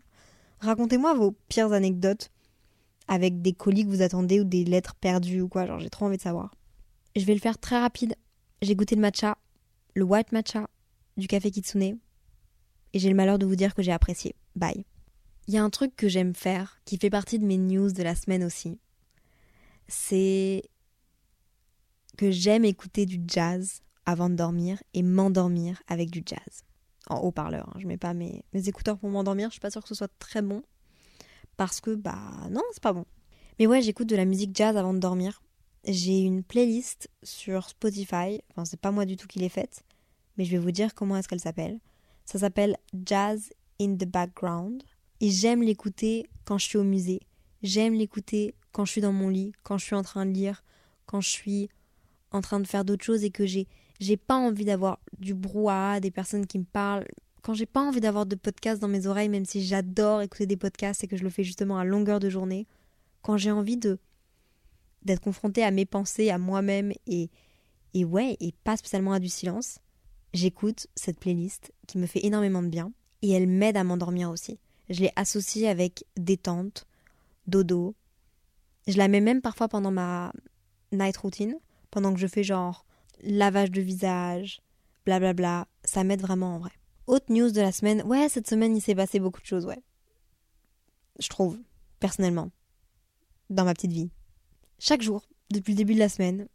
Racontez-moi 0.59 1.13
vos 1.13 1.31
pires 1.49 1.71
anecdotes 1.73 2.31
avec 3.07 3.41
des 3.41 3.53
colis 3.53 3.85
que 3.85 3.89
vous 3.89 4.01
attendez 4.01 4.39
ou 4.39 4.43
des 4.43 4.63
lettres 4.63 4.95
perdues 4.95 5.41
ou 5.41 5.47
quoi. 5.47 5.65
Genre, 5.65 5.79
j'ai 5.79 5.89
trop 5.89 6.05
envie 6.05 6.17
de 6.17 6.21
savoir. 6.21 6.53
Je 7.15 7.25
vais 7.25 7.33
le 7.33 7.39
faire 7.39 7.57
très 7.57 7.79
rapide. 7.79 8.15
J'ai 8.61 8.75
goûté 8.75 8.95
le 8.95 9.01
matcha, 9.01 9.37
le 9.95 10.03
white 10.03 10.31
matcha 10.31 10.67
du 11.15 11.27
café 11.27 11.51
Kitsune. 11.51 11.97
Et 12.93 12.99
j'ai 12.99 13.09
le 13.09 13.15
malheur 13.15 13.39
de 13.39 13.45
vous 13.45 13.55
dire 13.55 13.75
que 13.75 13.81
j'ai 13.81 13.91
apprécié. 13.91 14.35
Bye. 14.55 14.85
Il 15.47 15.53
y 15.53 15.57
a 15.57 15.63
un 15.63 15.69
truc 15.69 15.95
que 15.95 16.09
j'aime 16.09 16.35
faire, 16.35 16.81
qui 16.85 16.97
fait 16.97 17.09
partie 17.09 17.39
de 17.39 17.45
mes 17.45 17.57
news 17.57 17.91
de 17.91 18.03
la 18.03 18.15
semaine 18.15 18.43
aussi. 18.43 18.79
C'est 19.87 20.63
que 22.17 22.31
j'aime 22.31 22.65
écouter 22.65 23.05
du 23.05 23.21
jazz 23.27 23.81
avant 24.05 24.29
de 24.29 24.35
dormir 24.35 24.81
et 24.93 25.03
m'endormir 25.03 25.81
avec 25.87 26.09
du 26.09 26.23
jazz. 26.25 26.63
En 27.09 27.19
haut-parleur, 27.19 27.69
hein. 27.69 27.79
je 27.79 27.87
mets 27.87 27.97
pas 27.97 28.13
mes, 28.13 28.43
écouteurs 28.53 28.97
pour 28.97 29.09
m'endormir, 29.09 29.47
je 29.47 29.53
suis 29.53 29.61
pas 29.61 29.71
sûre 29.71 29.81
que 29.81 29.87
ce 29.87 29.95
soit 29.95 30.11
très 30.19 30.41
bon. 30.41 30.63
Parce 31.55 31.79
que, 31.79 31.95
bah, 31.95 32.19
non, 32.51 32.61
c'est 32.73 32.83
pas 32.83 32.93
bon. 32.93 33.05
Mais 33.57 33.67
ouais, 33.67 33.81
j'écoute 33.81 34.07
de 34.07 34.15
la 34.15 34.25
musique 34.25 34.55
jazz 34.55 34.75
avant 34.75 34.93
de 34.93 34.99
dormir. 34.99 35.41
J'ai 35.85 36.19
une 36.19 36.43
playlist 36.43 37.09
sur 37.23 37.69
Spotify, 37.69 38.41
enfin, 38.51 38.65
c'est 38.65 38.79
pas 38.79 38.91
moi 38.91 39.05
du 39.05 39.15
tout 39.15 39.27
qui 39.27 39.39
l'ai 39.39 39.49
faite, 39.49 39.83
mais 40.37 40.43
je 40.43 40.51
vais 40.51 40.57
vous 40.57 40.71
dire 40.71 40.93
comment 40.93 41.15
est-ce 41.15 41.27
qu'elle 41.27 41.39
s'appelle. 41.39 41.79
Ça 42.27 42.39
s'appelle 42.39 42.75
Jazz 43.05 43.53
in 43.79 43.95
the 43.95 44.05
Background. 44.05 44.83
Et 45.21 45.31
j'aime 45.31 45.63
l'écouter 45.63 46.27
quand 46.43 46.57
je 46.57 46.65
suis 46.65 46.77
au 46.77 46.83
musée. 46.83 47.21
J'aime 47.63 47.93
l'écouter 47.93 48.53
quand 48.73 48.83
je 48.83 48.91
suis 48.91 49.01
dans 49.01 49.13
mon 49.13 49.29
lit, 49.29 49.53
quand 49.63 49.77
je 49.77 49.85
suis 49.85 49.95
en 49.95 50.03
train 50.03 50.25
de 50.25 50.31
lire, 50.31 50.61
quand 51.05 51.21
je 51.21 51.29
suis 51.29 51.69
en 52.31 52.41
train 52.41 52.59
de 52.59 52.67
faire 52.67 52.83
d'autres 52.83 53.05
choses 53.05 53.23
et 53.23 53.31
que 53.31 53.45
j'ai 53.45 53.67
j'ai 53.99 54.17
pas 54.17 54.35
envie 54.35 54.65
d'avoir 54.65 54.99
du 55.17 55.33
brouhaha, 55.33 55.99
des 55.99 56.11
personnes 56.11 56.45
qui 56.45 56.59
me 56.59 56.65
parlent. 56.65 57.07
Quand 57.41 57.55
j'ai 57.55 57.65
pas 57.65 57.81
envie 57.81 58.01
d'avoir 58.01 58.27
de 58.27 58.35
podcasts 58.35 58.79
dans 58.79 58.87
mes 58.87 59.07
oreilles, 59.07 59.29
même 59.29 59.45
si 59.45 59.65
j'adore 59.65 60.21
écouter 60.21 60.45
des 60.45 60.57
podcasts 60.57 61.03
et 61.03 61.07
que 61.07 61.17
je 61.17 61.23
le 61.23 61.31
fais 61.31 61.43
justement 61.43 61.79
à 61.79 61.85
longueur 61.85 62.19
de 62.19 62.29
journée, 62.29 62.67
quand 63.23 63.37
j'ai 63.37 63.49
envie 63.49 63.77
d'être 63.77 65.21
confrontée 65.21 65.63
à 65.63 65.71
mes 65.71 65.85
pensées, 65.85 66.29
à 66.29 66.37
moi-même 66.37 66.91
et, 67.07 67.31
et 67.95 68.05
ouais, 68.05 68.37
et 68.39 68.53
pas 68.63 68.77
spécialement 68.77 69.13
à 69.13 69.19
du 69.19 69.29
silence, 69.29 69.79
j'écoute 70.33 70.87
cette 70.95 71.19
playlist 71.19 71.73
qui 71.87 71.97
me 71.97 72.05
fait 72.05 72.25
énormément 72.25 72.63
de 72.63 72.69
bien 72.69 72.91
et 73.21 73.31
elle 73.31 73.47
m'aide 73.47 73.77
à 73.77 73.83
m'endormir 73.83 74.29
aussi. 74.29 74.59
Je 74.89 75.01
l'ai 75.01 75.11
associée 75.15 75.67
avec 75.67 76.05
détente, 76.15 76.85
dodo. 77.47 77.95
Je 78.87 78.97
la 78.97 79.07
mets 79.07 79.21
même 79.21 79.41
parfois 79.41 79.67
pendant 79.67 79.91
ma 79.91 80.31
night 80.91 81.17
routine, 81.17 81.57
pendant 81.91 82.13
que 82.13 82.19
je 82.19 82.27
fais 82.27 82.43
genre 82.43 82.85
lavage 83.21 83.71
de 83.71 83.81
visage, 83.81 84.61
blablabla. 85.05 85.67
Ça 85.83 86.03
m'aide 86.03 86.21
vraiment 86.21 86.55
en 86.55 86.59
vrai. 86.59 86.71
Haute 87.07 87.29
news 87.29 87.51
de 87.51 87.61
la 87.61 87.71
semaine. 87.71 88.03
Ouais, 88.03 88.29
cette 88.29 88.47
semaine, 88.47 88.75
il 88.75 88.81
s'est 88.81 88.95
passé 88.95 89.19
beaucoup 89.19 89.41
de 89.41 89.45
choses, 89.45 89.65
ouais. 89.65 89.81
Je 91.19 91.29
trouve, 91.29 91.57
personnellement, 91.99 92.51
dans 93.49 93.65
ma 93.65 93.73
petite 93.73 93.93
vie. 93.93 94.11
Chaque 94.79 95.01
jour, 95.01 95.27
depuis 95.49 95.71
le 95.71 95.77
début 95.77 95.93
de 95.95 95.99
la 95.99 96.09
semaine, 96.09 96.47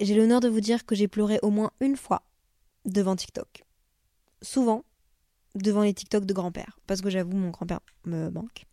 j'ai 0.00 0.14
l'honneur 0.14 0.40
de 0.40 0.48
vous 0.48 0.60
dire 0.60 0.86
que 0.86 0.94
j'ai 0.94 1.08
pleuré 1.08 1.40
au 1.42 1.50
moins 1.50 1.72
une 1.80 1.96
fois 1.96 2.22
devant 2.88 3.16
TikTok. 3.16 3.64
Souvent, 4.42 4.84
devant 5.54 5.82
les 5.82 5.94
TikTok 5.94 6.24
de 6.24 6.32
grand-père. 6.32 6.78
Parce 6.86 7.00
que 7.00 7.10
j'avoue, 7.10 7.36
mon 7.36 7.50
grand-père 7.50 7.80
me 8.04 8.30
manque. 8.30 8.64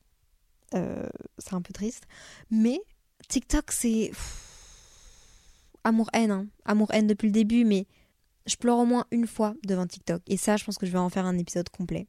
Euh, 0.74 1.08
c'est 1.38 1.54
un 1.54 1.62
peu 1.62 1.74
triste. 1.74 2.04
Mais 2.52 2.80
TikTok, 3.28 3.72
c'est. 3.72 4.12
Amour-haine, 5.84 6.32
hein. 6.32 6.48
Amour-haine 6.66 7.08
depuis 7.08 7.28
le 7.28 7.32
début, 7.32 7.64
mais 7.64 7.86
je 8.46 8.56
pleure 8.56 8.80
au 8.80 8.86
moins 8.86 9.06
une 9.12 9.28
fois 9.28 9.54
devant 9.64 9.86
TikTok. 9.86 10.22
Et 10.28 10.38
ça, 10.38 10.58
je 10.58 10.64
pense 10.64 10.78
que 10.78 10.86
je 10.86 10.92
vais 10.92 10.98
en 10.98 11.10
faire 11.10 11.26
un 11.26 11.38
épisode 11.38 11.70
complet 11.70 12.08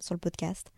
sur 0.00 0.14
le 0.14 0.18
podcast. 0.18 0.70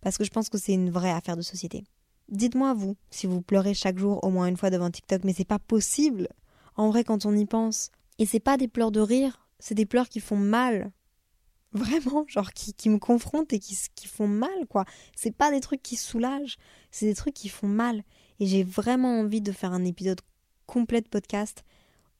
Parce 0.00 0.18
que 0.18 0.24
je 0.24 0.30
pense 0.30 0.48
que 0.48 0.58
c'est 0.58 0.74
une 0.74 0.90
vraie 0.90 1.10
affaire 1.10 1.36
de 1.36 1.42
société. 1.42 1.84
Dites-moi, 2.28 2.74
vous, 2.74 2.96
si 3.10 3.26
vous 3.26 3.40
pleurez 3.40 3.74
chaque 3.74 3.98
jour 3.98 4.22
au 4.24 4.30
moins 4.30 4.46
une 4.46 4.56
fois 4.56 4.70
devant 4.70 4.90
TikTok, 4.90 5.22
mais 5.24 5.32
c'est 5.32 5.44
pas 5.44 5.60
possible. 5.60 6.28
En 6.74 6.90
vrai, 6.90 7.04
quand 7.04 7.24
on 7.24 7.36
y 7.36 7.46
pense. 7.46 7.90
Et 8.18 8.26
c'est 8.26 8.40
pas 8.40 8.56
des 8.56 8.68
pleurs 8.68 8.90
de 8.90 9.00
rire, 9.00 9.45
c'est 9.58 9.74
des 9.74 9.86
pleurs 9.86 10.08
qui 10.08 10.20
font 10.20 10.36
mal. 10.36 10.92
Vraiment, 11.72 12.24
genre 12.28 12.52
qui, 12.52 12.72
qui 12.72 12.88
me 12.88 12.98
confrontent 12.98 13.52
et 13.52 13.58
qui, 13.58 13.76
qui 13.94 14.06
font 14.06 14.28
mal, 14.28 14.66
quoi. 14.68 14.84
C'est 15.14 15.34
pas 15.34 15.50
des 15.50 15.60
trucs 15.60 15.82
qui 15.82 15.96
soulagent, 15.96 16.56
c'est 16.90 17.06
des 17.06 17.14
trucs 17.14 17.34
qui 17.34 17.48
font 17.48 17.68
mal. 17.68 18.02
Et 18.40 18.46
j'ai 18.46 18.64
vraiment 18.64 19.20
envie 19.20 19.40
de 19.40 19.52
faire 19.52 19.72
un 19.72 19.84
épisode 19.84 20.20
complet 20.66 21.00
de 21.00 21.08
podcast 21.08 21.64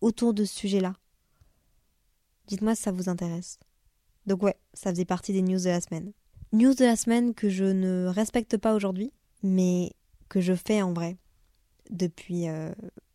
autour 0.01 0.35
de 0.35 0.45
ce 0.45 0.55
sujet-là. 0.55 0.95
Dites-moi 2.47 2.75
si 2.75 2.83
ça 2.83 2.93
vous 2.93 3.09
intéresse. 3.09 3.59
Donc 4.27 4.43
ouais, 4.43 4.57
ça 4.75 4.91
faisait 4.91 5.05
partie 5.05 5.33
des 5.33 5.43
news 5.43 5.59
de 5.59 5.69
la 5.69 5.81
semaine. 5.81 6.13
News 6.53 6.75
de 6.75 6.85
la 6.85 6.97
semaine 6.97 7.35
que 7.35 7.49
je 7.49 7.65
ne 7.65 8.07
respecte 8.07 8.57
pas 8.57 8.75
aujourd'hui, 8.75 9.13
mais 9.43 9.93
que 10.29 10.41
je 10.41 10.55
fais 10.55 10.83
en 10.83 10.93
vrai 10.93 11.17
depuis 11.91 12.49
euh, 12.49 12.73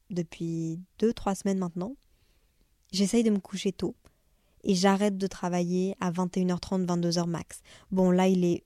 depuis 0.09 0.79
deux 0.99 1.13
trois 1.13 1.35
semaines 1.35 1.59
maintenant. 1.59 1.95
J'essaye 2.91 3.23
de 3.23 3.29
me 3.29 3.39
coucher 3.39 3.71
tôt 3.71 3.95
et 4.63 4.75
j'arrête 4.75 5.17
de 5.17 5.27
travailler 5.27 5.95
à 5.99 6.11
21h30 6.11 6.85
22h 6.85 7.27
max. 7.27 7.61
Bon 7.91 8.11
là 8.11 8.27
il 8.27 8.43
est 8.43 8.63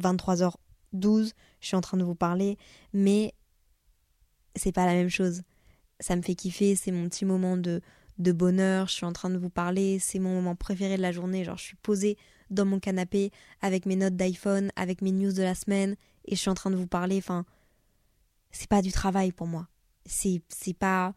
23h12, 0.00 1.32
je 1.60 1.66
suis 1.66 1.76
en 1.76 1.80
train 1.80 1.96
de 1.96 2.04
vous 2.04 2.14
parler, 2.14 2.56
mais 2.92 3.34
c'est 4.56 4.72
pas 4.72 4.86
la 4.86 4.94
même 4.94 5.08
chose. 5.08 5.42
Ça 6.00 6.16
me 6.16 6.22
fait 6.22 6.34
kiffer, 6.34 6.76
c'est 6.76 6.92
mon 6.92 7.08
petit 7.08 7.24
moment 7.24 7.56
de 7.56 7.80
de 8.18 8.32
bonheur, 8.32 8.88
je 8.88 8.94
suis 8.94 9.06
en 9.06 9.12
train 9.12 9.30
de 9.30 9.38
vous 9.38 9.50
parler, 9.50 9.98
c'est 10.00 10.18
mon 10.18 10.34
moment 10.34 10.56
préféré 10.56 10.96
de 10.96 11.02
la 11.02 11.12
journée, 11.12 11.44
genre 11.44 11.56
je 11.56 11.62
suis 11.62 11.76
posée 11.76 12.16
dans 12.50 12.64
mon 12.64 12.80
canapé 12.80 13.30
avec 13.60 13.86
mes 13.86 13.94
notes 13.94 14.16
d'iPhone, 14.16 14.72
avec 14.74 15.02
mes 15.02 15.12
news 15.12 15.32
de 15.32 15.42
la 15.42 15.54
semaine 15.54 15.94
et 16.24 16.34
je 16.34 16.40
suis 16.40 16.50
en 16.50 16.54
train 16.54 16.70
de 16.70 16.76
vous 16.76 16.88
parler, 16.88 17.18
enfin 17.18 17.44
c'est 18.50 18.68
pas 18.68 18.82
du 18.82 18.90
travail 18.90 19.32
pour 19.32 19.46
moi. 19.46 19.68
C'est 20.04 20.42
pas 20.78 21.14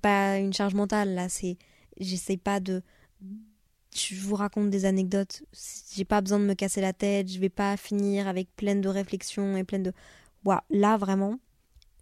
pas 0.00 0.38
une 0.38 0.52
charge 0.52 0.74
mentale 0.74 1.14
là, 1.14 1.26
j'essaie 1.98 2.36
pas 2.36 2.60
de 2.60 2.82
je 3.94 4.14
vous 4.20 4.34
raconte 4.34 4.70
des 4.70 4.84
anecdotes, 4.84 5.42
j'ai 5.94 6.04
pas 6.04 6.20
besoin 6.20 6.38
de 6.38 6.44
me 6.44 6.54
casser 6.54 6.80
la 6.80 6.92
tête, 6.92 7.30
je 7.30 7.38
vais 7.38 7.48
pas 7.48 7.76
finir 7.76 8.28
avec 8.28 8.54
pleine 8.56 8.80
de 8.80 8.88
réflexions 8.88 9.56
et 9.56 9.64
pleine 9.64 9.82
de 9.82 9.92
là 10.70 10.96
vraiment, 10.96 11.38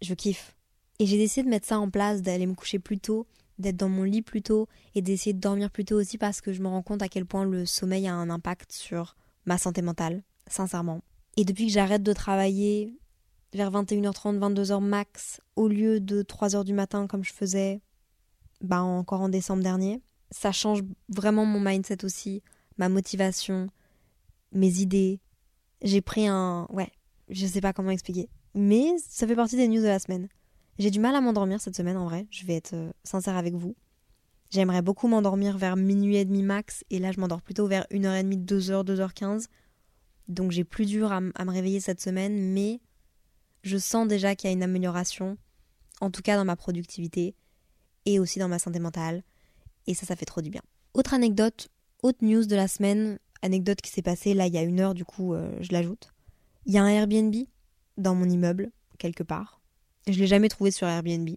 je 0.01 0.13
kiffe. 0.13 0.55
Et 0.99 1.05
j'ai 1.05 1.17
décidé 1.17 1.45
de 1.45 1.49
mettre 1.49 1.67
ça 1.67 1.79
en 1.79 1.89
place, 1.89 2.21
d'aller 2.21 2.45
me 2.45 2.53
coucher 2.53 2.79
plus 2.79 2.99
tôt 2.99 3.25
d'être 3.59 3.77
dans 3.77 3.89
mon 3.89 4.03
lit 4.03 4.21
plus 4.21 4.41
tôt 4.41 4.67
et 4.95 5.01
d'essayer 5.01 5.33
de 5.33 5.39
dormir 5.39 5.69
plus 5.69 5.85
tôt 5.85 5.95
aussi 5.95 6.17
parce 6.17 6.41
que 6.41 6.53
je 6.53 6.61
me 6.61 6.67
rends 6.67 6.81
compte 6.81 7.01
à 7.01 7.09
quel 7.09 7.25
point 7.25 7.45
le 7.45 7.65
sommeil 7.65 8.07
a 8.07 8.15
un 8.15 8.29
impact 8.29 8.71
sur 8.71 9.15
ma 9.45 9.57
santé 9.57 9.81
mentale, 9.81 10.23
sincèrement. 10.47 11.01
Et 11.37 11.45
depuis 11.45 11.67
que 11.67 11.73
j'arrête 11.73 12.03
de 12.03 12.13
travailler 12.13 12.97
vers 13.53 13.71
21h30, 13.71 14.39
22h 14.39 14.79
max, 14.81 15.41
au 15.55 15.67
lieu 15.67 15.99
de 15.99 16.23
3h 16.23 16.63
du 16.63 16.73
matin 16.73 17.05
comme 17.07 17.23
je 17.23 17.33
faisais 17.33 17.81
bah 18.61 18.81
encore 18.81 19.21
en 19.21 19.29
décembre 19.29 19.63
dernier, 19.63 20.01
ça 20.31 20.51
change 20.51 20.81
vraiment 21.09 21.45
mon 21.45 21.59
mindset 21.59 22.05
aussi, 22.05 22.41
ma 22.77 22.89
motivation, 22.89 23.67
mes 24.51 24.79
idées. 24.79 25.19
J'ai 25.81 26.01
pris 26.01 26.27
un... 26.27 26.67
Ouais, 26.69 26.91
je 27.29 27.45
sais 27.45 27.61
pas 27.61 27.73
comment 27.73 27.91
expliquer. 27.91 28.29
Mais 28.55 28.95
ça 29.07 29.27
fait 29.27 29.35
partie 29.35 29.55
des 29.55 29.67
news 29.67 29.81
de 29.81 29.87
la 29.87 29.99
semaine. 29.99 30.27
J'ai 30.79 30.91
du 30.91 30.99
mal 30.99 31.15
à 31.15 31.21
m'endormir 31.21 31.59
cette 31.59 31.75
semaine 31.75 31.97
en 31.97 32.05
vrai, 32.05 32.25
je 32.31 32.45
vais 32.45 32.55
être 32.55 32.73
euh, 32.73 32.91
sincère 33.03 33.35
avec 33.35 33.53
vous. 33.53 33.75
J'aimerais 34.49 34.81
beaucoup 34.81 35.07
m'endormir 35.07 35.57
vers 35.57 35.75
minuit 35.75 36.15
et 36.15 36.25
demi 36.25 36.41
max, 36.41 36.83
et 36.89 36.99
là 36.99 37.11
je 37.11 37.19
m'endors 37.19 37.41
plutôt 37.41 37.67
vers 37.67 37.85
1h30, 37.91 38.45
2h, 38.45 38.85
2h15. 38.85 39.47
Donc 40.27 40.51
j'ai 40.51 40.63
plus 40.63 40.85
dur 40.85 41.11
à, 41.11 41.19
me 41.19 41.51
réveiller 41.51 41.81
cette 41.81 42.01
semaine, 42.01 42.53
mais 42.53 42.79
je 43.61 43.77
sens 43.77 44.07
déjà 44.07 44.35
qu'il 44.35 44.49
y 44.49 44.51
a 44.51 44.53
une 44.53 44.63
amélioration, 44.63 45.37
en 46.01 46.09
tout 46.09 46.21
cas 46.21 46.37
dans 46.37 46.45
ma 46.45 46.55
productivité, 46.55 47.35
et 48.05 48.17
aussi 48.17 48.39
dans 48.39 48.47
ma 48.47 48.57
santé 48.57 48.79
mentale, 48.79 49.23
et 49.87 49.93
ça, 49.93 50.05
ça 50.05 50.15
fait 50.15 50.25
trop 50.25 50.41
du 50.41 50.49
bien. 50.49 50.61
Autre 50.93 51.13
anecdote, 51.13 51.69
autre 52.03 52.19
news 52.21 52.45
de 52.45 52.55
la 52.55 52.67
semaine, 52.67 53.19
anecdote 53.41 53.81
qui 53.81 53.91
s'est 53.91 54.01
passée 54.01 54.33
là 54.33 54.47
il 54.47 54.53
y 54.53 54.57
a 54.57 54.63
une 54.63 54.79
heure, 54.79 54.93
du 54.93 55.05
coup 55.05 55.33
euh, 55.33 55.51
je 55.61 55.71
l'ajoute. 55.71 56.13
Il 56.65 56.73
y 56.73 56.77
a 56.77 56.83
un 56.83 56.89
Airbnb 56.89 57.35
dans 57.97 58.15
mon 58.15 58.29
immeuble, 58.29 58.71
quelque 58.97 59.23
part. 59.23 59.61
Je 60.07 60.19
l'ai 60.19 60.27
jamais 60.27 60.49
trouvé 60.49 60.71
sur 60.71 60.87
Airbnb, 60.87 61.29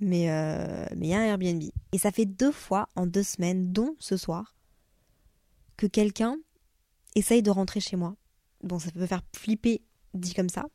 mais 0.00 0.30
euh, 0.30 0.86
mais 0.96 1.08
il 1.08 1.10
y 1.10 1.14
a 1.14 1.20
un 1.20 1.24
Airbnb. 1.24 1.62
Et 1.92 1.98
ça 1.98 2.10
fait 2.10 2.26
deux 2.26 2.52
fois 2.52 2.88
en 2.96 3.06
deux 3.06 3.22
semaines, 3.22 3.72
dont 3.72 3.96
ce 3.98 4.16
soir, 4.16 4.54
que 5.76 5.86
quelqu'un 5.86 6.36
essaye 7.14 7.42
de 7.42 7.50
rentrer 7.50 7.80
chez 7.80 7.96
moi. 7.96 8.16
Bon, 8.62 8.78
ça 8.78 8.90
peut 8.90 9.06
faire 9.06 9.22
flipper 9.34 9.82
dit 10.14 10.34
comme 10.34 10.48
ça. 10.48 10.66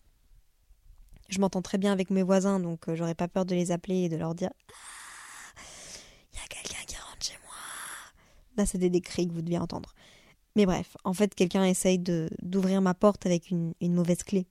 Je 1.30 1.39
m'entends 1.39 1.61
très 1.61 1.78
bien 1.78 1.91
avec 1.91 2.09
mes 2.09 2.24
voisins, 2.24 2.59
donc 2.59 2.89
euh, 2.89 2.95
j'aurais 2.95 3.15
pas 3.15 3.28
peur 3.28 3.45
de 3.45 3.55
les 3.55 3.72
appeler 3.72 4.03
et 4.03 4.09
de 4.09 4.17
leur 4.17 4.36
dire 4.36 4.51
ah, 5.55 5.61
Il 6.34 6.39
y 6.39 6.43
a 6.43 6.47
quelqu'un 6.47 6.84
qui 6.86 6.95
rentre 6.97 7.26
chez 7.26 7.38
moi. 7.43 7.53
Là, 8.57 8.65
c'est 8.65 8.77
des 8.77 9.01
cris 9.01 9.27
que 9.27 9.33
vous 9.33 9.41
deviez 9.41 9.59
entendre. 9.59 9.93
Mais 10.55 10.65
bref, 10.65 10.97
en 11.03 11.13
fait, 11.13 11.33
quelqu'un 11.33 11.63
essaye 11.63 11.99
d'ouvrir 11.99 12.81
ma 12.81 12.93
porte 12.93 13.25
avec 13.25 13.49
une, 13.49 13.73
mauvaise 13.81 14.23
clé. 14.23 14.47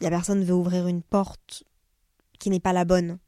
La 0.00 0.10
personne 0.10 0.44
veut 0.44 0.54
ouvrir 0.54 0.86
une 0.86 1.02
porte 1.02 1.64
qui 2.38 2.50
n'est 2.50 2.60
pas 2.60 2.72
la 2.72 2.84
bonne. 2.84 3.18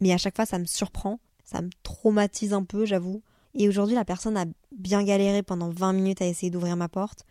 Mais 0.00 0.12
à 0.12 0.18
chaque 0.18 0.34
fois, 0.34 0.46
ça 0.46 0.58
me 0.58 0.64
surprend, 0.64 1.20
ça 1.44 1.62
me 1.62 1.70
traumatise 1.82 2.52
un 2.52 2.64
peu, 2.64 2.84
j'avoue. 2.84 3.22
Et 3.54 3.68
aujourd'hui, 3.68 3.94
la 3.94 4.04
personne 4.04 4.36
a 4.36 4.46
bien 4.76 5.04
galéré 5.04 5.42
pendant 5.42 5.70
20 5.70 5.92
minutes 5.92 6.22
à 6.22 6.26
essayer 6.26 6.50
d'ouvrir 6.50 6.76
ma 6.76 6.88
porte. 6.88 7.24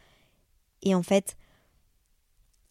Et 0.83 0.95
en 0.95 1.03
fait, 1.03 1.35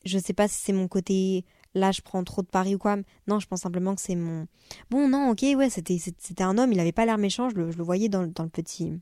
je 0.04 0.18
sais 0.18 0.32
pas 0.32 0.48
si 0.48 0.56
c'est 0.62 0.72
mon 0.72 0.88
côté 0.88 1.44
là 1.74 1.92
je 1.92 2.00
prends 2.00 2.24
trop 2.24 2.42
de 2.42 2.48
paris 2.48 2.74
ou 2.74 2.78
quoi. 2.78 2.96
Non, 3.26 3.40
je 3.40 3.46
pense 3.46 3.60
simplement 3.60 3.94
que 3.94 4.00
c'est 4.00 4.14
mon. 4.14 4.46
Bon, 4.90 5.08
non, 5.08 5.30
ok, 5.30 5.44
ouais, 5.56 5.70
c'était 5.70 5.98
c'était 5.98 6.42
un 6.42 6.58
homme, 6.58 6.72
il 6.72 6.80
avait 6.80 6.92
pas 6.92 7.06
l'air 7.06 7.18
méchant, 7.18 7.48
je 7.50 7.56
le, 7.56 7.70
voyais 7.82 8.08
dans, 8.08 8.22
le 8.22 8.48
petit 8.48 9.00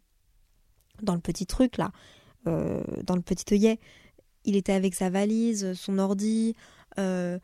dans 1.03 1.15
le 1.15 1.21
petit 1.21 1.47
truc 1.47 1.77
là, 1.77 1.91
euh, 2.47 2.83
dans 3.05 3.17
le 3.17 3.23
petit 3.23 3.53
œillet. 3.53 3.79
Il 4.45 4.57
était 4.57 4.73
avec 4.73 4.95
sa 4.95 5.11
valise, 5.11 5.75
son 5.75 5.99
ordi. 5.99 6.55
Euh, 6.99 7.39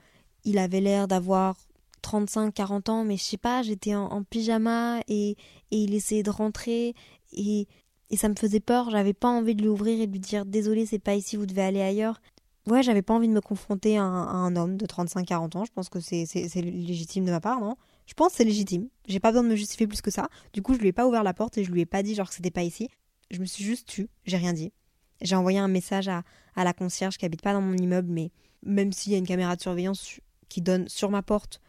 il 0.45 0.59
avait 0.59 0.81
l'air 0.81 1.09
d'avoir 1.09 1.57
35-40 2.03 2.91
ans, 2.91 3.05
mais 3.05 3.17
je 3.17 3.23
sais 3.23 3.37
pas, 3.37 3.63
j'étais 3.63 3.95
en, 3.95 4.23
pyjama 4.25 5.01
et, 5.09 5.31
et, 5.31 5.37
il 5.79 5.95
essayait 5.95 6.23
de 6.23 6.31
rentrer 6.31 6.95
et, 7.33 7.67
et 8.11 8.17
ça 8.17 8.29
me 8.29 8.35
faisait 8.35 8.61
peur, 8.61 8.91
j'avais 8.91 9.15
pas 9.15 9.29
envie 9.29 9.55
de 9.55 9.63
lui 9.63 9.69
ouvrir 9.69 10.01
et 10.01 10.07
de 10.07 10.13
lui 10.13 10.21
dire 10.21 10.45
désolé, 10.45 10.87
c'est 10.87 10.99
pas 10.99 11.15
ici, 11.15 11.37
vous 11.37 11.47
devez 11.47 11.63
aller 11.63 11.81
ailleurs. 11.81 12.21
Ouais, 12.67 12.83
j'avais 12.83 13.03
pas 13.03 13.13
envie 13.13 13.29
de 13.29 13.33
me 13.33 13.41
confronter 13.41 13.99
à 13.99 14.05
un, 14.05 14.57
homme 14.57 14.77
de 14.77 14.87
35-40 14.87 15.57
ans, 15.59 15.65
je 15.65 15.73
pense 15.73 15.89
que 15.89 16.01
c'est 16.01 16.27
légitime 16.57 17.25
de 17.25 17.31
ma 17.31 17.41
part, 17.41 17.61
non? 17.61 17.77
Je 18.07 18.15
pense 18.15 18.33
que 18.33 18.37
c'est 18.39 18.45
légitime, 18.45 18.89
j'ai 19.07 19.21
pas 19.21 19.31
besoin 19.31 19.45
de 19.45 19.49
me 19.49 19.57
justifier 19.57 19.87
plus 19.87 20.03
que 20.03 20.11
ça. 20.11 20.29
Du 20.53 20.63
coup, 20.63 20.75
je 20.75 20.79
lui 20.79 20.89
ai 20.89 20.93
pas 20.93 21.07
ouvert 21.07 21.23
la 21.23 21.35
porte 21.35 21.57
et 21.59 21.65
je 21.65 21.73
lui 21.73 21.81
ai 21.81 21.87
pas 21.87 22.03
dit 22.03 22.15
genre 22.15 22.29
que 22.29 22.35
c'était 22.35 22.51
pas 22.51 22.63
ici. 22.63 22.89
Je 23.35 23.41
me 23.41 23.47
suis 23.47 23.65
juste 23.65 23.89
tue, 23.89 24.09
j'ai 24.25 24.37
rien 24.37 24.53
dit. 24.53 24.73
J'ai 25.21 25.37
envoyé 25.37 25.59
un 25.59 25.69
message 25.69 26.09
à, 26.09 26.23
à 26.55 26.65
la 26.65 26.73
concierge 26.73 27.19
qui 27.19 27.25
habite 27.25 27.43
pas 27.43 27.53
dans 27.53 27.61
mon 27.61 27.77
immeuble, 27.77 28.11
mais 28.11 28.31
même 28.63 28.93
s'il 28.93 29.13
y 29.13 29.15
a 29.15 29.19
une 29.19 29.27
caméra 29.27 29.57
de 29.57 29.61
surveillance 29.61 30.21
qui 30.49 30.63
donne 30.63 30.89
sur 30.89 31.11
ma 31.11 31.23
porte 31.23 31.61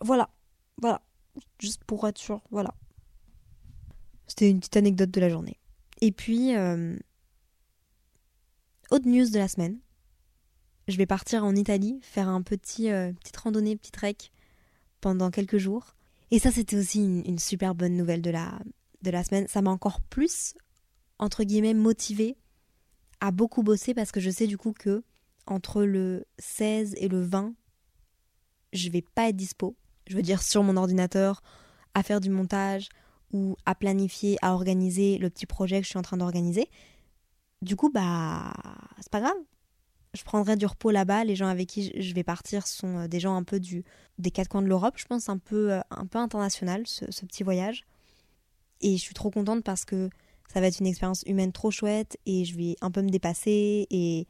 voilà, 0.00 0.30
voilà, 0.80 1.02
juste 1.58 1.84
pour 1.84 2.06
être 2.08 2.18
sûr, 2.18 2.42
voilà. 2.50 2.74
C'était 4.26 4.50
une 4.50 4.60
petite 4.60 4.76
anecdote 4.76 5.10
de 5.10 5.20
la 5.20 5.28
journée. 5.28 5.58
Et 6.00 6.12
puis, 6.12 6.56
euh, 6.56 6.96
autre 8.90 9.06
news 9.06 9.28
de 9.28 9.38
la 9.38 9.48
semaine. 9.48 9.78
je 10.88 10.96
vais 10.96 11.06
partir 11.06 11.44
en 11.44 11.54
Italie 11.54 12.00
faire 12.02 12.28
un 12.28 12.42
petit 12.42 12.90
euh, 12.90 13.12
petite 13.12 13.36
randonnée, 13.36 13.76
petit 13.76 13.92
trek 13.92 14.16
pendant 15.00 15.30
quelques 15.30 15.58
jours. 15.58 15.94
Et 16.30 16.38
ça, 16.38 16.50
c'était 16.50 16.76
aussi 16.76 17.00
une, 17.00 17.26
une 17.26 17.38
super 17.38 17.74
bonne 17.74 17.96
nouvelle 17.96 18.22
de 18.22 18.30
la, 18.30 18.58
de 19.02 19.10
la 19.10 19.24
semaine. 19.24 19.48
Ça 19.48 19.62
m'a 19.62 19.70
encore 19.70 20.00
plus, 20.00 20.54
entre 21.20 21.44
guillemets, 21.44 21.74
motivée 21.74 22.36
à 23.20 23.30
beaucoup 23.30 23.62
bosser 23.62 23.94
parce 23.94 24.10
que 24.10 24.20
je 24.20 24.30
sais 24.30 24.46
du 24.46 24.58
coup 24.58 24.72
que 24.72 25.04
entre 25.46 25.82
le 25.82 26.26
16 26.38 26.94
et 26.96 27.08
le 27.08 27.22
20, 27.22 27.54
je 28.72 28.88
vais 28.88 29.02
pas 29.02 29.28
être 29.28 29.36
dispo. 29.36 29.76
Je 30.06 30.16
veux 30.16 30.22
dire 30.22 30.42
sur 30.42 30.62
mon 30.62 30.76
ordinateur, 30.76 31.42
à 31.94 32.02
faire 32.02 32.20
du 32.20 32.30
montage 32.30 32.88
ou 33.32 33.56
à 33.66 33.74
planifier, 33.74 34.38
à 34.42 34.54
organiser 34.54 35.18
le 35.18 35.28
petit 35.28 35.46
projet 35.46 35.78
que 35.78 35.84
je 35.84 35.90
suis 35.90 35.98
en 35.98 36.02
train 36.02 36.16
d'organiser. 36.16 36.68
Du 37.62 37.76
coup, 37.76 37.90
bah, 37.90 38.54
c'est 38.98 39.10
pas 39.10 39.20
grave. 39.20 39.36
Je 40.14 40.24
prendrai 40.24 40.56
du 40.56 40.66
repos 40.66 40.90
là-bas. 40.90 41.24
Les 41.24 41.36
gens 41.36 41.46
avec 41.46 41.68
qui 41.68 41.92
je 42.00 42.14
vais 42.14 42.24
partir 42.24 42.66
sont 42.66 42.98
euh, 42.98 43.08
des 43.08 43.20
gens 43.20 43.36
un 43.36 43.44
peu 43.44 43.60
du, 43.60 43.84
des 44.18 44.30
quatre 44.30 44.48
coins 44.48 44.62
de 44.62 44.66
l'Europe, 44.66 44.94
je 44.96 45.04
pense, 45.04 45.28
un 45.28 45.38
peu, 45.38 45.72
euh, 45.72 45.80
un 45.90 46.06
peu 46.06 46.18
international, 46.18 46.86
ce, 46.86 47.04
ce 47.10 47.26
petit 47.26 47.44
voyage. 47.44 47.84
Et 48.80 48.96
je 48.96 49.02
suis 49.02 49.14
trop 49.14 49.30
contente 49.30 49.62
parce 49.62 49.84
que 49.84 50.08
ça 50.52 50.60
va 50.60 50.66
être 50.66 50.80
une 50.80 50.86
expérience 50.86 51.22
humaine 51.26 51.52
trop 51.52 51.70
chouette 51.70 52.18
et 52.26 52.44
je 52.44 52.56
vais 52.56 52.74
un 52.80 52.90
peu 52.90 53.02
me 53.02 53.08
dépasser 53.08 53.86
et 53.88 54.26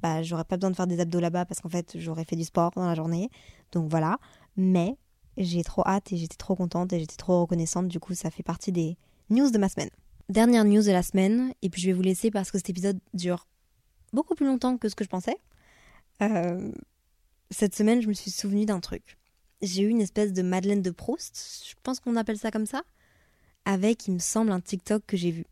bah, 0.00 0.22
j'aurais 0.22 0.44
pas 0.44 0.56
besoin 0.56 0.70
de 0.70 0.76
faire 0.76 0.86
des 0.86 0.98
abdos 0.98 1.20
là-bas 1.20 1.44
parce 1.44 1.60
qu'en 1.60 1.68
fait, 1.68 1.92
j'aurais 1.98 2.24
fait 2.24 2.36
du 2.36 2.44
sport 2.44 2.70
dans 2.74 2.86
la 2.86 2.94
journée. 2.94 3.28
Donc 3.70 3.90
voilà. 3.90 4.18
Mais 4.56 4.96
j'ai 5.36 5.62
trop 5.62 5.82
hâte 5.86 6.10
et 6.10 6.16
j'étais 6.16 6.36
trop 6.36 6.56
contente 6.56 6.94
et 6.94 7.00
j'étais 7.00 7.16
trop 7.16 7.42
reconnaissante. 7.42 7.88
Du 7.88 8.00
coup, 8.00 8.14
ça 8.14 8.30
fait 8.30 8.42
partie 8.42 8.72
des 8.72 8.96
news 9.28 9.50
de 9.50 9.58
ma 9.58 9.68
semaine. 9.68 9.90
Dernière 10.30 10.64
news 10.64 10.82
de 10.82 10.90
la 10.90 11.02
semaine, 11.02 11.52
et 11.60 11.68
puis 11.68 11.82
je 11.82 11.88
vais 11.88 11.92
vous 11.92 12.02
laisser 12.02 12.30
parce 12.30 12.50
que 12.50 12.56
cet 12.56 12.70
épisode 12.70 12.98
dure 13.12 13.46
beaucoup 14.14 14.34
plus 14.34 14.46
longtemps 14.46 14.78
que 14.78 14.88
ce 14.88 14.94
que 14.94 15.04
je 15.04 15.10
pensais. 15.10 15.36
Euh, 16.22 16.72
cette 17.50 17.74
semaine, 17.74 18.00
je 18.00 18.08
me 18.08 18.14
suis 18.14 18.30
souvenu 18.30 18.64
d'un 18.64 18.80
truc. 18.80 19.18
J'ai 19.60 19.82
eu 19.82 19.88
une 19.88 20.00
espèce 20.00 20.32
de 20.32 20.40
Madeleine 20.40 20.80
de 20.80 20.90
Proust, 20.90 21.66
je 21.68 21.74
pense 21.82 22.00
qu'on 22.00 22.16
appelle 22.16 22.38
ça 22.38 22.50
comme 22.50 22.66
ça, 22.66 22.82
avec, 23.64 24.06
il 24.08 24.14
me 24.14 24.18
semble, 24.18 24.50
un 24.50 24.60
TikTok 24.60 25.04
que 25.06 25.16
j'ai 25.16 25.30
vu. 25.30 25.46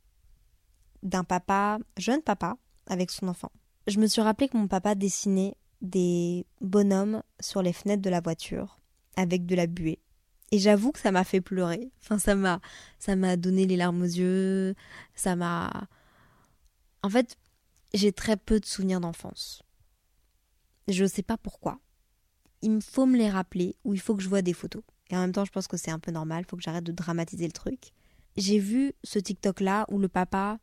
D'un 1.03 1.25
papa, 1.25 1.79
jeune 1.97 2.23
papa, 2.23 2.57
avec 2.87 3.11
son 3.11 3.29
enfant. 3.29 3.53
Je 3.87 3.99
me 3.99 4.07
suis 4.07 4.21
rappelé 4.21 4.49
que 4.49 4.57
mon 4.57 4.69
papa 4.69 4.95
dessinait 4.95 5.55
des 5.81 6.47
bonhommes 6.61 7.23
sur 7.41 7.63
les 7.63 7.73
fenêtres 7.73 8.03
de 8.03 8.11
la 8.11 8.21
voiture 8.21 8.79
avec 9.17 9.47
de 9.47 9.55
la 9.55 9.67
buée. 9.67 10.01
Et 10.53 10.59
j'avoue 10.59 10.93
que 10.93 10.99
ça 10.99 11.13
m'a 11.13 11.25
fait 11.25 11.41
pleurer. 11.41 11.91
Enfin, 12.03 12.19
ça 12.19 12.35
m'a, 12.35 12.61
ça 12.99 13.15
m'a 13.17 13.37
donné 13.37 13.67
les 13.67 13.77
larmes 13.77 14.03
aux 14.03 14.05
yeux. 14.05 14.75
Ça 15.15 15.37
m'a. 15.37 15.89
En 17.03 17.09
fait, 17.09 17.37
j'ai 17.95 18.13
très 18.13 18.37
peu 18.37 18.59
de 18.59 18.67
souvenirs 18.67 19.01
d'enfance. 19.01 19.63
Je 20.89 21.05
ne 21.05 21.09
sais 21.09 21.23
pas 21.23 21.37
pourquoi. 21.37 21.79
Il 22.63 22.73
me 22.73 22.81
faut 22.81 23.07
me 23.07 23.17
les 23.17 23.31
rappeler 23.31 23.77
ou 23.85 23.95
il 23.95 24.01
faut 24.01 24.17
que 24.17 24.23
je 24.23 24.29
vois 24.29 24.43
des 24.43 24.53
photos. 24.53 24.83
Et 25.09 25.17
en 25.17 25.21
même 25.21 25.33
temps, 25.33 25.45
je 25.45 25.53
pense 25.53 25.69
que 25.69 25.77
c'est 25.77 25.91
un 25.91 25.99
peu 25.99 26.11
normal. 26.11 26.45
Il 26.45 26.51
faut 26.51 26.57
que 26.57 26.63
j'arrête 26.63 26.85
de 26.85 26.93
dramatiser 26.93 27.47
le 27.47 27.53
truc. 27.53 27.93
J'ai 28.37 28.59
vu 28.59 28.93
ce 29.05 29.19
TikTok 29.19 29.61
là 29.61 29.87
où 29.89 29.99
le 29.99 30.09
papa, 30.09 30.59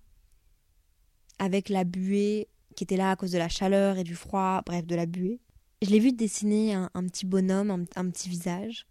avec 1.39 1.69
la 1.69 1.83
buée 1.83 2.47
qui 2.75 2.83
était 2.83 2.97
là 2.97 3.11
à 3.11 3.15
cause 3.15 3.31
de 3.31 3.37
la 3.37 3.49
chaleur 3.49 3.97
et 3.97 4.03
du 4.03 4.15
froid, 4.15 4.61
bref, 4.65 4.85
de 4.85 4.95
la 4.95 5.05
buée, 5.05 5.39
je 5.81 5.89
l'ai 5.89 5.99
vu 5.99 6.11
dessiner 6.11 6.73
un, 6.73 6.89
petit 7.07 7.25
bonhomme, 7.25 7.71
un, 7.71 7.83
un, 7.95 8.09
petit 8.09 8.29
visage. 8.29 8.87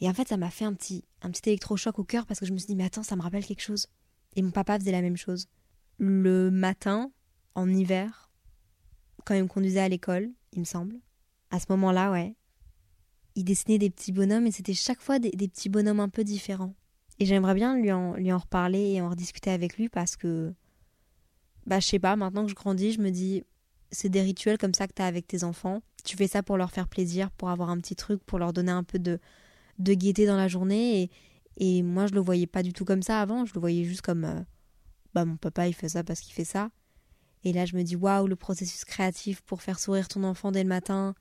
Et 0.00 0.08
en 0.08 0.14
fait, 0.14 0.28
ça 0.28 0.36
m'a 0.36 0.50
fait 0.50 0.64
un 0.64 0.74
petit, 0.74 1.04
un 1.22 1.30
petit 1.30 1.48
électrochoc 1.50 1.98
au 1.98 2.04
cœur 2.04 2.26
parce 2.26 2.40
que 2.40 2.46
je 2.46 2.52
me 2.52 2.58
suis 2.58 2.66
dit, 2.66 2.76
mais 2.76 2.84
attends, 2.84 3.02
ça 3.02 3.16
me 3.16 3.22
rappelle 3.22 3.44
quelque 3.44 3.62
chose. 3.62 3.86
Et 4.36 4.42
mon 4.42 4.50
papa 4.50 4.78
faisait 4.78 4.92
la 4.92 5.02
même 5.02 5.16
chose. 5.16 5.48
Le 5.98 6.50
matin, 6.50 7.12
en 7.54 7.68
hiver, 7.68 8.30
quand 9.24 9.34
il 9.34 9.42
me 9.42 9.48
conduisait 9.48 9.80
à 9.80 9.88
l'école, 9.88 10.30
il 10.52 10.60
me 10.60 10.64
semble, 10.64 10.96
à 11.50 11.60
ce 11.60 11.66
moment-là, 11.70 12.10
ouais, 12.10 12.34
il 13.34 13.44
dessinait 13.44 13.78
des 13.78 13.90
petits 13.90 14.12
bonhommes 14.12 14.46
et 14.46 14.52
c'était 14.52 14.74
chaque 14.74 15.00
fois 15.00 15.18
des, 15.18 15.30
des, 15.30 15.48
petits 15.48 15.68
bonhommes 15.68 16.00
un 16.00 16.08
peu 16.08 16.24
différents. 16.24 16.74
Et 17.18 17.26
j'aimerais 17.26 17.54
bien 17.54 17.76
lui 17.76 17.92
en, 17.92 18.14
lui 18.14 18.32
en 18.32 18.38
reparler 18.38 18.92
et 18.92 19.00
en 19.00 19.10
rediscuter 19.10 19.50
avec 19.50 19.76
lui 19.76 19.88
parce 19.88 20.16
que, 20.16 20.52
bah, 21.66 21.80
je 21.80 21.86
sais 21.86 21.98
pas, 21.98 22.16
maintenant 22.16 22.44
que 22.44 22.50
je 22.50 22.56
grandis, 22.56 22.92
je 22.92 23.00
me 23.00 23.10
dis, 23.10 23.44
c'est 23.90 24.08
des 24.08 24.22
rituels 24.22 24.58
comme 24.58 24.74
ça 24.74 24.86
que 24.86 24.92
tu 24.94 25.02
as 25.02 25.06
avec 25.06 25.26
tes 25.26 25.44
enfants. 25.44 25.82
Tu 26.04 26.16
fais 26.16 26.26
ça 26.26 26.42
pour 26.42 26.56
leur 26.56 26.70
faire 26.70 26.88
plaisir, 26.88 27.30
pour 27.30 27.50
avoir 27.50 27.70
un 27.70 27.78
petit 27.78 27.96
truc, 27.96 28.22
pour 28.24 28.38
leur 28.38 28.52
donner 28.52 28.72
un 28.72 28.82
peu 28.82 28.98
de, 28.98 29.20
de 29.78 29.94
gaieté 29.94 30.26
dans 30.26 30.36
la 30.36 30.48
journée. 30.48 31.02
Et, 31.02 31.10
et 31.56 31.82
moi, 31.82 32.06
je 32.06 32.14
le 32.14 32.20
voyais 32.20 32.46
pas 32.46 32.62
du 32.62 32.72
tout 32.72 32.84
comme 32.84 33.02
ça 33.02 33.20
avant. 33.20 33.44
Je 33.44 33.54
le 33.54 33.60
voyais 33.60 33.84
juste 33.84 34.02
comme 34.02 34.24
euh, 34.24 34.40
bah, 35.14 35.24
mon 35.24 35.36
papa, 35.36 35.68
il 35.68 35.74
fait 35.74 35.88
ça 35.88 36.02
parce 36.02 36.20
qu'il 36.20 36.34
fait 36.34 36.44
ça. 36.44 36.70
Et 37.44 37.52
là, 37.52 37.64
je 37.64 37.76
me 37.76 37.82
dis 37.82 37.96
waouh, 37.96 38.26
le 38.26 38.36
processus 38.36 38.84
créatif 38.84 39.40
pour 39.42 39.62
faire 39.62 39.78
sourire 39.78 40.08
ton 40.08 40.24
enfant 40.24 40.50
dès 40.50 40.62
le 40.62 40.68
matin 40.68 41.14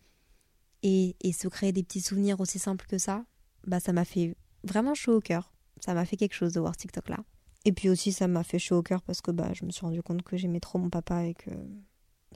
et, 0.81 1.15
et 1.21 1.33
se 1.33 1.47
créer 1.47 1.71
des 1.71 1.83
petits 1.83 2.01
souvenirs 2.01 2.39
aussi 2.39 2.59
simples 2.59 2.85
que 2.87 2.97
ça, 2.97 3.25
bah, 3.67 3.79
ça 3.79 3.93
m'a 3.93 4.05
fait 4.05 4.35
vraiment 4.63 4.95
chaud 4.95 5.17
au 5.17 5.21
cœur. 5.21 5.52
Ça 5.83 5.93
m'a 5.93 6.05
fait 6.05 6.15
quelque 6.15 6.33
chose 6.33 6.53
de 6.53 6.61
voir 6.61 6.77
TikTok 6.77 7.09
là. 7.09 7.17
Et 7.65 7.73
puis 7.73 7.89
aussi, 7.89 8.13
ça 8.13 8.29
m'a 8.29 8.45
fait 8.45 8.57
chaud 8.57 8.77
au 8.77 8.83
cœur 8.83 9.01
parce 9.01 9.19
que 9.19 9.31
bah, 9.31 9.49
je 9.53 9.65
me 9.65 9.71
suis 9.71 9.81
rendu 9.81 10.01
compte 10.01 10.21
que 10.21 10.37
j'aimais 10.37 10.61
trop 10.61 10.79
mon 10.79 10.89
papa 10.89 11.25
et 11.25 11.33
que 11.33 11.49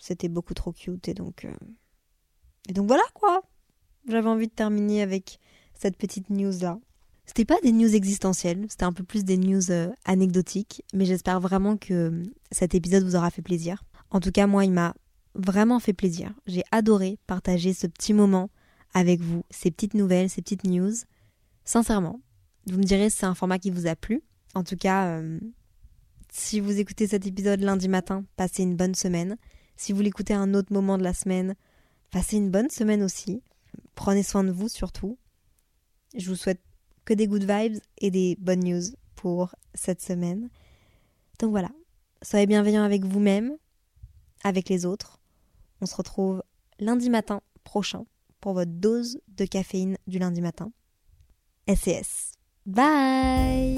c'était 0.01 0.27
beaucoup 0.27 0.53
trop 0.53 0.73
cute 0.73 1.07
et 1.07 1.13
donc 1.13 1.45
euh... 1.45 1.53
et 2.67 2.73
donc 2.73 2.87
voilà 2.87 3.03
quoi. 3.13 3.43
J'avais 4.05 4.27
envie 4.27 4.47
de 4.47 4.53
terminer 4.53 5.01
avec 5.01 5.39
cette 5.73 5.95
petite 5.95 6.29
news 6.29 6.59
là 6.59 6.77
c'était 7.25 7.45
pas 7.45 7.59
des 7.61 7.71
news 7.71 7.93
existentielles 7.95 8.65
c'était 8.69 8.83
un 8.83 8.93
peu 8.93 9.03
plus 9.03 9.23
des 9.23 9.37
news 9.37 9.71
euh, 9.71 9.91
anecdotiques 10.05 10.83
mais 10.93 11.05
j'espère 11.05 11.39
vraiment 11.39 11.77
que 11.77 12.23
cet 12.51 12.75
épisode 12.75 13.03
vous 13.03 13.15
aura 13.15 13.31
fait 13.31 13.41
plaisir. 13.41 13.81
En 14.11 14.19
tout 14.19 14.31
cas 14.31 14.45
moi 14.45 14.65
il 14.65 14.71
m'a 14.71 14.93
vraiment 15.35 15.79
fait 15.79 15.93
plaisir. 15.93 16.33
J'ai 16.47 16.63
adoré 16.71 17.17
partager 17.27 17.73
ce 17.73 17.87
petit 17.87 18.13
moment 18.13 18.49
avec 18.93 19.21
vous 19.21 19.45
ces 19.51 19.71
petites 19.71 19.93
nouvelles 19.93 20.29
ces 20.29 20.41
petites 20.41 20.65
news. 20.65 20.93
Sincèrement 21.63 22.19
vous 22.67 22.77
me 22.77 22.83
direz 22.83 23.09
si 23.09 23.17
c'est 23.17 23.25
un 23.25 23.35
format 23.35 23.59
qui 23.59 23.71
vous 23.71 23.87
a 23.87 23.95
plu 23.95 24.21
en 24.53 24.63
tout 24.63 24.77
cas 24.77 25.07
euh, 25.07 25.39
si 26.31 26.59
vous 26.59 26.79
écoutez 26.79 27.07
cet 27.07 27.25
épisode 27.25 27.61
lundi 27.61 27.87
matin 27.87 28.25
passez 28.35 28.63
une 28.63 28.75
bonne 28.75 28.95
semaine 28.95 29.37
si 29.77 29.93
vous 29.93 30.01
l'écoutez 30.01 30.33
à 30.33 30.39
un 30.39 30.53
autre 30.55 30.73
moment 30.73 30.97
de 30.97 31.03
la 31.03 31.13
semaine, 31.13 31.55
passez 32.11 32.35
une 32.35 32.49
bonne 32.49 32.69
semaine 32.69 33.03
aussi. 33.03 33.43
Prenez 33.95 34.23
soin 34.23 34.43
de 34.43 34.51
vous 34.51 34.67
surtout. 34.67 35.17
Je 36.17 36.27
vous 36.27 36.35
souhaite 36.35 36.61
que 37.05 37.13
des 37.13 37.27
good 37.27 37.43
vibes 37.43 37.79
et 37.99 38.11
des 38.11 38.35
bonnes 38.39 38.63
news 38.63 38.83
pour 39.15 39.55
cette 39.75 40.01
semaine. 40.01 40.49
Donc 41.39 41.51
voilà, 41.51 41.69
soyez 42.23 42.47
bienveillants 42.47 42.83
avec 42.83 43.05
vous-même, 43.05 43.55
avec 44.43 44.67
les 44.67 44.85
autres. 44.85 45.19
On 45.79 45.85
se 45.85 45.95
retrouve 45.95 46.43
lundi 46.79 47.11
matin 47.11 47.41
prochain 47.63 48.05
pour 48.41 48.53
votre 48.53 48.71
dose 48.71 49.21
de 49.27 49.45
caféine 49.45 49.97
du 50.07 50.17
lundi 50.17 50.41
matin. 50.41 50.71
SES. 51.67 52.36
Bye. 52.67 53.77